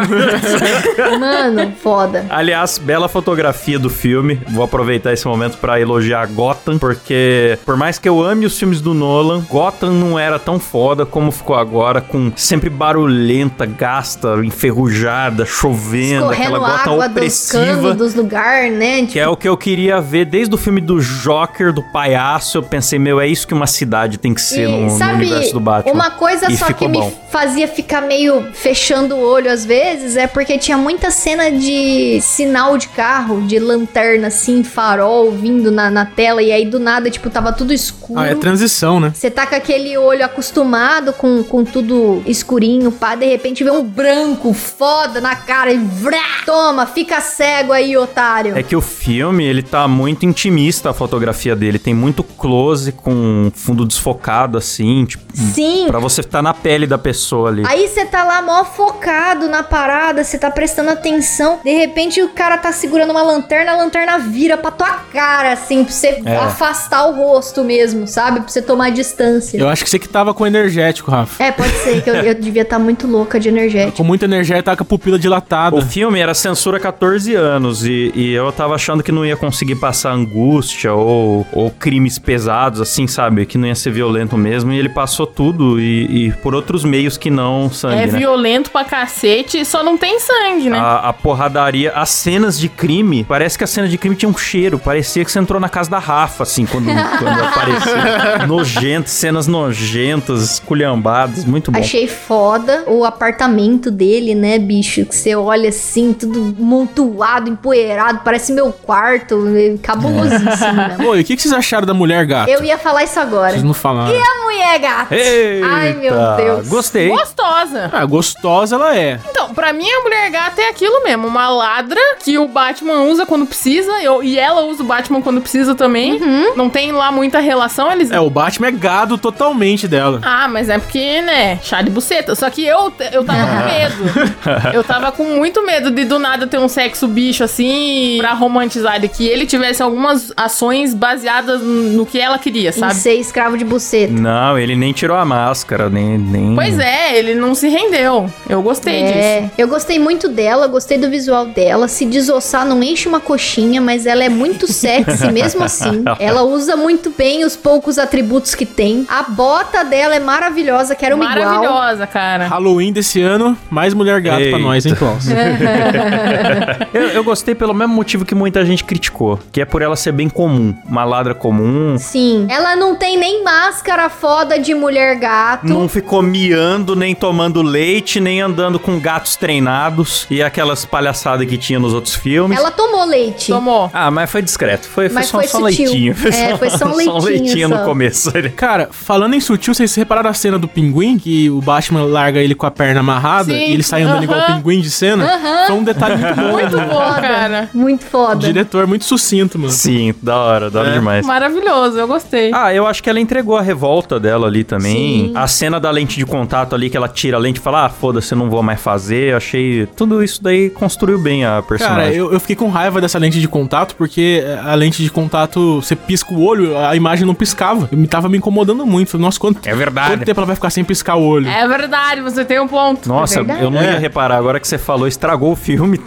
Mano, 1.19 1.73
foda. 1.81 2.25
Aliás, 2.29 2.77
bela 2.77 3.07
fotografia 3.07 3.77
do 3.79 3.89
filme. 3.89 4.39
Vou 4.49 4.63
aproveitar 4.63 5.13
esse 5.13 5.27
momento 5.27 5.57
pra 5.57 5.79
elogiar 5.79 6.25
Gotham, 6.27 6.77
porque 6.77 7.57
por 7.65 7.75
mais 7.77 7.97
que 7.97 8.07
eu 8.07 8.21
ame 8.21 8.45
os 8.45 8.57
filmes 8.57 8.81
do 8.81 8.93
Nolan, 8.93 9.41
Gotham 9.49 9.91
não 9.91 10.17
era 10.17 10.39
tão 10.39 10.59
foda 10.59 11.05
como 11.05 11.31
ficou 11.31 11.55
agora, 11.55 12.01
com 12.01 12.31
sempre 12.35 12.69
barulhenta, 12.69 13.65
gasta, 13.65 14.35
enferrujada, 14.43 15.45
chovendo, 15.45 16.29
aquela 16.29 16.57
Escorrendo 16.57 16.59
Gotham 16.59 16.91
água 16.93 17.07
dos 17.07 17.11
opressiva. 17.17 17.65
canos, 17.81 17.95
dos 17.95 18.15
lugares, 18.15 18.73
né? 18.77 19.05
Que 19.05 19.19
é 19.19 19.27
o 19.27 19.35
que 19.35 19.47
eu 19.47 19.57
queria 19.57 19.99
ver 20.01 20.25
desde 20.25 20.53
o 20.53 20.57
filme 20.57 20.81
do 20.81 20.99
Joker, 21.01 21.73
do 21.73 21.81
palhaço. 21.83 22.57
Eu 22.57 22.63
pensei, 22.63 22.99
meu, 23.01 23.19
é 23.19 23.27
isso 23.27 23.47
que 23.47 23.53
uma 23.53 23.67
cidade 23.67 24.17
tem 24.17 24.33
que 24.33 24.41
ser 24.41 24.69
E, 24.69 24.71
no, 24.71 24.81
no 24.83 24.89
sabe, 24.97 25.25
universo 25.25 25.53
do 25.53 25.59
Batman. 25.59 25.93
Uma 25.93 26.11
coisa 26.11 26.51
E 26.51 26.57
só 26.57 26.67
que 26.67 26.73
ficou 26.73 26.89
me 26.89 26.97
bom. 26.97 27.11
fazia 27.29 27.67
ficar 27.67 28.01
meio 28.01 28.47
fechando 28.53 29.15
o 29.15 29.19
olho 29.21 29.51
às 29.51 29.65
vezes 29.65 30.15
é 30.15 30.27
porque 30.27 30.57
tinha 30.57 30.77
muita 30.77 31.11
cena 31.11 31.51
de 31.51 32.19
sinal 32.21 32.77
de 32.77 32.87
carro, 32.89 33.41
de 33.41 33.59
lanterna 33.59 34.27
assim, 34.27 34.63
farol 34.63 35.31
vindo 35.31 35.71
na, 35.71 35.89
na 35.89 36.05
tela, 36.05 36.41
e 36.41 36.51
aí 36.51 36.65
do 36.65 36.79
nada, 36.79 37.09
tipo, 37.09 37.29
tava 37.29 37.51
tudo 37.51 37.73
escuro. 37.73 38.19
Ah, 38.19 38.27
é 38.27 38.35
transição, 38.35 38.99
né? 38.99 39.11
Você 39.13 39.29
tá 39.29 39.45
com 39.45 39.55
aquele 39.55 39.97
olho 39.97 40.23
acostumado 40.23 41.13
com, 41.13 41.43
com 41.43 41.63
tudo 41.63 42.21
escurinho, 42.25 42.91
pá, 42.91 43.15
de 43.15 43.25
repente 43.25 43.63
vê 43.63 43.71
um 43.71 43.83
branco 43.83 44.53
foda 44.53 45.19
na 45.19 45.35
cara 45.35 45.71
e 45.71 45.77
vrá, 45.77 46.43
toma, 46.45 46.85
fica 46.85 47.19
cego 47.19 47.73
aí, 47.73 47.97
otário. 47.97 48.57
É 48.57 48.63
que 48.63 48.75
o 48.75 48.81
filme, 48.81 49.43
ele 49.43 49.63
tá 49.63 49.87
muito 49.87 50.25
intimista 50.25 50.89
a 50.89 50.93
fotografia 50.93 51.55
dele. 51.55 51.79
Tem 51.79 51.93
muito 51.93 52.23
close 52.23 52.80
com 52.89 53.51
fundo 53.53 53.85
desfocado, 53.85 54.57
assim, 54.57 55.03
tipo, 55.05 55.23
Sim. 55.35 55.87
pra 55.87 55.99
você 55.99 56.21
estar 56.21 56.41
na 56.41 56.53
pele 56.53 56.87
da 56.87 56.97
pessoa 56.97 57.49
ali. 57.49 57.63
Aí 57.65 57.87
você 57.87 58.05
tá 58.05 58.23
lá 58.23 58.41
mó 58.41 58.63
focado 58.63 59.49
na 59.49 59.61
parada, 59.63 60.23
você 60.23 60.37
tá 60.37 60.49
prestando 60.49 60.89
atenção. 60.91 61.59
De 61.63 61.71
repente 61.71 62.21
o 62.21 62.29
cara 62.29 62.57
tá 62.57 62.71
segurando 62.71 63.11
uma 63.11 63.21
lanterna, 63.23 63.73
a 63.73 63.77
lanterna 63.77 64.17
vira 64.19 64.57
pra 64.57 64.71
tua 64.71 64.91
cara, 65.11 65.51
assim, 65.51 65.83
pra 65.83 65.91
você 65.93 66.21
É. 66.25 66.35
afastar 66.37 67.07
o 67.07 67.15
rosto 67.15 67.63
mesmo, 67.63 68.07
sabe? 68.07 68.39
Pra 68.39 68.49
você 68.49 68.61
tomar 68.61 68.91
distância. 68.91 69.57
Eu 69.57 69.67
acho 69.67 69.83
que 69.83 69.89
você 69.89 69.99
que 69.99 70.07
tava 70.07 70.33
com 70.33 70.47
energético, 70.47 71.11
Rafa. 71.11 71.43
É, 71.43 71.51
pode 71.51 71.73
ser 71.79 72.01
que 72.01 72.09
eu, 72.09 72.15
eu 72.15 72.33
devia 72.39 72.61
estar 72.61 72.79
muito 72.79 73.05
louca 73.07 73.39
de 73.39 73.49
energético. 73.49 73.97
Com 73.97 74.03
muita 74.03 74.25
energia, 74.25 74.61
tá 74.63 74.75
com 74.75 74.83
a 74.83 74.85
pupila 74.85 75.19
dilatada. 75.19 75.75
O 75.75 75.81
filme 75.81 76.19
era 76.19 76.33
censura 76.33 76.79
14 76.79 77.35
anos 77.35 77.83
e, 77.85 78.11
e 78.15 78.31
eu 78.31 78.51
tava 78.51 78.75
achando 78.75 79.03
que 79.03 79.11
não 79.11 79.25
ia 79.25 79.35
conseguir 79.35 79.75
passar 79.75 80.11
angústia 80.13 80.93
ou, 80.93 81.45
ou 81.51 81.71
crimes 81.71 82.17
pesados, 82.19 82.70
assim, 82.79 83.07
sabe? 83.07 83.45
Que 83.45 83.57
não 83.57 83.67
ia 83.67 83.75
ser 83.75 83.91
violento 83.91 84.37
mesmo. 84.37 84.71
E 84.71 84.77
ele 84.79 84.89
passou 84.89 85.25
tudo 85.27 85.79
e, 85.79 86.27
e 86.27 86.31
por 86.31 86.53
outros 86.55 86.83
meios 86.83 87.17
que 87.17 87.29
não 87.29 87.69
sangue, 87.69 87.95
É 88.03 88.05
né? 88.07 88.17
violento 88.17 88.69
pra 88.71 88.83
cacete, 88.85 89.65
só 89.65 89.83
não 89.83 89.97
tem 89.97 90.19
sangue, 90.19 90.69
né? 90.69 90.77
A, 90.77 91.09
a 91.09 91.13
porradaria, 91.13 91.91
as 91.93 92.09
cenas 92.09 92.59
de 92.59 92.69
crime, 92.69 93.23
parece 93.23 93.57
que 93.57 93.63
a 93.63 93.67
cena 93.67 93.87
de 93.87 93.97
crime 93.97 94.15
tinha 94.15 94.29
um 94.29 94.37
cheiro. 94.37 94.77
Parecia 94.79 95.25
que 95.25 95.31
você 95.31 95.39
entrou 95.39 95.59
na 95.59 95.67
casa 95.69 95.89
da 95.89 95.99
Rafa, 95.99 96.43
assim, 96.43 96.65
quando, 96.65 96.85
quando 96.85 97.41
apareceu. 97.43 98.47
Nojento, 98.47 99.09
cenas 99.09 99.47
nojentas, 99.47 100.53
esculhambadas, 100.53 101.45
muito 101.45 101.71
bom. 101.71 101.79
Achei 101.79 102.07
foda 102.07 102.83
o 102.87 103.03
apartamento 103.05 103.89
dele, 103.91 104.35
né, 104.35 104.59
bicho? 104.59 105.05
Que 105.05 105.15
você 105.15 105.35
olha 105.35 105.69
assim, 105.69 106.13
tudo 106.13 106.55
montuado, 106.59 107.49
empoeirado, 107.49 108.21
parece 108.23 108.51
meu 108.53 108.71
quarto. 108.71 109.47
é 109.55 109.77
Cabulosíssimo, 109.81 110.73
né? 110.75 110.97
Oi, 111.07 111.21
o 111.21 111.23
que, 111.23 111.35
que 111.35 111.41
vocês 111.41 111.53
acharam 111.53 111.85
da 111.87 111.93
mulher 111.93 112.25
gato? 112.25 112.49
Eu 112.49 112.60
ia 112.63 112.77
falar 112.77 113.03
isso 113.03 113.19
agora. 113.19 113.51
Vocês 113.51 113.63
não 113.63 113.73
falaram. 113.73 114.13
E 114.13 114.17
a 114.17 114.43
mulher 114.43 114.79
gata? 114.79 115.15
Eita, 115.15 115.67
Ai, 115.67 115.93
meu 115.93 116.13
Deus. 116.37 116.67
Gostei. 116.67 117.09
Gostosa. 117.09 117.89
Ah, 117.91 118.05
gostosa 118.05 118.75
ela 118.75 118.95
é. 118.95 119.19
Pra 119.53 119.73
mim, 119.73 119.89
a 119.89 120.01
mulher 120.03 120.29
gata 120.29 120.61
é 120.61 120.69
aquilo 120.69 121.03
mesmo. 121.03 121.27
Uma 121.27 121.49
ladra 121.49 121.99
que 122.23 122.37
o 122.37 122.47
Batman 122.47 123.03
usa 123.03 123.25
quando 123.25 123.45
precisa. 123.45 123.91
eu- 124.01 124.23
e 124.23 124.37
ela 124.39 124.61
usa 124.61 124.83
o 124.83 124.85
Batman 124.85 125.21
quando 125.21 125.41
precisa 125.41 125.75
também. 125.75 126.19
Não 126.55 126.69
tem 126.69 126.91
lá 126.91 127.11
muita 127.11 127.39
relação. 127.39 127.91
Eles. 127.91 128.11
É, 128.11 128.19
o 128.19 128.29
Batman 128.29 128.67
é 128.67 128.71
gado 128.71 129.17
totalmente 129.17 129.87
dela. 129.87 130.19
Ah, 130.23 130.47
mas 130.47 130.69
é 130.69 130.77
porque, 130.79 131.21
né? 131.21 131.59
Chá 131.61 131.81
de 131.81 131.89
buceta. 131.89 132.35
Só 132.35 132.49
que 132.49 132.65
eu, 132.65 132.91
eu 133.11 133.23
tava 133.23 133.47
com 133.47 133.65
medo. 133.65 134.71
Eu 134.73 134.83
tava 134.83 135.11
com 135.11 135.23
muito 135.23 135.65
medo 135.65 135.91
de 135.91 136.05
do 136.05 136.17
nada 136.19 136.47
ter 136.47 136.57
um 136.57 136.67
sexo 136.67 137.07
bicho 137.07 137.43
assim, 137.43 138.17
pra 138.19 138.33
romantizar. 138.33 139.03
E 139.03 139.07
que 139.07 139.27
ele 139.27 139.45
tivesse 139.45 139.81
algumas 139.83 140.31
ações 140.35 140.93
baseadas 140.93 141.61
no 141.61 142.05
que 142.05 142.19
ela 142.19 142.37
queria, 142.37 142.69
Em 142.69 142.73
sabe? 142.73 142.95
ser 142.95 143.13
escravo 143.15 143.57
de 143.57 143.63
buceta. 143.65 144.11
Não, 144.13 144.57
ele 144.57 144.75
nem 144.75 144.93
tirou 144.93 145.17
a 145.17 145.25
máscara, 145.25 145.89
nem. 145.89 146.17
nem... 146.17 146.55
Pois 146.55 146.79
é, 146.79 147.17
ele 147.17 147.35
não 147.35 147.53
se 147.55 147.67
rendeu. 147.69 148.31
Eu 148.49 148.61
gostei 148.61 149.03
disso. 149.03 149.40
É, 149.43 149.49
eu 149.57 149.67
gostei 149.67 149.99
muito 149.99 150.27
dela, 150.27 150.67
gostei 150.67 150.97
do 150.97 151.09
visual 151.09 151.45
dela. 151.47 151.87
Se 151.87 152.05
desossar, 152.05 152.65
não 152.65 152.81
enche 152.83 153.07
uma 153.07 153.19
coxinha, 153.19 153.81
mas 153.81 154.05
ela 154.05 154.23
é 154.23 154.29
muito 154.29 154.71
sexy 154.71 155.29
mesmo 155.31 155.63
assim. 155.63 156.03
Ela 156.19 156.43
usa 156.43 156.75
muito 156.75 157.11
bem 157.15 157.43
os 157.43 157.55
poucos 157.55 157.97
atributos 157.97 158.55
que 158.55 158.65
tem. 158.65 159.05
A 159.09 159.23
bota 159.23 159.83
dela 159.83 160.15
é 160.15 160.19
maravilhosa, 160.19 160.95
quero 160.95 161.15
uma 161.15 161.25
igual. 161.25 161.61
Maravilhosa, 161.61 162.07
cara. 162.07 162.47
Halloween 162.47 162.93
desse 162.93 163.21
ano, 163.21 163.57
mais 163.69 163.93
mulher 163.93 164.21
gato 164.21 164.37
pra 164.37 164.45
Eita. 164.45 164.57
nós, 164.57 164.85
hein, 164.85 164.95
Klaus? 164.95 165.25
Eu, 166.93 167.07
eu 167.09 167.23
gostei 167.23 167.55
pelo 167.55 167.73
mesmo 167.73 167.93
motivo 167.93 168.25
que 168.25 168.35
muita 168.35 168.65
gente 168.65 168.83
criticou, 168.83 169.39
que 169.51 169.61
é 169.61 169.65
por 169.65 169.81
ela 169.81 169.95
ser 169.95 170.11
bem 170.11 170.29
comum. 170.29 170.73
Uma 170.85 171.03
ladra 171.03 171.33
comum. 171.33 171.97
Sim, 171.97 172.45
ela 172.49 172.75
não 172.75 172.95
tem 172.95 173.17
nem 173.17 173.43
máscara 173.43 174.09
foda 174.09 174.59
de 174.59 174.73
mulher 174.73 175.15
gato. 175.17 175.67
Não 175.67 175.87
ficou 175.87 176.21
miando, 176.21 176.95
nem 176.95 177.15
tomando 177.15 177.61
leite, 177.61 178.19
nem 178.19 178.41
andando 178.41 178.79
com 178.79 178.99
gatos 179.31 179.35
treinados 179.35 180.27
e 180.29 180.41
aquelas 180.41 180.85
palhaçadas 180.85 181.47
que 181.47 181.57
tinha 181.57 181.79
nos 181.79 181.93
outros 181.93 182.15
filmes. 182.15 182.57
Ela 182.57 182.71
tomou 182.71 183.05
leite. 183.05 183.47
Tomou. 183.51 183.89
Ah, 183.93 184.11
mas 184.11 184.29
foi 184.29 184.41
discreto. 184.41 184.87
Foi, 184.87 185.09
foi 185.09 185.23
só, 185.23 185.37
foi 185.39 185.47
só 185.47 185.59
leitinho. 185.59 186.15
É, 186.33 186.57
foi 186.57 186.69
só 186.71 186.85
um 186.85 186.95
leitinho 186.95 187.21
leitinho 187.21 187.69
só. 187.69 187.77
no 187.77 187.85
começo. 187.85 188.31
Cara, 188.55 188.89
falando 188.91 189.33
em 189.33 189.39
sutil, 189.39 189.73
vocês 189.73 189.93
repararam 189.95 190.29
a 190.29 190.33
cena 190.33 190.57
do 190.59 190.67
pinguim? 190.67 191.17
Que 191.17 191.49
o 191.49 191.61
Batman 191.61 192.03
larga 192.03 192.39
ele 192.39 192.55
com 192.55 192.65
a 192.65 192.71
perna 192.71 192.99
amarrada 192.99 193.51
Sim, 193.53 193.57
e 193.59 193.73
ele 193.73 193.83
sai 193.83 194.03
andando 194.03 194.23
igual 194.23 194.39
o 194.39 194.45
pinguim 194.55 194.81
de 194.81 194.89
cena? 194.89 195.65
Foi 195.67 195.75
um 195.75 195.83
detalhe 195.83 196.17
muito 196.17 196.35
bom. 196.35 196.51
Muito 196.51 196.77
bom, 196.77 196.89
Foda. 196.89 197.21
cara. 197.21 197.69
Muito 197.73 198.03
O 198.03 198.09
foda. 198.09 198.35
diretor 198.47 198.87
muito 198.87 199.05
sucinto, 199.05 199.57
mano. 199.57 199.71
Sim, 199.71 200.13
da 200.21 200.37
hora, 200.37 200.69
da 200.69 200.79
hora 200.81 200.89
É. 200.89 200.93
demais. 200.93 201.25
Maravilhoso, 201.25 201.97
eu 201.97 202.07
gostei. 202.07 202.51
Ah, 202.53 202.73
eu 202.73 202.85
acho 202.85 203.01
que 203.01 203.09
ela 203.09 203.19
entregou 203.19 203.57
a 203.57 203.61
revolta 203.61 204.19
dela 204.19 204.47
ali 204.47 204.63
também. 204.63 205.27
Sim. 205.27 205.31
A 205.35 205.47
cena 205.47 205.79
da 205.79 205.89
lente 205.91 206.17
de 206.17 206.25
contato 206.25 206.75
ali, 206.75 206.89
que 206.89 206.97
ela 206.97 207.07
tira 207.07 207.37
a 207.37 207.39
lente 207.39 207.59
e 207.59 207.63
fala, 207.63 207.85
ah, 207.85 207.89
foda-se, 207.89 208.33
eu 208.33 208.37
não 208.37 208.49
vou 208.49 208.61
mais 208.63 208.79
fazer. 208.81 209.20
Eu 209.29 209.37
achei. 209.37 209.85
Tudo 209.95 210.23
isso 210.23 210.41
daí 210.43 210.69
construiu 210.69 211.17
bem 211.19 211.45
a 211.45 211.61
personagem. 211.61 212.03
Cara, 212.03 212.13
eu, 212.15 212.31
eu 212.33 212.39
fiquei 212.39 212.55
com 212.55 212.69
raiva 212.69 212.99
dessa 213.01 213.17
lente 213.19 213.39
de 213.39 213.47
contato, 213.47 213.95
porque 213.95 214.43
a 214.63 214.73
lente 214.75 215.03
de 215.03 215.09
contato, 215.09 215.81
você 215.81 215.95
pisca 215.95 216.33
o 216.33 216.43
olho, 216.43 216.77
a 216.77 216.95
imagem 216.95 217.25
não 217.25 217.33
piscava. 217.33 217.87
Eu 217.91 217.97
me 217.97 218.07
tava 218.07 218.27
me 218.29 218.37
incomodando 218.37 218.85
muito. 218.85 219.11
Falei, 219.11 219.25
nossa, 219.25 219.39
quanto, 219.39 219.67
É 219.67 219.73
verdade. 219.75 220.11
quanto 220.11 220.25
tempo 220.25 220.39
ela 220.39 220.47
vai 220.47 220.55
ficar 220.55 220.69
sem 220.69 220.83
piscar 220.83 221.15
o 221.15 221.23
olho? 221.25 221.47
É 221.47 221.67
verdade, 221.67 222.21
você 222.21 222.43
tem 222.45 222.59
um 222.59 222.67
ponto. 222.67 223.07
Nossa, 223.07 223.39
É 223.39 223.63
eu 223.63 223.69
não 223.69 223.79
É. 223.81 223.93
ia 223.93 223.99
reparar. 223.99 224.37
Agora 224.37 224.59
que 224.59 224.67
você 224.67 224.77
falou, 224.77 225.07
estragou 225.07 225.51
o 225.51 225.55
filme. 225.55 225.99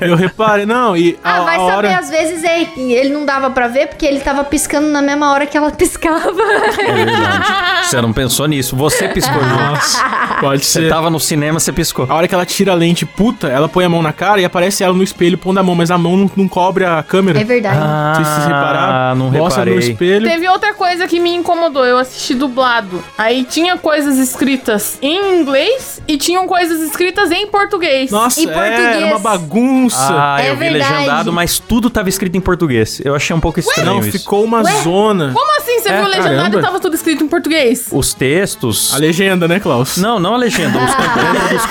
Eu 0.00 0.16
reparei, 0.16 0.66
não, 0.66 0.96
e 0.96 1.18
a, 1.22 1.36
Ah, 1.38 1.40
vai 1.44 1.56
a 1.56 1.58
saber, 1.58 1.72
hora... 1.76 1.98
às 1.98 2.10
vezes 2.10 2.44
é, 2.44 2.62
ele 2.76 3.10
não 3.10 3.24
dava 3.24 3.50
pra 3.50 3.68
ver 3.68 3.88
porque 3.88 4.04
ele 4.06 4.20
tava 4.20 4.44
piscando 4.44 4.88
na 4.88 5.00
mesma 5.02 5.32
hora 5.32 5.46
que 5.46 5.56
ela 5.56 5.70
piscava. 5.78 6.30
É 6.78 6.92
verdade. 7.04 7.86
Você 7.88 8.00
não 8.00 8.12
pensou 8.12 8.46
nisso. 8.46 8.76
Você 8.76 9.08
piscou. 9.08 9.38
Nossa, 9.44 10.04
pode 10.40 10.64
Você 10.64 10.82
ser. 10.82 10.88
tava 10.88 11.10
no 11.10 11.18
cinema, 11.18 11.58
você 11.58 11.72
piscou. 11.72 12.06
A 12.08 12.14
hora 12.14 12.27
que 12.28 12.34
ela 12.34 12.46
tira 12.46 12.72
a 12.72 12.74
lente 12.74 13.04
puta, 13.04 13.48
ela 13.48 13.68
põe 13.68 13.84
a 13.84 13.88
mão 13.88 14.02
na 14.02 14.12
cara 14.12 14.40
e 14.40 14.44
aparece 14.44 14.84
ela 14.84 14.94
no 14.94 15.02
espelho 15.02 15.36
pondo 15.38 15.58
a 15.58 15.62
mão, 15.62 15.74
mas 15.74 15.90
a 15.90 15.98
mão 15.98 16.16
não, 16.16 16.30
não 16.36 16.46
cobre 16.48 16.84
a 16.84 17.02
câmera. 17.02 17.40
É 17.40 17.44
verdade. 17.44 17.78
Ah, 17.80 18.08
Não 18.08 18.14
sei 18.16 18.24
se 18.24 18.30
vocês 18.30 18.46
repararam. 18.46 19.16
não 19.16 19.30
Mostra 19.30 19.64
no 19.64 19.70
reparei. 19.72 19.90
espelho. 19.92 20.28
Teve 20.28 20.48
outra 20.48 20.74
coisa 20.74 21.08
que 21.08 21.18
me 21.18 21.34
incomodou. 21.34 21.84
Eu 21.84 21.98
assisti 21.98 22.34
dublado. 22.34 23.02
Aí 23.16 23.44
tinha 23.44 23.76
coisas 23.78 24.18
escritas 24.18 24.98
em 25.02 25.40
inglês 25.40 26.00
e 26.06 26.16
tinham 26.18 26.46
coisas 26.46 26.80
escritas 26.80 27.30
em 27.30 27.46
português. 27.46 28.10
Nossa, 28.10 28.40
Em 28.40 28.48
é, 28.48 28.52
português. 28.52 28.96
era 28.96 29.06
uma 29.06 29.18
bagunça. 29.18 29.96
Ah, 30.10 30.42
É 30.42 30.50
eu 30.50 30.56
vi 30.56 30.68
verdade. 30.70 30.92
legendado, 30.92 31.32
mas 31.32 31.58
tudo 31.58 31.88
tava 31.90 32.08
escrito 32.08 32.36
em 32.36 32.40
português. 32.40 33.00
Eu 33.04 33.14
achei 33.14 33.34
um 33.34 33.40
pouco 33.40 33.58
estranho 33.60 33.86
não, 33.86 34.00
isso. 34.00 34.12
ficou 34.18 34.44
uma 34.44 34.62
zona. 34.82 35.32
Como 35.32 35.56
assim 35.58 35.80
você 35.80 35.88
É, 35.88 35.96
viu 36.00 36.08
legendado 36.08 36.36
caramba. 36.36 36.58
e 36.58 36.62
tava 36.62 36.80
tudo 36.80 36.94
escrito 36.94 37.24
em 37.24 37.28
português? 37.28 37.88
Os 37.90 38.12
textos. 38.14 38.92
A 38.94 38.98
legenda, 38.98 39.46
né, 39.48 39.58
Klaus? 39.60 39.96
Não, 39.96 40.18
não 40.18 40.34
a 40.34 40.36
legenda, 40.36 40.78
os 40.78 40.84
dentro 40.94 41.56
dos 41.56 41.66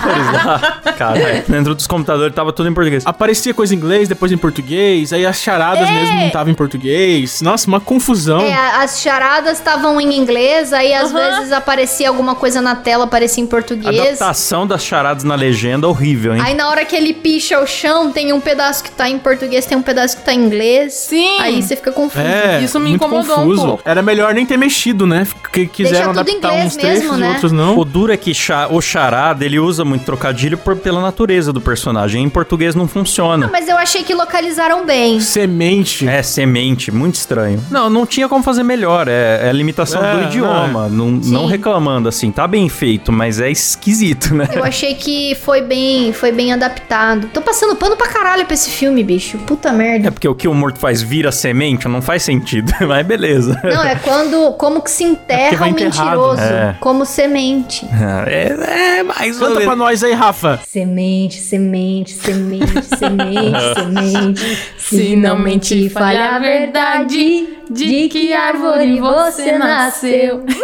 computadores 0.00 0.44
lá. 0.44 0.92
Cara, 0.94 1.44
dentro 1.48 1.74
dos 1.74 1.86
computadores 1.86 2.34
tava 2.34 2.52
tudo 2.52 2.68
em 2.68 2.74
português. 2.74 3.04
Aparecia 3.06 3.52
coisa 3.52 3.74
em 3.74 3.78
inglês, 3.78 4.08
depois 4.08 4.30
em 4.32 4.36
português, 4.36 5.12
aí 5.12 5.26
as 5.26 5.36
charadas 5.40 5.88
mesmo 5.90 6.14
não 6.16 6.26
estavam 6.26 6.52
em 6.52 6.54
português. 6.54 7.40
Nossa, 7.42 7.66
uma 7.66 7.80
confusão. 7.80 8.40
É, 8.40 8.52
a- 8.54 8.82
as 8.82 9.00
charadas 9.00 9.58
estavam 9.58 10.00
em 10.00 10.16
inglês, 10.16 10.72
aí 10.72 10.92
às 10.94 11.12
Aham. 11.12 11.36
vezes 11.36 11.52
aparecia 11.52 12.08
alguma 12.08 12.34
coisa 12.34 12.60
na 12.60 12.74
tela, 12.76 13.04
aparecia 13.04 13.42
em 13.42 13.46
A 13.46 13.50
português. 13.50 13.98
adaptação 14.00 14.66
das 14.66 14.84
charadas 14.84 15.24
na 15.24 15.34
legenda 15.34 15.88
horrível, 15.88 16.34
hein? 16.34 16.42
Aí 16.44 16.54
na 16.54 16.68
hora 16.68 16.84
que 16.84 16.94
ele 16.94 17.12
picha 17.12 17.60
o 17.60 17.66
chão, 17.66 18.10
tem 18.12 18.32
um 18.32 18.40
pedaço 18.40 18.82
que 18.84 18.90
tá 18.90 19.08
em 19.08 19.18
português, 19.18 19.66
tem 19.66 19.76
um 19.76 19.82
pedaço 19.82 20.16
que 20.16 20.22
tá 20.24 20.32
em 20.32 20.40
inglês. 20.44 20.94
Sim. 20.94 21.40
Aí 21.40 21.62
você 21.62 21.76
fica 21.76 21.90
confuso. 21.92 22.24
É, 22.24 22.60
Isso 22.62 22.78
me 22.78 22.92
incomodou 22.92 23.20
um 23.36 23.38
confuso. 23.40 23.66
pouco. 23.66 23.82
Era 23.84 24.02
melhor 24.02 24.32
nem 24.34 24.46
ter 24.46 24.56
mexido, 24.56 25.06
né? 25.06 25.26
Que 25.52 25.66
quiseram 25.66 26.12
tudo 26.14 26.28
em 26.28 26.32
adaptar 26.36 26.48
inglês 26.52 26.66
uns 26.66 26.76
trechos 26.76 27.00
mesmo, 27.02 27.16
e 27.16 27.20
né? 27.20 27.28
outros 27.30 27.52
não. 27.52 27.78
O 27.78 27.84
duro 27.84 28.12
é 28.12 28.16
que 28.16 28.32
o 28.70 28.80
charada, 28.80 29.44
ele 29.44 29.58
usa 29.58 29.83
muito 29.84 30.04
trocadilho 30.04 30.56
por, 30.58 30.76
pela 30.76 31.00
natureza 31.00 31.52
do 31.52 31.60
personagem. 31.60 32.22
Em 32.22 32.28
português 32.28 32.74
não 32.74 32.86
funciona. 32.88 33.48
Mas 33.52 33.68
eu 33.68 33.76
achei 33.76 34.02
que 34.02 34.14
localizaram 34.14 34.84
bem. 34.86 35.20
Semente. 35.20 36.08
É, 36.08 36.22
semente, 36.22 36.90
muito 36.90 37.14
estranho. 37.16 37.62
Não, 37.70 37.88
não 37.90 38.06
tinha 38.06 38.28
como 38.28 38.42
fazer 38.42 38.62
melhor. 38.62 39.06
É, 39.08 39.48
é 39.48 39.52
limitação 39.52 40.04
É, 40.04 40.16
do 40.16 40.22
idioma. 40.24 40.88
Não, 40.88 41.10
não 41.10 41.46
reclamando, 41.46 42.08
assim. 42.08 42.30
Tá 42.30 42.46
bem 42.46 42.68
feito, 42.68 43.12
mas 43.12 43.40
é 43.40 43.50
esquisito, 43.50 44.34
né? 44.34 44.48
Eu 44.52 44.64
achei 44.64 44.94
que 44.94 45.34
foi 45.36 45.60
bem, 45.62 46.12
foi 46.12 46.32
bem 46.32 46.52
adaptado. 46.52 47.28
Tô 47.32 47.40
passando 47.42 47.76
pano 47.76 47.96
pra 47.96 48.08
caralho 48.08 48.44
pra 48.44 48.54
esse 48.54 48.70
filme, 48.70 49.02
bicho. 49.04 49.38
Puta 49.38 49.68
É 49.68 49.72
merda. 49.72 50.12
porque 50.12 50.28
o 50.28 50.34
que 50.34 50.48
o 50.48 50.54
morto 50.54 50.78
faz 50.78 51.02
vira 51.02 51.30
semente, 51.32 51.86
não 51.88 52.00
faz 52.02 52.22
sentido. 52.22 52.72
Mas 52.86 53.06
beleza. 53.06 53.60
Não, 53.64 53.82
é 53.84 53.96
quando 53.96 54.52
como 54.52 54.80
que 54.82 54.90
se 54.90 55.04
É 55.04 55.08
enterra 55.08 55.56
vai 55.58 55.70
um 55.70 55.74
mentiroso, 55.74 56.40
É. 56.40 56.76
como 56.80 57.04
semente. 57.04 57.86
É, 58.26 58.98
é 58.98 59.02
mais 59.02 59.40
ou 59.40 59.48
Canta 59.48 59.73
pra 59.74 59.76
nós 59.76 60.04
aí, 60.04 60.12
Rafa. 60.12 60.60
Semente, 60.66 61.40
semente, 61.40 62.12
semente, 62.12 62.82
semente, 62.84 63.58
semente. 63.74 64.58
Se 64.78 65.16
não 65.16 65.38
mentir, 65.38 65.90
fale 65.90 66.18
a 66.18 66.38
verdade 66.38 67.48
de 67.70 68.08
que 68.08 68.32
árvore 68.32 68.98
você 69.00 69.58
nasceu. 69.58 70.42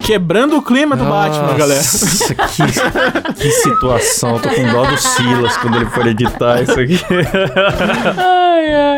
Quebrando 0.00 0.56
o 0.56 0.62
clima 0.62 0.96
do 0.96 1.04
Batman, 1.04 1.54
galera. 1.54 1.80
Nossa, 1.80 2.34
que, 2.34 3.34
que 3.34 3.50
situação. 3.50 4.38
Tô 4.40 4.48
com 4.48 4.64
dó 4.72 4.84
do 4.84 4.98
Silas 4.98 5.56
quando 5.58 5.76
ele 5.76 5.86
for 5.86 6.06
editar 6.06 6.62
isso 6.62 6.80
aqui. 6.80 7.00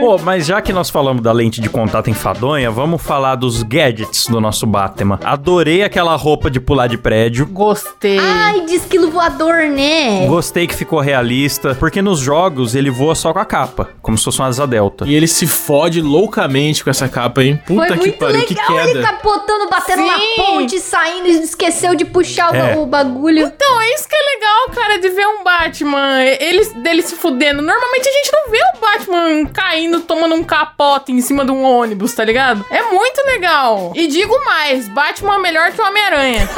Pô, 0.00 0.18
mas 0.18 0.46
já 0.46 0.54
já 0.54 0.62
que 0.62 0.72
nós 0.72 0.88
falamos 0.88 1.20
da 1.20 1.32
lente 1.32 1.60
de 1.60 1.68
contato 1.68 2.08
enfadonha, 2.08 2.70
vamos 2.70 3.02
falar 3.02 3.34
dos 3.34 3.64
gadgets 3.64 4.28
do 4.28 4.40
nosso 4.40 4.68
Batman. 4.68 5.18
Adorei 5.24 5.82
aquela 5.82 6.14
roupa 6.14 6.48
de 6.48 6.60
pular 6.60 6.86
de 6.86 6.96
prédio. 6.96 7.44
Gostei. 7.44 8.20
Ai, 8.20 8.60
de 8.60 8.74
esquilo 8.74 9.10
voador, 9.10 9.64
né? 9.64 10.28
Gostei 10.28 10.68
que 10.68 10.76
ficou 10.76 11.00
realista, 11.00 11.74
porque 11.74 12.00
nos 12.00 12.20
jogos 12.20 12.76
ele 12.76 12.88
voa 12.88 13.16
só 13.16 13.32
com 13.32 13.40
a 13.40 13.44
capa, 13.44 13.88
como 14.00 14.16
se 14.16 14.22
fosse 14.22 14.38
uma 14.38 14.46
asa 14.46 14.64
delta. 14.74 15.04
E 15.06 15.14
ele 15.14 15.26
se 15.28 15.46
fode 15.46 16.00
loucamente 16.00 16.82
com 16.82 16.90
essa 16.90 17.08
capa, 17.08 17.42
hein? 17.42 17.56
Puta 17.66 17.86
Foi 17.86 17.96
que 17.98 18.02
muito 18.06 18.18
pariu, 18.18 18.40
legal 18.40 18.66
que 18.66 18.72
ele 18.72 18.86
queda. 18.92 19.02
capotando, 19.02 19.68
batendo 19.70 20.02
Sim. 20.02 20.08
na 20.08 20.44
ponte, 20.44 20.80
saindo 20.80 21.28
e 21.28 21.42
esqueceu 21.42 21.94
de 21.94 22.04
puxar 22.04 22.52
o- 22.52 22.56
É. 22.56 22.76
o 22.76 22.86
bagulho. 22.86 23.40
Então, 23.46 23.80
é 23.80 23.94
isso 23.94 24.08
que 24.08 24.14
é 24.16 24.18
legal, 24.18 24.33
cara, 24.74 24.98
de 24.98 25.08
ver 25.10 25.26
um 25.26 25.42
Batman, 25.44 26.22
ele, 26.22 26.64
dele 26.76 27.02
se 27.02 27.16
fudendo. 27.16 27.62
Normalmente 27.62 28.08
a 28.08 28.12
gente 28.12 28.32
não 28.32 28.50
vê 28.50 28.58
o 28.74 28.80
Batman 28.80 29.46
caindo, 29.52 30.00
tomando 30.00 30.34
um 30.34 30.44
capote 30.44 31.12
em 31.12 31.20
cima 31.20 31.44
de 31.44 31.50
um 31.50 31.62
ônibus, 31.62 32.12
tá 32.14 32.24
ligado? 32.24 32.64
É 32.70 32.82
muito 32.82 33.24
legal. 33.26 33.92
E 33.94 34.06
digo 34.06 34.34
mais, 34.44 34.88
Batman 34.88 35.36
é 35.36 35.38
melhor 35.38 35.72
que 35.72 35.80
o 35.80 35.84
Homem-Aranha. 35.86 36.48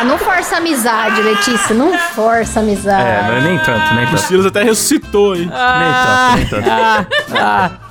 Ah, 0.00 0.04
não 0.04 0.18
força 0.18 0.58
amizade, 0.58 1.20
Letícia. 1.22 1.74
Não 1.74 1.96
força 1.98 2.60
amizade. 2.60 3.02
É, 3.02 3.22
não 3.22 3.36
é 3.36 3.40
nem 3.40 3.58
tanto, 3.58 3.94
nem 3.94 4.04
O 4.04 4.10
tanto. 4.10 4.22
Silas 4.22 4.46
até 4.46 4.62
ressuscitou, 4.62 5.34
hein? 5.34 5.50
Nem 5.50 5.50
tanto, 5.50 6.36
nem 6.36 6.46
tanto. 6.46 6.70
Ah, 6.70 7.06
ah, 7.08 7.30
ah, 7.34 7.70
ah. 7.74 7.87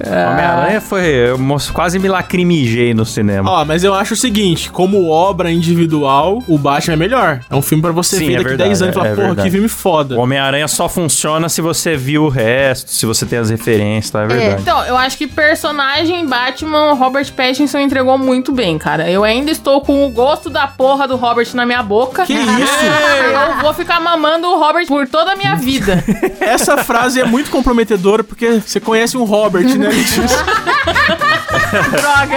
Homem-Aranha 0.00 0.80
foi. 0.80 1.04
Eu 1.04 1.38
quase 1.72 1.98
me 1.98 2.08
lacrimijei 2.08 2.94
no 2.94 3.04
cinema. 3.04 3.50
Ó, 3.50 3.64
mas 3.64 3.84
eu 3.84 3.94
acho 3.94 4.14
o 4.14 4.16
seguinte, 4.16 4.70
como 4.70 5.08
obra 5.08 5.50
individual, 5.50 6.42
o 6.48 6.58
Batman 6.58 6.94
é 6.94 6.96
melhor. 6.96 7.40
É 7.50 7.54
um 7.54 7.62
filme 7.62 7.82
pra 7.82 7.92
você 7.92 8.16
Sim, 8.16 8.26
ver 8.26 8.32
é 8.32 8.36
daqui 8.36 8.48
verdade, 8.50 8.68
10 8.70 8.82
anos 8.82 8.94
e 8.94 8.98
falar, 8.98 9.08
é 9.08 9.14
porra, 9.14 9.26
verdade. 9.28 9.48
que 9.48 9.52
filme 9.52 9.68
foda. 9.68 10.16
O 10.16 10.20
Homem-Aranha 10.20 10.68
só 10.68 10.88
funciona 10.88 11.48
se 11.48 11.60
você 11.60 11.96
viu 11.96 12.24
o 12.24 12.28
resto, 12.28 12.90
se 12.90 13.06
você 13.06 13.24
tem 13.26 13.38
as 13.38 13.50
referências, 13.50 14.10
tá? 14.10 14.22
É 14.22 14.26
verdade. 14.26 14.62
Então, 14.62 14.84
eu 14.84 14.96
acho 14.96 15.16
que 15.16 15.26
personagem 15.26 16.26
Batman, 16.26 16.92
Robert 16.94 17.32
Pattinson 17.32 17.78
entregou 17.78 18.18
muito 18.18 18.52
bem, 18.52 18.78
cara. 18.78 19.10
Eu 19.10 19.24
ainda 19.24 19.50
estou 19.50 19.80
com 19.80 20.06
o 20.06 20.10
gosto 20.10 20.50
da 20.50 20.66
porra 20.66 21.06
do 21.06 21.16
Robert 21.16 21.48
na 21.54 21.64
minha 21.66 21.82
boca. 21.82 22.24
Que 22.24 22.34
isso? 22.34 22.46
Eu 23.56 23.62
vou 23.62 23.74
ficar 23.74 24.00
mamando 24.00 24.46
o 24.48 24.58
Robert 24.58 24.86
por 24.86 25.06
toda 25.08 25.32
a 25.32 25.36
minha 25.36 25.54
vida. 25.56 26.02
Essa 26.40 26.78
frase 26.78 27.20
é 27.20 27.24
muito 27.24 27.50
comprometedora 27.50 28.22
porque 28.22 28.60
você 28.60 28.80
conhece 28.80 29.16
um 29.16 29.24
Robert, 29.24 29.35
né, 29.78 29.88
Letícia? 29.88 30.24
Droga. 31.72 32.36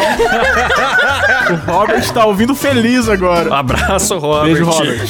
O 1.50 1.72
Robert 1.72 2.08
tá 2.14 2.26
ouvindo 2.26 2.54
feliz 2.54 3.10
agora. 3.10 3.56
Abraço, 3.56 4.20
Robert. 4.20 4.54
Beijo, 4.54 4.66
Robert. 4.66 5.10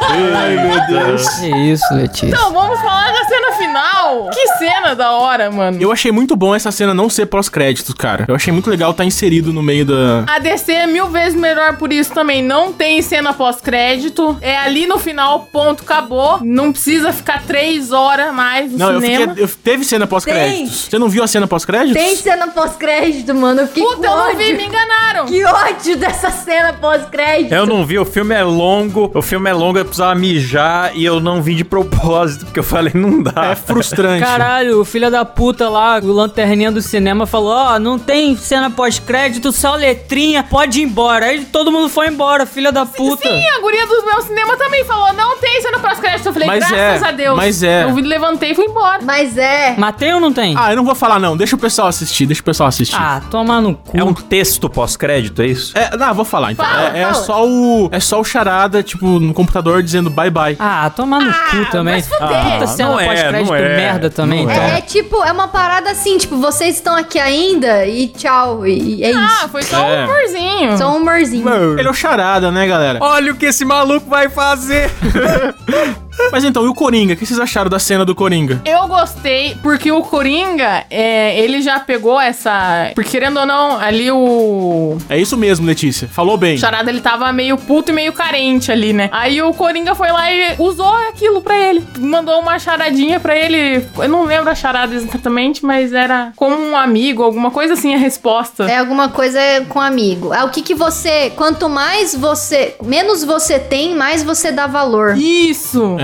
Ai, 0.00 0.56
meu 0.56 0.86
Deus. 0.86 1.28
Que 1.28 1.46
isso, 1.48 1.94
Letícia. 1.94 2.26
Então, 2.26 2.52
vamos 2.52 2.80
falar 2.80 3.12
da 3.12 3.24
cena 3.24 3.52
final. 3.52 4.30
Que 4.30 4.46
cena 4.58 4.94
da 4.94 5.12
hora, 5.12 5.50
mano. 5.50 5.78
Eu 5.80 5.90
achei 5.90 6.12
muito 6.12 6.36
bom 6.36 6.54
essa 6.54 6.70
cena 6.70 6.94
não 6.94 7.08
ser 7.08 7.26
pós-créditos, 7.26 7.94
cara. 7.94 8.24
Eu 8.28 8.34
achei 8.34 8.52
muito 8.52 8.70
legal 8.70 8.90
estar 8.92 9.04
inserido 9.04 9.52
no 9.52 9.62
meio 9.62 9.84
da. 9.84 10.24
A 10.26 10.38
DC 10.38 10.72
é 10.72 10.86
mil 10.86 11.08
vezes 11.08 11.38
melhor 11.38 11.76
por 11.76 11.92
isso 11.92 12.12
também. 12.12 12.42
Não 12.42 12.72
tem 12.72 13.00
cena 13.02 13.32
pós-crédito. 13.32 14.36
É 14.40 14.56
ali 14.56 14.86
no 14.86 14.98
final, 14.98 15.48
ponto, 15.52 15.82
acabou. 15.82 16.38
Não 16.42 16.70
precisa 16.72 17.12
ficar 17.12 17.42
três 17.42 17.92
horas 17.92 18.32
mais 18.32 18.70
no 18.72 18.78
Não, 18.78 18.92
eu 18.92 19.00
cinema. 19.06 19.28
fiquei. 19.34 19.44
Eu, 19.44 19.48
teve 19.62 19.84
cena 19.84 20.06
pós-créditos. 20.06 20.88
Você 20.90 20.98
não 20.98 21.08
viu 21.08 21.22
a 21.22 21.26
cena 21.26 21.46
pós-créditos? 21.46 22.02
Tem 22.02 22.16
cena 22.16 22.48
pós-crédito, 22.48 23.34
mano. 23.34 23.62
Eu 23.62 23.66
fiquei 23.68 23.82
Puta, 23.82 23.96
com 23.96 24.04
eu 24.04 24.16
não 24.16 24.36
vi, 24.36 24.52
me 24.54 24.64
enganaram. 24.64 25.26
Que 25.26 25.44
ódio 25.44 25.96
dessa 25.96 26.30
cena 26.30 26.72
pós-crédito. 26.72 27.52
Eu 27.52 27.66
não 27.66 27.84
vi, 27.84 27.98
o 27.98 28.04
filme 28.04 28.34
é 28.34 28.42
longo, 28.42 29.10
o 29.14 29.22
filme 29.22 29.50
é 29.50 29.52
longo, 29.52 29.78
eu 29.78 29.84
precisava 29.84 30.14
mijar 30.14 30.92
e 30.94 31.04
eu 31.04 31.20
não 31.20 31.42
vi 31.42 31.54
de 31.54 31.64
propósito, 31.64 32.44
porque 32.46 32.60
eu 32.60 32.64
falei, 32.64 32.92
não 32.94 33.22
dá. 33.22 33.52
É 33.52 33.54
frustrante. 33.54 34.24
Caralho, 34.24 34.80
o 34.80 34.84
filho 34.84 35.10
da 35.10 35.24
puta 35.24 35.68
lá, 35.68 35.98
o 36.02 36.12
lanterninha 36.12 36.70
do 36.70 36.80
cinema, 36.82 37.26
falou: 37.26 37.52
Ó, 37.52 37.78
não 37.78 37.98
tem 37.98 38.36
cena 38.36 38.70
pós-crédito, 38.70 39.52
só 39.52 39.74
letrinha, 39.74 40.42
pode 40.42 40.80
ir 40.80 40.84
embora. 40.84 41.26
Aí 41.26 41.44
todo 41.44 41.70
mundo 41.70 41.88
foi 41.88 42.08
embora, 42.08 42.46
filha 42.46 42.72
da 42.72 42.86
puta. 42.86 43.28
Sim, 43.28 43.46
a 43.48 43.60
guria 43.60 43.86
do 43.86 44.04
meu 44.04 44.22
cinema 44.22 44.56
também 44.56 44.84
falou: 44.84 45.12
não 45.12 45.38
tem 45.38 45.60
cena 45.60 45.78
pós-crédito. 45.78 46.26
Eu 46.26 46.32
falei, 46.32 46.48
Mas 46.48 46.68
graças 46.68 47.02
é, 47.02 47.06
a 47.06 47.10
Deus. 47.10 47.36
mas 47.36 47.62
é. 47.62 47.84
Eu 47.84 47.94
levantei 47.94 48.52
e 48.52 48.54
fui 48.54 48.64
embora. 48.64 48.93
Mas 49.02 49.36
é. 49.38 49.74
Mas 49.76 49.96
tem 49.96 50.12
ou 50.14 50.20
não 50.20 50.32
tem? 50.32 50.54
Ah, 50.58 50.70
eu 50.72 50.76
não 50.76 50.84
vou 50.84 50.94
falar, 50.94 51.18
não. 51.18 51.36
Deixa 51.36 51.56
o 51.56 51.58
pessoal 51.58 51.88
assistir, 51.88 52.26
deixa 52.26 52.40
o 52.42 52.44
pessoal 52.44 52.68
assistir. 52.68 52.96
Ah, 52.96 53.20
toma 53.30 53.60
no 53.60 53.74
cu. 53.74 53.96
É 53.96 54.04
um 54.04 54.12
texto 54.14 54.68
pós-crédito, 54.68 55.42
é 55.42 55.46
isso? 55.46 55.76
É, 55.76 55.96
não, 55.96 56.14
vou 56.14 56.24
falar 56.24 56.52
então. 56.52 56.64
Fala, 56.64 56.96
é, 56.96 57.00
é 57.00 57.02
fala. 57.04 57.14
só 57.14 57.46
o. 57.46 57.88
É 57.92 58.00
só 58.00 58.20
o 58.20 58.24
charada, 58.24 58.82
tipo, 58.82 59.18
no 59.18 59.32
computador 59.34 59.82
dizendo 59.82 60.10
bye 60.10 60.30
bye. 60.30 60.56
Ah, 60.58 60.90
toma 60.94 61.18
no 61.20 61.32
cu 61.32 61.70
também. 61.70 62.00
se 62.00 62.08
fuder. 62.08 62.52
Puta 62.52 62.66
cena 62.66 62.88
não 62.90 63.00
é, 63.00 63.06
pós-crédito 63.06 63.54
é, 63.54 63.76
merda 63.76 64.10
também, 64.10 64.42
então. 64.44 64.54
É, 64.54 64.78
é 64.78 64.80
tipo, 64.80 65.22
é 65.24 65.32
uma 65.32 65.48
parada 65.48 65.90
assim, 65.90 66.18
tipo, 66.18 66.36
vocês 66.36 66.76
estão 66.76 66.94
aqui 66.96 67.18
ainda 67.18 67.86
e 67.86 68.08
tchau. 68.08 68.66
E, 68.66 68.96
e 69.00 69.04
é 69.04 69.12
Ah, 69.14 69.26
isso. 69.40 69.48
foi 69.48 69.62
só 69.62 69.76
É. 69.88 70.00
um 70.02 70.04
humorzinho. 70.04 70.78
Só 70.78 70.92
um 70.92 70.96
humorzinho. 70.96 71.78
Ele 71.78 71.88
é 71.88 71.90
o 71.90 71.94
charada, 71.94 72.50
né, 72.50 72.66
galera? 72.66 72.98
Olha 73.02 73.32
o 73.32 73.36
que 73.36 73.46
esse 73.46 73.64
maluco 73.64 74.08
vai 74.08 74.28
fazer! 74.28 74.90
Mas 76.30 76.44
então, 76.44 76.64
e 76.64 76.68
o 76.68 76.74
Coringa? 76.74 77.14
O 77.14 77.16
que 77.16 77.26
vocês 77.26 77.38
acharam 77.38 77.70
da 77.70 77.78
cena 77.78 78.04
do 78.04 78.14
Coringa? 78.14 78.60
Eu 78.64 78.86
gostei, 78.88 79.56
porque 79.62 79.90
o 79.90 80.02
Coringa, 80.02 80.84
é, 80.90 81.38
ele 81.40 81.62
já 81.62 81.80
pegou 81.80 82.20
essa. 82.20 82.90
Porque 82.94 83.10
querendo 83.10 83.40
ou 83.40 83.46
não, 83.46 83.78
ali 83.78 84.10
o. 84.10 84.96
É 85.08 85.18
isso 85.18 85.36
mesmo, 85.36 85.66
Letícia. 85.66 86.08
Falou 86.08 86.36
bem. 86.36 86.56
O 86.56 86.58
Charada 86.58 86.90
ele 86.90 87.00
tava 87.00 87.32
meio 87.32 87.56
puto 87.56 87.90
e 87.90 87.94
meio 87.94 88.12
carente 88.12 88.70
ali, 88.72 88.92
né? 88.92 89.08
Aí 89.12 89.40
o 89.42 89.52
Coringa 89.54 89.94
foi 89.94 90.10
lá 90.10 90.30
e 90.32 90.56
usou 90.58 90.94
aquilo 91.08 91.40
pra 91.40 91.56
ele. 91.56 91.84
Mandou 91.98 92.40
uma 92.40 92.58
charadinha 92.58 93.20
pra 93.20 93.36
ele. 93.36 93.86
Eu 93.96 94.08
não 94.08 94.24
lembro 94.24 94.50
a 94.50 94.54
charada 94.54 94.94
exatamente, 94.94 95.64
mas 95.64 95.92
era 95.92 96.32
como 96.36 96.56
um 96.56 96.76
amigo, 96.76 97.22
alguma 97.22 97.50
coisa 97.50 97.74
assim 97.74 97.94
a 97.94 97.98
resposta. 97.98 98.64
É 98.64 98.78
alguma 98.78 99.08
coisa 99.08 99.38
com 99.68 99.80
amigo. 99.80 100.32
É 100.34 100.44
o 100.44 100.48
que 100.50 100.62
que 100.62 100.74
você, 100.74 101.30
quanto 101.30 101.68
mais 101.68 102.14
você, 102.14 102.74
menos 102.82 103.22
você 103.24 103.58
tem, 103.58 103.94
mais 103.94 104.22
você 104.22 104.50
dá 104.50 104.66
valor. 104.66 105.16
Isso! 105.16 105.96
É, 105.98 106.03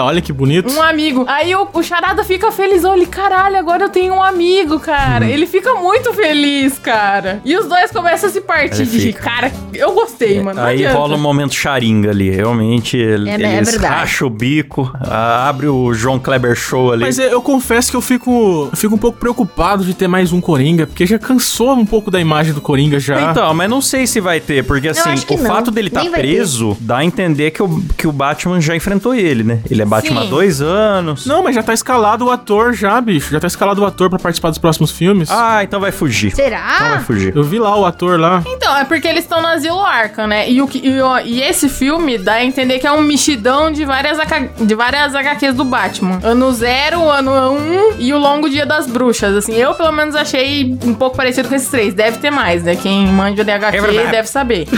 olha 0.00 0.20
que 0.20 0.32
bonito. 0.32 0.72
Um 0.72 0.82
amigo. 0.82 1.24
Aí 1.28 1.54
o, 1.54 1.68
o 1.72 1.82
Charada 1.82 2.24
fica 2.24 2.50
feliz. 2.52 2.84
Olha, 2.84 2.96
ele, 2.98 3.06
caralho, 3.06 3.56
agora 3.58 3.84
eu 3.84 3.88
tenho 3.88 4.14
um 4.14 4.22
amigo, 4.22 4.80
cara. 4.80 5.26
Ele 5.26 5.46
fica 5.46 5.74
muito 5.74 6.12
feliz, 6.14 6.78
cara. 6.78 7.40
E 7.44 7.56
os 7.56 7.66
dois 7.66 7.90
começam 7.90 8.28
a 8.28 8.32
se 8.32 8.40
partir 8.40 8.82
Ele 8.82 8.90
de 8.90 9.00
fica. 9.00 9.22
Cara, 9.22 9.52
eu 9.74 9.92
gostei, 9.92 10.40
mano. 10.40 10.60
não 10.60 10.66
Aí 10.66 10.78
adianta. 10.84 10.98
rola 10.98 11.16
um 11.16 11.20
momento 11.20 11.54
charinga 11.54 12.10
ali. 12.10 12.30
Realmente, 12.30 12.96
ele, 12.96 13.28
É, 13.28 13.34
é 13.34 13.56
eles 13.56 13.70
verdade. 13.72 13.94
racham 13.94 14.28
o 14.28 14.30
bico, 14.30 14.90
abre 15.00 15.66
o 15.68 15.92
João 15.94 16.18
Kleber 16.18 16.54
Show 16.54 16.92
ali. 16.92 17.02
Mas 17.02 17.18
eu, 17.18 17.28
eu 17.28 17.42
confesso 17.42 17.90
que 17.90 17.96
eu 17.96 18.00
fico, 18.00 18.68
eu 18.72 18.76
fico 18.76 18.94
um 18.94 18.98
pouco 18.98 19.18
preocupado 19.18 19.84
de 19.84 19.94
ter 19.94 20.08
mais 20.08 20.32
um 20.32 20.40
Coringa, 20.40 20.86
porque 20.86 21.06
já 21.06 21.18
cansou 21.18 21.72
um 21.74 21.86
pouco 21.86 22.10
da 22.10 22.20
imagem 22.20 22.52
do 22.52 22.60
Coringa 22.60 22.98
já. 22.98 23.30
Então, 23.30 23.52
mas 23.54 23.68
não 23.68 23.80
sei 23.80 24.06
se 24.06 24.20
vai 24.20 24.40
ter, 24.40 24.64
porque 24.64 24.88
assim, 24.88 25.10
o 25.34 25.36
não. 25.36 25.46
fato 25.46 25.70
dele 25.70 25.88
estar 25.88 26.02
vai 26.02 26.20
preso 26.20 26.76
dá 26.80 26.98
a 26.98 27.04
entender 27.04 27.50
que 27.50 27.62
o, 27.62 27.82
que 27.96 28.06
o 28.06 28.12
Batman 28.12 28.60
já 28.60 28.74
enfrentou 28.76 29.14
ele, 29.14 29.35
né? 29.44 29.60
Ele 29.70 29.82
é 29.82 29.84
Batman 29.84 30.20
há 30.20 30.24
Sim. 30.24 30.30
dois 30.30 30.60
anos. 30.60 31.26
Não, 31.26 31.42
mas 31.42 31.54
já 31.54 31.62
tá 31.62 31.72
escalado 31.74 32.26
o 32.26 32.30
ator 32.30 32.72
já, 32.74 33.00
bicho. 33.00 33.30
Já 33.32 33.40
tá 33.40 33.46
escalado 33.46 33.82
o 33.82 33.86
ator 33.86 34.08
pra 34.10 34.18
participar 34.18 34.50
dos 34.50 34.58
próximos 34.58 34.90
filmes. 34.90 35.30
Ah, 35.30 35.62
então 35.62 35.80
vai 35.80 35.92
fugir. 35.92 36.32
Então 36.32 36.44
vai 36.44 36.50
Será? 36.90 36.98
fugir. 37.00 37.34
Eu 37.36 37.42
vi 37.44 37.58
lá 37.58 37.76
o 37.78 37.84
ator 37.84 38.18
lá. 38.18 38.42
Então, 38.46 38.76
é 38.76 38.84
porque 38.84 39.06
eles 39.08 39.24
estão 39.24 39.40
no 39.42 39.48
Asilo 39.48 39.80
Arkham, 39.80 40.26
né? 40.26 40.48
E, 40.50 40.60
o 40.62 40.66
que, 40.68 40.78
e, 40.86 41.00
o- 41.00 41.18
e 41.20 41.42
esse 41.42 41.68
filme 41.68 42.18
dá 42.18 42.34
a 42.34 42.44
entender 42.44 42.78
que 42.78 42.86
é 42.86 42.92
um 42.92 43.02
mexidão 43.02 43.70
de 43.70 43.84
várias, 43.84 44.18
AK 44.18 44.50
de 44.64 44.74
várias 44.74 45.14
HQs 45.14 45.54
do 45.54 45.64
Batman. 45.64 46.18
Ano 46.22 46.52
0, 46.52 47.08
ano 47.10 47.30
1 47.30 47.54
um, 47.54 47.94
e 47.98 48.12
o 48.12 48.18
Longo 48.18 48.48
Dia 48.48 48.66
das 48.66 48.86
Bruxas. 48.86 49.34
Assim, 49.36 49.54
eu 49.54 49.74
pelo 49.74 49.92
menos 49.92 50.14
achei 50.14 50.76
um 50.84 50.94
pouco 50.94 51.16
parecido 51.16 51.48
com 51.48 51.54
esses 51.54 51.68
três. 51.68 51.94
Deve 51.94 52.18
ter 52.18 52.30
mais, 52.30 52.62
né? 52.62 52.76
Quem 52.76 53.06
manja 53.08 53.44
de 53.44 53.50
HQ 53.50 53.76
É 53.76 53.80
verdade. 53.80 54.10
deve 54.10 54.28
saber. 54.28 54.66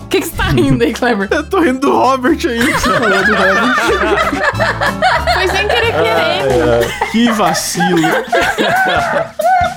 O 0.00 0.10
que, 0.10 0.20
que 0.22 0.26
você 0.26 0.36
tá 0.36 0.48
rindo 0.48 0.82
aí, 0.82 0.92
Kleber? 0.92 1.28
Eu 1.30 1.48
tô 1.48 1.60
rindo 1.60 1.78
do 1.80 1.92
Robert 1.92 2.36
aí. 2.44 2.58
Foi 5.34 5.48
sem 5.48 5.68
querer 5.68 5.92
querendo. 5.92 7.10
que 7.12 7.30
vacilo. 7.32 8.06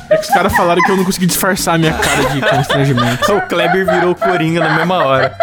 É 0.10 0.18
que 0.18 0.24
os 0.24 0.30
caras 0.30 0.56
falaram 0.56 0.82
que 0.82 0.92
eu 0.92 0.98
não 0.98 1.06
consegui 1.06 1.26
disfarçar 1.26 1.76
a 1.76 1.78
minha 1.78 1.94
cara 1.94 2.30
de 2.30 2.42
constrangimento. 2.42 3.34
O 3.34 3.42
Kleber 3.42 3.86
virou 3.86 4.16
Coringa 4.16 4.60
na 4.60 4.76
mesma 4.76 5.04
hora. 5.04 5.36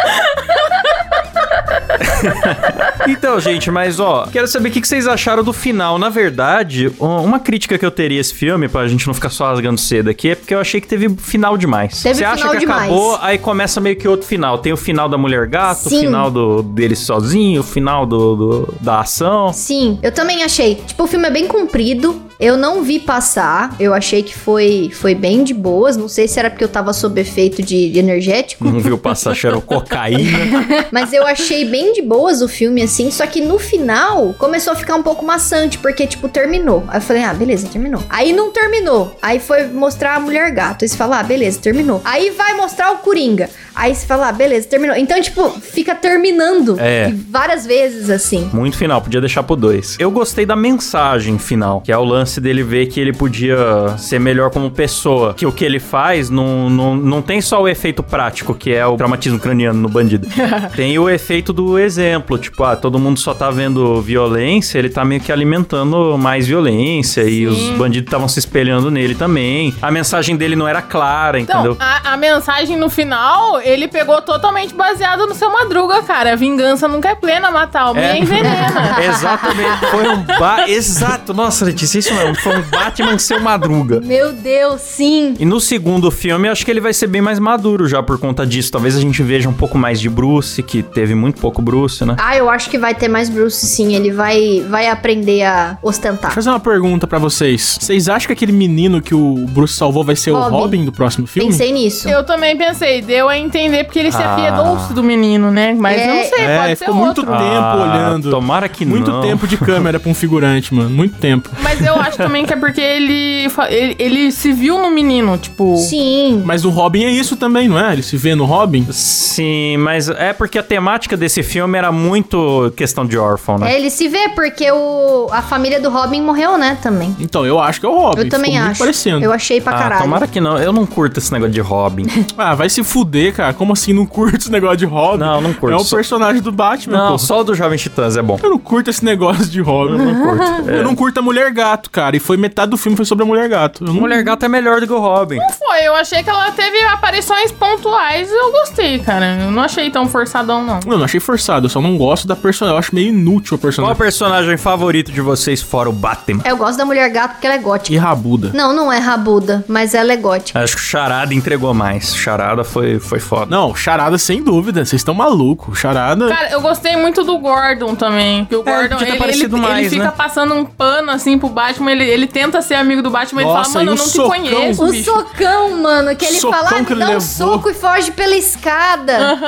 então, 3.09 3.39
gente, 3.41 3.71
mas 3.71 4.01
ó, 4.01 4.27
quero 4.31 4.47
saber 4.47 4.69
o 4.69 4.73
que 4.73 4.87
vocês 4.87 5.07
acharam 5.07 5.43
do 5.43 5.53
final. 5.53 5.99
Na 5.99 6.09
verdade, 6.09 6.91
um- 7.01 7.21
uma 7.25 7.39
crítica 7.41 7.79
que 7.79 7.85
eu 7.85 7.91
teria 7.91 8.19
a 8.19 8.21
esse 8.21 8.35
filme, 8.35 8.69
pra 8.69 8.87
gente 8.89 9.07
não 9.07 9.15
ficar 9.15 9.31
só 9.31 9.49
rasgando 9.49 9.81
cedo 9.81 10.09
aqui, 10.11 10.31
é 10.31 10.35
porque 10.35 10.55
eu 10.55 10.61
achei 10.61 10.81
que 10.81 10.87
teve 10.89 11.09
final 11.17 11.57
demais. 11.57 12.03
Teve 12.03 12.17
Você 12.17 12.25
acha 12.25 12.49
que 12.51 12.59
demais. 12.59 12.83
acabou, 12.85 13.19
aí 13.21 13.39
começa 13.39 13.81
meio 13.81 13.97
que 13.97 14.07
outro 14.09 14.27
final. 14.27 14.59
Tem 14.59 14.73
o 14.73 14.77
final 14.77 15.09
da 15.09 15.19
Mulher 15.19 15.47
Gato, 15.47 15.87
o 15.87 15.91
Sim. 15.91 16.01
final 16.01 16.31
do, 16.31 16.63
dele 16.63 16.97
sozinho, 16.97 17.61
o 17.61 17.65
final 17.65 18.07
do, 18.07 18.37
do- 18.37 18.75
da 18.81 19.01
ação. 19.01 19.53
Sim, 19.53 19.99
eu 20.03 20.13
também 20.13 20.43
achei. 20.43 20.77
Tipo, 20.77 21.05
o 21.05 21.07
filme 21.07 21.27
é 21.27 21.31
bem 21.31 21.47
comprido. 21.47 22.23
Eu 22.41 22.57
não 22.57 22.83
vi 22.83 22.99
passar. 22.99 23.77
Eu 23.79 23.93
achei 23.93 24.23
que 24.23 24.35
foi, 24.37 24.91
foi 24.93 25.15
bem 25.15 25.45
de 25.45 25.53
boas. 25.53 25.97
Não 25.97 26.09
sei 26.09 26.27
se 26.27 26.39
era 26.39 26.49
porque 26.51 26.65
eu 26.65 26.69
tava 26.69 26.93
sob 26.93 27.21
efeito 27.21 27.63
de, 27.63 27.91
de 27.91 27.99
energético. 27.99 28.65
Não 28.65 28.81
viu 28.81 28.97
passar 28.97 29.35
cheiro 29.35 29.61
cocaína. 29.61 30.39
Mas 30.91 31.13
eu 31.13 31.27
achei 31.27 31.65
bem 31.65 31.93
de 31.93 32.01
boas 32.01 32.41
o 32.41 32.49
filme, 32.49 32.83
assim. 32.83 33.11
Só 33.11 33.27
que 33.27 33.41
no 33.41 33.59
final 33.59 34.35
começou 34.39 34.73
a 34.73 34.77
ficar 34.77 34.97
um 34.97 35.03
pouco 35.03 35.25
maçante, 35.25 35.77
porque, 35.79 36.07
tipo, 36.07 36.29
terminou. 36.29 36.85
Aí 36.89 36.99
eu 36.99 37.03
falei, 37.03 37.23
ah, 37.25 37.35
beleza, 37.35 37.69
terminou. 37.69 38.03
Aí 38.09 38.33
não 38.33 38.51
terminou. 38.51 39.17
Aí 39.21 39.39
foi 39.39 39.67
mostrar 39.67 40.17
a 40.17 40.21
mulher 40.21 40.51
gato. 40.51 40.85
Aí 40.85 40.89
você 40.89 40.97
fala, 40.97 41.21
ah, 41.21 41.23
beleza, 41.23 41.59
terminou. 41.61 42.01
Aí 42.05 42.31
vai 42.31 42.55
mostrar 42.55 42.93
o 42.93 42.99
Coringa. 42.99 43.51
Aí 43.75 43.95
você 43.95 44.07
fala, 44.07 44.29
ah, 44.29 44.33
beleza, 44.33 44.67
terminou. 44.67 44.97
Então, 44.97 45.21
tipo, 45.21 45.51
fica 45.61 45.95
terminando 45.95 46.77
É. 46.79 47.13
Várias 47.29 47.67
vezes 47.67 48.11
assim. 48.11 48.49
Muito 48.53 48.77
final, 48.77 49.01
podia 49.01 49.21
deixar 49.21 49.43
pro 49.43 49.57
2. 49.57 49.97
Eu 49.99 50.11
gostei 50.11 50.45
da 50.47 50.57
mensagem 50.57 51.39
final, 51.39 51.81
que 51.81 51.91
é 51.91 51.97
o 51.97 52.05
lance 52.05 52.30
dele 52.39 52.63
ver 52.63 52.87
que 52.89 53.01
ele 53.01 53.15
podia 53.15 53.57
ser 53.97 54.19
melhor 54.21 54.51
como 54.51 54.71
pessoa. 54.71 55.33
Que 55.33 55.47
o 55.47 55.53
que 55.53 55.65
ele 55.65 55.81
faz 55.81 56.29
não, 56.29 56.69
não, 56.69 56.95
não 56.95 57.23
tem 57.23 57.41
só 57.41 57.63
o 57.63 57.67
efeito 57.69 58.03
prático, 58.03 58.55
que 58.55 58.75
é 58.75 58.85
o 58.87 58.95
traumatismo 58.99 59.39
craniano 59.41 59.81
no 59.81 59.89
bandido. 59.89 60.29
tem 60.77 60.99
o 60.99 61.09
efeito 61.09 61.51
do 61.53 61.79
exemplo. 61.79 62.37
Tipo, 62.37 62.65
ah, 62.65 62.77
todo 62.77 62.99
mundo 62.99 63.19
só 63.19 63.33
tá 63.33 63.51
vendo 63.51 64.03
violência, 64.03 64.79
ele 64.79 64.91
tá 64.91 65.03
meio 65.05 65.23
que 65.23 65.33
alimentando 65.33 66.19
mais 66.19 66.47
violência. 66.47 67.23
E 67.23 67.47
os 67.47 67.71
bandidos 67.71 68.09
estavam 68.09 68.29
se 68.29 68.39
espelhando 68.39 68.91
nele 68.91 69.15
também. 69.15 69.75
A 69.81 69.91
mensagem 69.91 70.37
dele 70.37 70.55
não 70.55 70.69
era 70.69 70.83
clara, 70.83 71.41
Então, 71.41 71.61
entendeu? 71.61 71.77
a, 71.81 72.13
a 72.13 72.17
mensagem 72.19 72.77
no 72.77 72.91
final, 72.91 73.61
ele 73.63 73.89
pegou 73.89 74.21
totalmente 74.21 74.75
baseado 74.75 75.27
no 75.27 75.35
seu 75.35 75.51
Madruga, 75.51 76.03
cara. 76.03 76.33
A 76.33 76.37
vingança 76.37 76.87
nunca 76.87 77.09
é 77.11 77.15
plena, 77.15 77.51
matar 77.51 77.83
alguém 77.83 78.03
É. 78.03 78.11
é. 78.11 78.19
envenena. 78.19 78.97
Exatamente. 79.09 79.87
Foi 79.91 80.09
um 80.09 80.23
ba... 80.39 80.69
Exato. 80.69 81.33
Nossa, 81.33 81.65
Letícia, 81.65 81.99
isso 81.99 82.13
mesmo. 82.21 82.35
Foi 82.37 82.57
um 82.57 82.63
Batman 82.63 83.19
seu 83.19 83.41
madruga. 83.41 84.01
Meu 84.01 84.33
Deus, 84.33 84.81
sim. 84.81 85.35
E 85.39 85.45
no 85.45 85.61
segundo 85.61 86.11
filme, 86.11 86.49
acho 86.49 86.65
que 86.65 86.71
ele 86.71 86.81
vai 86.81 86.93
ser 86.93 87.07
bem 87.07 87.21
mais 87.21 87.39
maduro 87.39 87.87
já 87.89 88.03
por 88.03 88.19
conta 88.19 88.47
disso. 88.47 88.71
Talvez 88.73 88.97
a 88.97 89.01
gente 89.01 89.23
veja 89.23 89.49
um 89.49 89.53
pouco 89.53 89.77
mais 89.79 90.01
de 90.01 90.09
Bruce, 90.09 90.63
que 90.63 90.83
teve 90.83 91.15
muito 91.15 91.41
pouco 91.41 91.61
Bruce, 91.63 92.05
né? 92.05 92.17
Ah, 92.19 92.37
eu 92.37 92.49
acho 92.49 92.69
que 92.71 92.79
vai 92.79 92.95
ter 92.95 93.09
mais 93.09 93.29
Bruce, 93.29 93.67
sim. 93.67 93.95
Ele 93.95 94.11
vai, 94.11 94.65
vai 94.69 94.89
aprender 94.89 95.43
a 95.43 95.79
ostentar. 95.83 96.21
Deixa 96.21 96.27
eu 96.29 96.35
fazer 96.35 96.51
uma 96.51 96.61
pergunta 96.61 97.07
pra 97.07 97.19
vocês. 97.19 97.79
Vocês 97.81 98.09
acham 98.09 98.27
que 98.29 98.33
aquele 98.33 98.53
menino 98.53 99.01
que 99.01 99.15
o 99.15 99.47
Bruce 99.51 99.75
salvou 99.75 100.05
vai 100.05 100.17
ser 100.17 100.31
o 100.31 100.39
Robin. 100.39 100.57
Robin 100.57 100.85
do 100.85 100.93
próximo 100.93 101.27
filme? 101.27 101.51
Pensei 101.51 101.73
nisso. 101.73 102.09
Eu 102.09 102.25
também 102.25 102.57
pensei, 102.57 103.03
deu 103.03 103.29
a 103.29 103.37
entender 103.39 103.85
porque 103.85 103.99
ele 103.99 104.13
se 104.13 104.23
Ah. 104.23 104.35
afiedou-se 104.35 104.93
do 104.93 105.03
menino, 105.03 105.51
né? 105.51 105.75
Mas 105.79 105.99
É, 106.01 106.05
eu 106.11 106.15
não 106.15 106.25
sei, 106.37 106.45
É, 106.45 106.57
pode 106.59 106.69
ser 106.71 106.77
ficou 106.85 106.95
muito 106.95 107.19
outro. 107.19 107.25
tempo 107.27 107.41
Ah, 107.41 107.77
olhando. 107.77 108.31
tomara 108.31 108.69
que 108.69 108.85
Muito 108.85 109.11
não. 109.11 109.21
tempo 109.23 109.47
de 109.47 109.57
câmera 109.57 109.99
pra 110.01 110.11
um 110.11 110.15
figurante, 110.15 110.75
mano. 110.75 110.91
Muito 110.91 111.17
tempo. 111.19 111.51
Mas 111.63 111.81
eu 111.85 111.95
acho 111.97 112.10
também 112.17 112.45
que 112.47 112.53
é 112.53 112.57
porque 112.57 112.81
ele, 112.81 113.49
ele, 113.69 113.97
ele 113.99 114.33
se 114.33 114.53
viu 114.53 114.79
no 114.79 114.91
menino, 114.91 115.37
tipo... 115.39 115.77
Sim. 115.77 116.43
Mas 116.45 116.65
o 116.65 116.71
Robin 116.71 117.05
é 117.05 117.11
isso 117.11 117.37
também, 117.37 117.69
não 117.69 117.79
é? 117.79 117.93
Ele 117.93 118.03
se 118.03 118.17
vê 118.17 118.35
no 118.35 118.45
Robin? 118.45 118.87
Sim, 118.91 119.77
mas 119.79 120.09
é 120.09 120.33
porque 120.33 120.59
a 120.59 120.63
temática 120.63 121.17
desse 121.17 121.43
filme 121.43 121.77
era 121.79 121.91
muito 121.93 122.73
questão 122.77 123.05
de 123.07 123.17
órfão, 123.19 123.59
né? 123.59 123.73
É, 123.73 123.79
ele 123.79 123.91
se 123.91 124.09
vê 124.09 124.29
porque 124.35 124.71
o, 124.71 125.29
a 125.31 125.43
família 125.43 125.81
do 125.81 125.91
Robin 125.91 126.21
morreu, 126.23 126.57
né, 126.59 126.79
também. 126.83 127.15
Então, 127.21 127.45
eu 127.47 127.59
acho 127.61 127.81
que 127.81 127.87
é 127.87 127.89
o 127.89 127.99
Robin. 127.99 128.21
Eu 128.23 128.29
também 128.29 128.59
acho. 128.59 128.79
parecendo. 128.79 129.25
Eu 129.25 129.33
achei 129.33 129.61
pra 129.61 129.75
Ah, 129.75 129.79
caralho. 129.79 130.03
tomara 130.03 130.27
que 130.27 130.41
não. 130.41 130.59
Eu 130.59 130.73
não 130.73 130.87
curto 130.87 131.19
esse 131.19 131.33
negócio 131.33 131.53
de 131.53 131.61
Robin. 131.61 132.07
Ah, 132.39 132.55
vai 132.55 132.71
se 132.71 132.83
fuder, 132.83 133.35
cara. 133.35 133.53
Como 133.53 133.73
assim 133.73 133.93
não 133.93 134.07
curto 134.07 134.37
esse 134.39 134.51
negócio 134.51 134.77
de 134.79 134.85
Robin? 134.87 135.19
Não, 135.19 135.41
não 135.43 135.53
curto. 135.53 135.75
É 135.75 135.77
o 135.77 135.85
Só- 135.85 135.97
personagem 135.97 136.41
do 136.41 136.51
Batman, 136.51 136.97
não, 136.97 137.13
pô. 137.13 137.19
só 137.19 137.41
o 137.41 137.45
do 137.45 137.55
Jovem 137.55 137.77
Titãs 137.77 138.17
é 138.17 138.23
bom. 138.23 138.39
Eu 138.43 138.51
não 138.51 138.59
curto 138.59 138.89
esse 138.89 139.05
negócio 139.05 139.45
de 139.47 139.61
Robin. 139.61 139.93
Eu 139.93 139.99
não 139.99 140.23
curto. 140.23 140.71
Eu 140.71 140.85
não 140.85 140.95
curto 140.95 141.19
a 141.19 141.23
Mulher 141.23 141.53
Gato, 141.53 141.91
cara. 141.91 142.00
E 142.15 142.21
foi 142.21 142.37
metade 142.37 142.71
do 142.71 142.77
filme 142.77 142.97
foi 142.97 143.05
sobre 143.05 143.25
a 143.25 143.27
Mulher 143.27 143.49
Gato. 143.49 143.85
Não... 143.85 143.95
Mulher 143.95 144.23
Gato 144.23 144.45
é 144.45 144.49
melhor 144.49 144.81
do 144.81 144.87
que 144.87 144.93
o 144.93 144.99
Robin. 144.99 145.39
Foi, 145.59 145.81
eu 145.83 145.95
achei 145.95 146.23
que 146.23 146.31
ela 146.31 146.51
teve 146.53 146.81
aparições 146.85 147.53
pontuais 147.53 148.29
e 148.31 148.35
eu 148.35 148.51
gostei, 148.53 148.99
cara. 148.99 149.39
Eu 149.43 149.51
não 149.51 149.63
achei 149.63 149.91
tão 149.91 150.09
forçadão, 150.09 150.65
não. 150.65 150.81
Eu 150.87 150.99
não 150.99 151.05
achei 151.05 151.21
forçado, 151.21 151.67
eu 151.67 151.71
só 151.71 151.81
não 151.81 151.97
gosto 151.97 152.27
da 152.27 152.35
personagem. 152.37 152.75
Eu 152.75 152.79
acho 152.79 152.95
meio 152.95 153.09
inútil 153.09 153.57
a 153.57 153.59
Qual 153.59 153.59
o 153.59 153.61
personagem. 153.61 153.97
personagem 153.97 154.57
favorito 154.57 155.13
de 155.13 155.21
vocês 155.21 155.61
fora 155.63 155.89
o 155.89 155.93
Batman? 155.93 156.43
Eu 156.45 156.57
gosto 156.57 156.79
da 156.79 156.85
mulher 156.85 157.09
gato 157.11 157.33
porque 157.33 157.47
ela 157.47 157.57
é 157.57 157.59
gótica. 157.59 157.93
E 157.95 157.99
rabuda. 157.99 158.51
Não, 158.55 158.73
não 158.73 158.93
é 158.93 158.99
rabuda, 158.99 159.65
mas 159.69 159.95
ela 159.95 160.13
é 160.13 160.17
gótica. 160.17 160.59
Acho 160.61 160.77
que 160.77 160.83
o 160.83 160.85
Charada 160.85 161.35
entregou 161.35 161.73
mais. 161.75 162.15
Charada 162.15 162.65
foi, 162.65 162.99
foi 162.99 163.19
foda. 163.19 163.47
Não, 163.51 163.75
charada 163.75 164.19
sem 164.19 164.43
dúvida. 164.43 164.85
Vocês 164.85 165.01
estão 165.01 165.15
malucos. 165.15 165.79
Charada. 165.79 166.29
Cara, 166.29 166.51
eu 166.51 166.61
gostei 166.61 166.97
muito 166.97 167.25
do 167.25 167.39
Gordon 167.39 167.95
também. 167.95 168.45
Que 168.45 168.57
o 168.57 168.63
É, 168.67 168.73
Gordon, 168.73 168.97
ter 168.97 169.03
ele, 169.05 169.11
ele, 169.13 169.19
parecido 169.19 169.57
ele 169.57 169.67
mais, 169.67 169.89
fica 169.89 170.05
né? 170.05 170.13
passando 170.17 170.55
um 170.55 170.65
pano 170.65 171.11
assim 171.11 171.39
pro 171.39 171.49
Batman. 171.49 171.80
Ele, 171.89 172.05
ele 172.05 172.27
tenta 172.27 172.61
ser 172.61 172.75
amigo 172.75 173.01
do 173.03 173.11
Batman. 173.11 173.43
Nossa, 173.43 173.81
ele 173.81 173.85
fala, 173.85 173.85
mano, 173.85 173.91
e 173.91 173.95
eu 173.95 173.97
não 173.97 174.05
te 174.05 174.11
socão? 174.17 174.31
conheço, 174.31 174.85
O 174.85 174.91
bicho. 174.91 175.05
socão, 175.05 175.77
mano, 175.83 176.17
que 176.17 176.25
ele 176.25 176.41
Socão 176.41 176.59
fala, 176.67 176.85
que 176.85 176.93
ele 176.93 177.01
dá 177.01 177.07
um 177.07 177.09
levou. 177.09 177.21
soco 177.21 177.71
e 177.71 177.75
foge 177.75 178.11
pela 178.11 178.35
escada. 178.37 179.39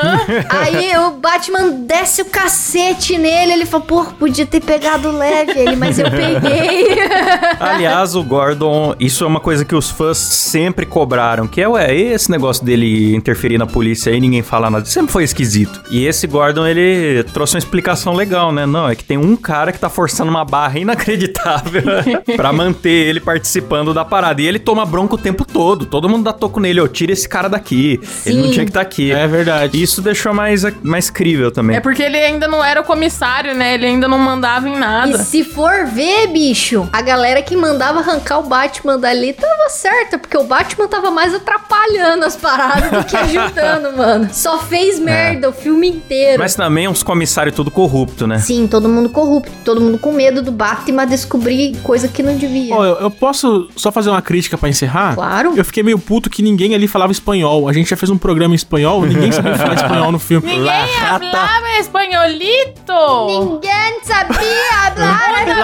Aí 0.48 0.96
o 0.98 1.10
Batman 1.12 1.70
desce 1.86 2.22
o 2.22 2.26
cacete 2.26 3.18
nele, 3.18 3.52
ele 3.52 3.66
fala, 3.66 3.82
pô, 3.84 4.04
podia 4.18 4.46
ter 4.46 4.60
pegado 4.60 5.10
leve 5.10 5.52
ele, 5.58 5.76
mas 5.76 5.98
eu 5.98 6.10
peguei. 6.10 6.98
Aliás, 7.58 8.14
o 8.14 8.22
Gordon, 8.22 8.94
isso 8.98 9.24
é 9.24 9.26
uma 9.26 9.40
coisa 9.40 9.64
que 9.64 9.74
os 9.74 9.90
fãs 9.90 10.18
sempre 10.18 10.86
cobraram, 10.86 11.46
que 11.46 11.60
é, 11.60 11.68
ué, 11.68 11.94
esse 11.94 12.30
negócio 12.30 12.64
dele 12.64 13.14
interferir 13.14 13.58
na 13.58 13.66
polícia 13.66 14.12
aí, 14.12 14.20
ninguém 14.20 14.42
fala 14.42 14.70
nada, 14.70 14.84
sempre 14.84 15.12
foi 15.12 15.24
esquisito. 15.24 15.80
E 15.90 16.06
esse 16.06 16.26
Gordon, 16.26 16.66
ele 16.66 17.22
trouxe 17.32 17.54
uma 17.54 17.58
explicação 17.58 18.14
legal, 18.14 18.52
né? 18.52 18.66
Não, 18.66 18.88
é 18.88 18.94
que 18.94 19.04
tem 19.04 19.18
um 19.18 19.36
cara 19.36 19.72
que 19.72 19.78
tá 19.78 19.88
forçando 19.88 20.30
uma 20.30 20.44
barra 20.44 20.78
inacreditável 20.78 21.82
pra 22.36 22.52
manter 22.52 22.90
ele 23.08 23.20
participando 23.20 23.92
da 23.94 24.04
parada. 24.04 24.40
E 24.42 24.46
ele 24.46 24.58
toma 24.58 24.84
bronca 24.84 25.14
o 25.14 25.18
tempo 25.18 25.44
todo, 25.44 25.86
todo 25.86 26.08
mundo 26.08 26.24
dá 26.24 26.32
toco 26.32 26.60
nele, 26.60 26.80
ô, 26.80 26.88
tira 26.88 27.12
esse 27.12 27.28
cara 27.28 27.48
daqui. 27.48 28.00
Ele 28.24 28.36
não 28.38 28.44
Sim. 28.46 28.50
tinha 28.52 28.64
que 28.64 28.70
estar 28.70 28.80
aqui. 28.80 29.12
É 29.12 29.26
verdade. 29.26 29.80
Isso 29.82 30.00
deixou 30.02 30.32
mais, 30.34 30.62
mais 30.82 31.10
crível 31.10 31.50
também. 31.50 31.76
É 31.76 31.80
porque 31.80 32.02
ele 32.02 32.16
ainda 32.18 32.46
não 32.48 32.62
era 32.64 32.80
o 32.80 32.84
comissário, 32.84 33.54
né? 33.54 33.74
Ele 33.74 33.86
ainda 33.86 34.08
não 34.08 34.18
mandava 34.18 34.68
em 34.68 34.74
E 34.74 34.78
nada. 34.78 35.18
se 35.18 35.44
for 35.44 35.86
ver, 35.86 36.28
bicho, 36.28 36.88
a 36.92 37.02
galera 37.02 37.42
que 37.42 37.56
mandava 37.56 38.00
arrancar 38.00 38.38
o 38.38 38.42
Batman 38.44 38.98
dali 38.98 39.32
tava 39.32 39.68
certa, 39.68 40.18
porque 40.18 40.36
o 40.36 40.44
Batman 40.44 40.88
tava 40.88 41.10
mais 41.10 41.34
atrapalhando 41.34 42.24
as 42.24 42.36
paradas 42.36 42.90
do 42.90 43.04
que 43.04 43.16
ajudando, 43.16 43.94
mano. 43.96 44.28
Só 44.32 44.58
fez 44.58 44.98
merda 44.98 45.48
o 45.48 45.52
filme 45.52 45.88
inteiro. 45.88 46.38
Mas 46.38 46.54
também 46.54 46.88
uns 46.88 47.02
comissários 47.02 47.54
tudo 47.54 47.70
corrupto, 47.70 48.26
né? 48.26 48.38
Sim, 48.38 48.66
todo 48.66 48.88
mundo 48.88 49.08
corrupto, 49.08 49.52
todo 49.64 49.80
mundo 49.80 49.98
com 49.98 50.12
medo 50.12 50.42
do 50.42 50.52
Batman 50.52 51.06
descobrir 51.06 51.76
coisa 51.82 52.08
que 52.12 52.22
não 52.22 52.36
devia. 52.36 52.74
Ó, 52.74 52.84
eu, 52.84 52.94
eu 52.96 53.10
posso 53.10 53.68
só 53.76 53.90
fazer 53.90 54.10
uma 54.10 54.22
crítica 54.22 54.56
pra 54.58 54.68
encerrar? 54.68 55.14
Claro. 55.14 55.54
Eu 55.56 55.64
fiquei 55.64 55.82
meio 55.82 55.98
puto 55.98 56.28
que 56.30 56.42
ninguém 56.42 56.74
ali 56.74 56.86
falava 56.86 57.12
espanhol. 57.12 57.68
A 57.68 57.72
gente 57.72 57.90
já 57.90 57.96
fez 57.96 58.10
um 58.10 58.18
programa 58.18 58.54
em 58.54 58.56
espanhol, 58.56 59.02
ninguém 59.02 59.32
sabia 59.32 59.54
falar 59.58 59.74
espanhol 59.74 60.12
no 60.12 60.18
filme. 60.18 60.46
Ninguém 60.46 60.86
falava 60.98 61.78
espanholito! 61.80 62.92
Ninguém 63.26 64.00
sabia 64.04 64.52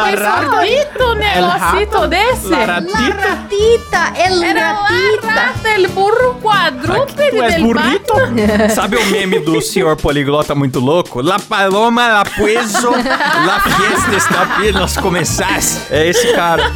Olha, 0.02 0.14
espanholito, 0.14 1.04
um 1.04 1.14
negocito 1.14 2.08
desse. 2.08 2.48
La 2.48 2.58
La 2.58 2.76
ratita. 2.76 4.12
el 4.16 4.42
Era 4.42 4.72
la 4.72 4.78
ratita. 4.80 5.26
rata, 5.28 5.74
el 5.74 5.88
burro 5.88 6.34
quadrúpede 6.40 7.30
Tu 7.30 7.42
és 7.42 7.60
burrito? 7.60 8.14
Sabe 8.74 8.96
o 8.96 9.04
meme 9.06 9.40
do 9.40 9.60
senhor 9.60 9.96
poliglota 9.96 10.54
muito 10.54 10.80
louco? 10.80 11.20
La 11.22 11.38
paloma, 11.38 12.08
la 12.08 12.24
pueso, 12.24 12.90
la 12.90 13.60
fiesta 13.60 14.16
está 14.16 14.42
apenas 14.42 14.96
começar. 14.96 15.58
É 15.90 16.08
esse 16.08 16.32
cara. 16.38 16.72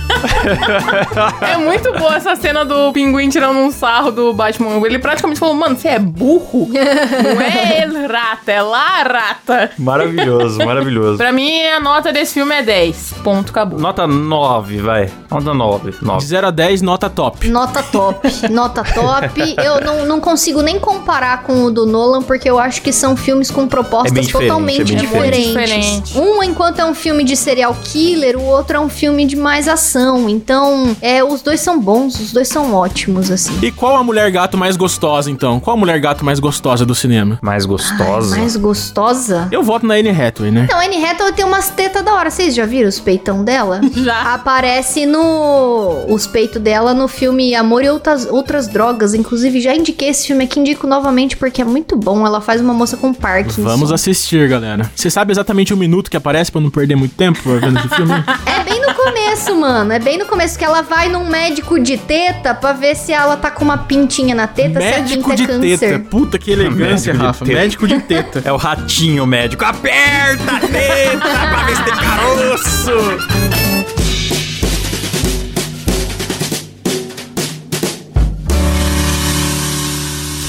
É 1.41 1.57
muito 1.57 1.93
boa 1.93 2.17
essa 2.17 2.35
cena 2.35 2.65
do 2.65 2.93
pinguim 2.93 3.29
tirando 3.29 3.57
um 3.59 3.71
sarro 3.71 4.11
do 4.11 4.33
Batman. 4.33 4.85
Ele 4.85 4.99
praticamente 4.99 5.39
falou, 5.39 5.55
mano, 5.55 5.77
você 5.77 5.89
é 5.89 5.99
burro? 5.99 6.69
Não 6.69 7.41
é 7.41 7.83
el 7.83 8.09
rata, 8.11 8.51
é 8.51 8.61
la 8.63 9.03
rata. 9.03 9.71
Maravilhoso, 9.79 10.59
maravilhoso. 10.65 11.17
Pra 11.19 11.33
mim, 11.33 11.63
a 11.67 11.79
nota 11.79 12.13
desse 12.13 12.35
filme 12.35 12.55
é 12.55 12.63
10. 12.63 13.15
Ponto, 13.23 13.51
acabou. 13.51 13.79
Nota 13.79 14.07
9, 14.07 14.79
vai. 14.79 15.11
Nota 15.31 15.55
9. 15.55 15.91
De 15.93 16.05
9. 16.05 16.27
0 16.27 16.47
a 16.47 16.51
10, 16.51 16.83
nota 16.83 17.09
top. 17.09 17.49
Nota 17.49 17.83
top, 17.83 18.49
nota 18.51 18.83
top. 18.83 19.55
Eu 19.63 19.81
não, 19.81 20.07
não 20.07 20.21
consigo 20.21 20.61
nem 20.61 20.79
comparar 20.81 21.43
com 21.43 21.65
o 21.65 21.71
do 21.71 21.87
Nolan, 21.87 22.23
porque 22.23 22.51
eu 22.51 22.59
acho 22.59 22.83
que 22.83 22.93
são 22.93 23.17
filmes 23.17 23.51
com 23.51 23.63
É 23.63 23.67
propostas 23.67 24.13
bem 24.13 24.23
diferente, 24.25 24.49
totalmente 24.49 24.81
é 24.81 24.85
bem 24.85 24.97
diferentes. 24.97 25.47
diferente. 25.47 26.19
Um, 26.19 26.43
enquanto 26.43 26.81
é 26.81 26.85
um 26.85 26.95
filme 26.95 27.23
de 27.25 27.37
serial 27.37 27.77
killer, 27.85 28.37
o 28.37 28.45
outro 28.45 28.77
é 28.77 28.81
um 28.81 28.89
filme 28.89 29.25
de 29.25 29.37
mais 29.53 29.69
ação. 29.69 30.31
Então, 30.31 30.97
é, 31.03 31.23
os 31.23 31.43
dois 31.43 31.61
são 31.61 31.79
bons, 31.79 32.19
os 32.19 32.33
dois 32.33 32.49
são 32.49 32.73
ótimos, 32.73 33.31
assim. 33.31 33.53
E 33.61 33.71
qual 33.71 33.97
a 33.97 34.03
mulher 34.03 34.31
gato 34.31 34.57
mais 34.57 34.79
gostosa, 34.79 35.31
então? 35.31 35.61
Qual 35.61 35.77
a 35.77 35.79
mulher 35.79 36.01
gato 36.01 36.25
mais 36.25 36.41
gostosa 36.41 36.87
do 36.87 36.95
cinema? 36.95 37.39
Mais 37.43 37.67
gostosa. 37.67 38.35
Mais 38.35 38.57
gostosa? 38.57 39.49
Eu 39.53 39.63
voto 39.63 39.87
na 39.87 39.97
Anne 39.97 40.09
Hathaway, 40.09 40.51
né? 40.51 40.63
Então, 40.65 40.81
Anne 40.81 41.05
Hathaway 41.05 41.35
tem 41.35 41.45
umas 41.45 41.69
tetas 41.69 42.03
da 42.03 42.15
hora. 42.15 42.31
Vocês 42.31 42.55
já 42.55 42.65
viram 42.65 42.89
os 42.89 42.99
peitão 42.99 43.45
dela? 43.45 43.83
Já. 43.93 44.33
Aparece 44.33 45.05
no... 45.05 46.07
Os 46.09 46.27
peitos 46.27 46.61
dela 46.61 46.95
no 46.95 47.07
filme 47.07 47.55
Amor 47.55 47.85
e 47.85 47.91
Outras, 47.91 48.25
Outras 48.25 48.67
Drogas. 48.67 49.13
Inclusive, 49.13 49.61
já 49.61 49.75
indiquei 49.75 50.09
esse 50.09 50.27
filme 50.27 50.45
aqui, 50.45 50.59
indico 50.59 50.87
novamente 50.87 51.37
porque 51.37 51.61
é 51.61 51.65
muito 51.65 51.95
bom. 51.95 52.27
Ela 52.27 52.41
faz 52.41 52.61
uma 52.61 52.73
moça 52.73 52.97
com 52.97 53.13
Parkinson. 53.13 53.63
Vamos 53.63 53.93
assistir, 53.93 54.49
galera. 54.49 54.91
Você 54.97 55.11
sabe 55.11 55.31
exatamente 55.31 55.75
o 55.75 55.77
minuto 55.77 56.11
que 56.11 56.17
aparece 56.17 56.51
pra 56.51 56.61
não 56.61 56.71
perder 56.71 56.97
muito 56.97 57.15
tempo 57.15 57.39
vendo 57.61 57.79
esse 57.79 57.89
filme? 57.91 58.13
É 58.47 58.65
bem 58.65 58.81
no 58.81 58.92
começo, 59.05 59.55
mano. 59.57 59.93
É 59.93 59.99
bem 59.99 60.19
no 60.19 60.27
começo 60.27 60.59
que 60.59 60.65
ela 60.65 60.83
vai 60.83 61.09
num 61.09 61.27
médico 61.29 61.79
de 61.79 61.97
teta 61.97 62.55
pra 62.55 62.73
ver 62.73 62.95
se 62.95 63.13
ela 63.13 63.37
tá 63.37 63.51
com 63.51 63.65
uma 63.65 63.79
pintinha 63.79 64.35
na 64.35 64.47
teta, 64.47 64.79
Médico 64.79 65.31
se 65.31 65.37
de 65.37 65.45
a 65.45 65.47
pinta 65.47 65.67
é 65.67 65.71
teta. 65.71 65.87
câncer. 65.93 65.99
Puta 66.11 66.39
que 66.39 66.51
elegância, 66.51 67.13
Médico 67.13 67.19
de 67.19 67.27
Rafa. 67.27 67.45
teta. 67.45 67.59
Médico 67.59 67.89
de 67.89 68.01
teta. 68.01 68.43
É 68.45 68.53
o 68.53 68.57
ratinho 68.57 69.27
médico. 69.27 69.65
Aperta 69.65 70.57
a 70.57 70.61
teta 70.61 71.19
pra 71.19 71.65
ver 71.65 71.77
se 71.77 71.83
tem 71.85 71.95
caroço. 71.97 73.62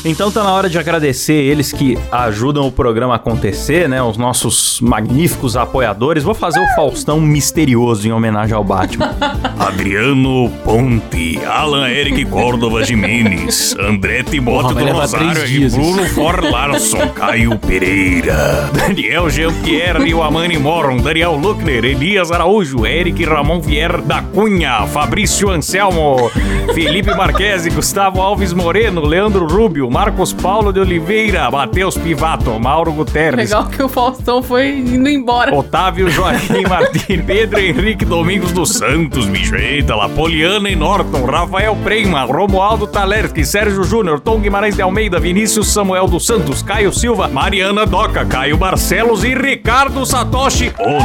Então 0.06 0.30
tá 0.30 0.44
na 0.44 0.52
hora 0.52 0.70
de 0.70 0.78
agradecer 0.78 1.34
eles 1.34 1.72
que 1.72 1.98
ajudam 2.12 2.68
o 2.68 2.72
programa 2.72 3.14
a 3.14 3.16
acontecer, 3.16 3.88
né? 3.88 4.04
Os 4.04 4.18
nossos 4.18 4.82
magníficos 4.82 5.56
apoiadores. 5.56 6.24
Vou 6.24 6.34
fazer 6.34 6.60
o 6.60 6.76
Faustão 6.76 7.22
misterioso 7.22 8.06
em 8.06 8.12
homenagem 8.12 8.54
ao 8.54 8.66
Batman. 8.66 9.16
Adriano 9.58 10.50
Ponte, 10.66 11.40
Alan 11.46 11.90
Eric 11.90 12.26
Córdova 12.26 12.84
Jimenez, 12.84 13.78
André 13.80 14.24
Timóteo 14.24 14.76
Porra, 14.76 14.86
do 14.86 14.92
Rosário 14.92 15.48
e 15.48 15.70
Bruno 15.70 16.04
For 16.10 16.44
Larson, 16.44 17.08
Caio 17.16 17.58
Pereira, 17.58 18.70
Daniel 18.74 19.30
Jean-Pierre 19.30 20.14
Amani 20.22 20.58
Moron, 20.58 20.98
Daniel 20.98 21.36
Luckner, 21.36 21.86
Elias 21.86 22.30
Araújo, 22.30 22.86
Eric 22.86 23.24
Ramon 23.24 23.62
Vier 23.62 24.02
da 24.02 24.22
Cunha, 24.22 24.86
Fabrício 24.88 25.50
Anselmo, 25.50 26.30
Felipe 26.74 27.16
Marquesi, 27.16 27.70
Gustavo 27.70 28.22
Alves 28.22 28.52
Moreno, 28.52 29.06
Leandro 29.06 29.48
Rubio, 29.48 29.90
Marcos 29.94 30.34
Paulo 30.34 30.74
de 30.74 30.80
Oliveira, 30.80 31.52
Matheus 31.52 31.96
Pivato, 31.96 32.60
Mauro 32.60 32.92
Guterres, 32.92 33.52
Legal 33.52 33.68
que 33.68 33.84
o 33.84 33.88
Faustão 33.88 34.42
foi 34.42 34.70
indo 34.80 35.08
embora. 35.08 35.54
Otávio 35.56 36.10
Joaquim 36.10 36.64
Martins, 36.68 37.24
Pedro 37.24 37.60
Henrique 37.60 38.04
Domingos 38.04 38.52
dos 38.52 38.70
Santos, 38.72 39.28
bicho, 39.28 39.56
eita 39.56 39.96
lá, 39.96 40.10
Poliana 40.10 40.68
e 40.68 40.76
Norton, 40.76 41.24
Rafael 41.24 41.76
Prema, 41.84 42.24
Romualdo 42.24 42.88
Talerski, 42.88 43.46
Sérgio 43.46 43.84
Júnior, 43.84 44.20
Tom 44.20 44.40
Guimarães 44.40 44.76
de 44.76 44.82
Almeida, 44.82 45.20
Vinícius 45.20 45.68
Samuel 45.68 46.08
dos 46.08 46.26
Santos, 46.26 46.64
Caio 46.64 46.92
Silva, 46.92 47.28
Mariana 47.28 47.86
Doca, 47.86 48.26
Caio 48.26 48.58
Barcelos 48.58 49.24
e 49.24 49.36
Ricardo 49.36 50.04
Satoshi 50.08 50.74
Ono. 50.80 50.98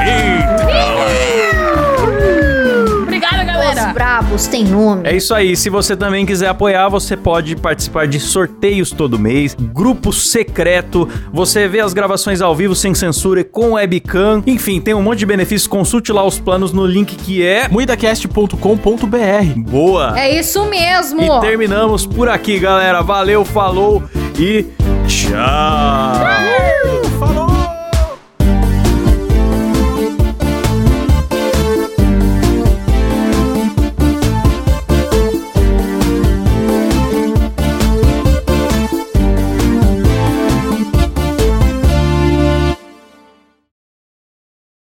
Eita! 0.00 1.51
Os 3.78 3.92
brabos 3.92 4.46
têm 4.46 4.64
nome. 4.64 5.02
É 5.08 5.16
isso 5.16 5.34
aí. 5.34 5.56
Se 5.56 5.68
você 5.70 5.96
também 5.96 6.24
quiser 6.26 6.48
apoiar, 6.48 6.88
você 6.88 7.16
pode 7.16 7.56
participar 7.56 8.06
de 8.06 8.20
sorteios 8.20 8.90
todo 8.90 9.18
mês, 9.18 9.54
grupo 9.58 10.12
secreto, 10.12 11.08
você 11.32 11.66
vê 11.68 11.80
as 11.80 11.92
gravações 11.92 12.40
ao 12.40 12.54
vivo 12.54 12.74
sem 12.74 12.94
censura 12.94 13.40
e 13.40 13.44
com 13.44 13.72
webcam. 13.72 14.42
Enfim, 14.46 14.80
tem 14.80 14.94
um 14.94 15.02
monte 15.02 15.20
de 15.20 15.26
benefícios. 15.26 15.66
Consulte 15.66 16.12
lá 16.12 16.24
os 16.24 16.38
planos 16.38 16.72
no 16.72 16.86
link 16.86 17.16
que 17.16 17.42
é 17.42 17.68
Muidacast.com.br. 17.68 18.56
boa. 19.56 20.18
É 20.18 20.38
isso 20.38 20.64
mesmo. 20.66 21.22
E 21.22 21.40
terminamos 21.40 22.06
por 22.06 22.28
aqui, 22.28 22.58
galera. 22.58 23.02
Valeu, 23.02 23.44
falou 23.44 24.02
e 24.38 24.66
tchau. 25.06 27.01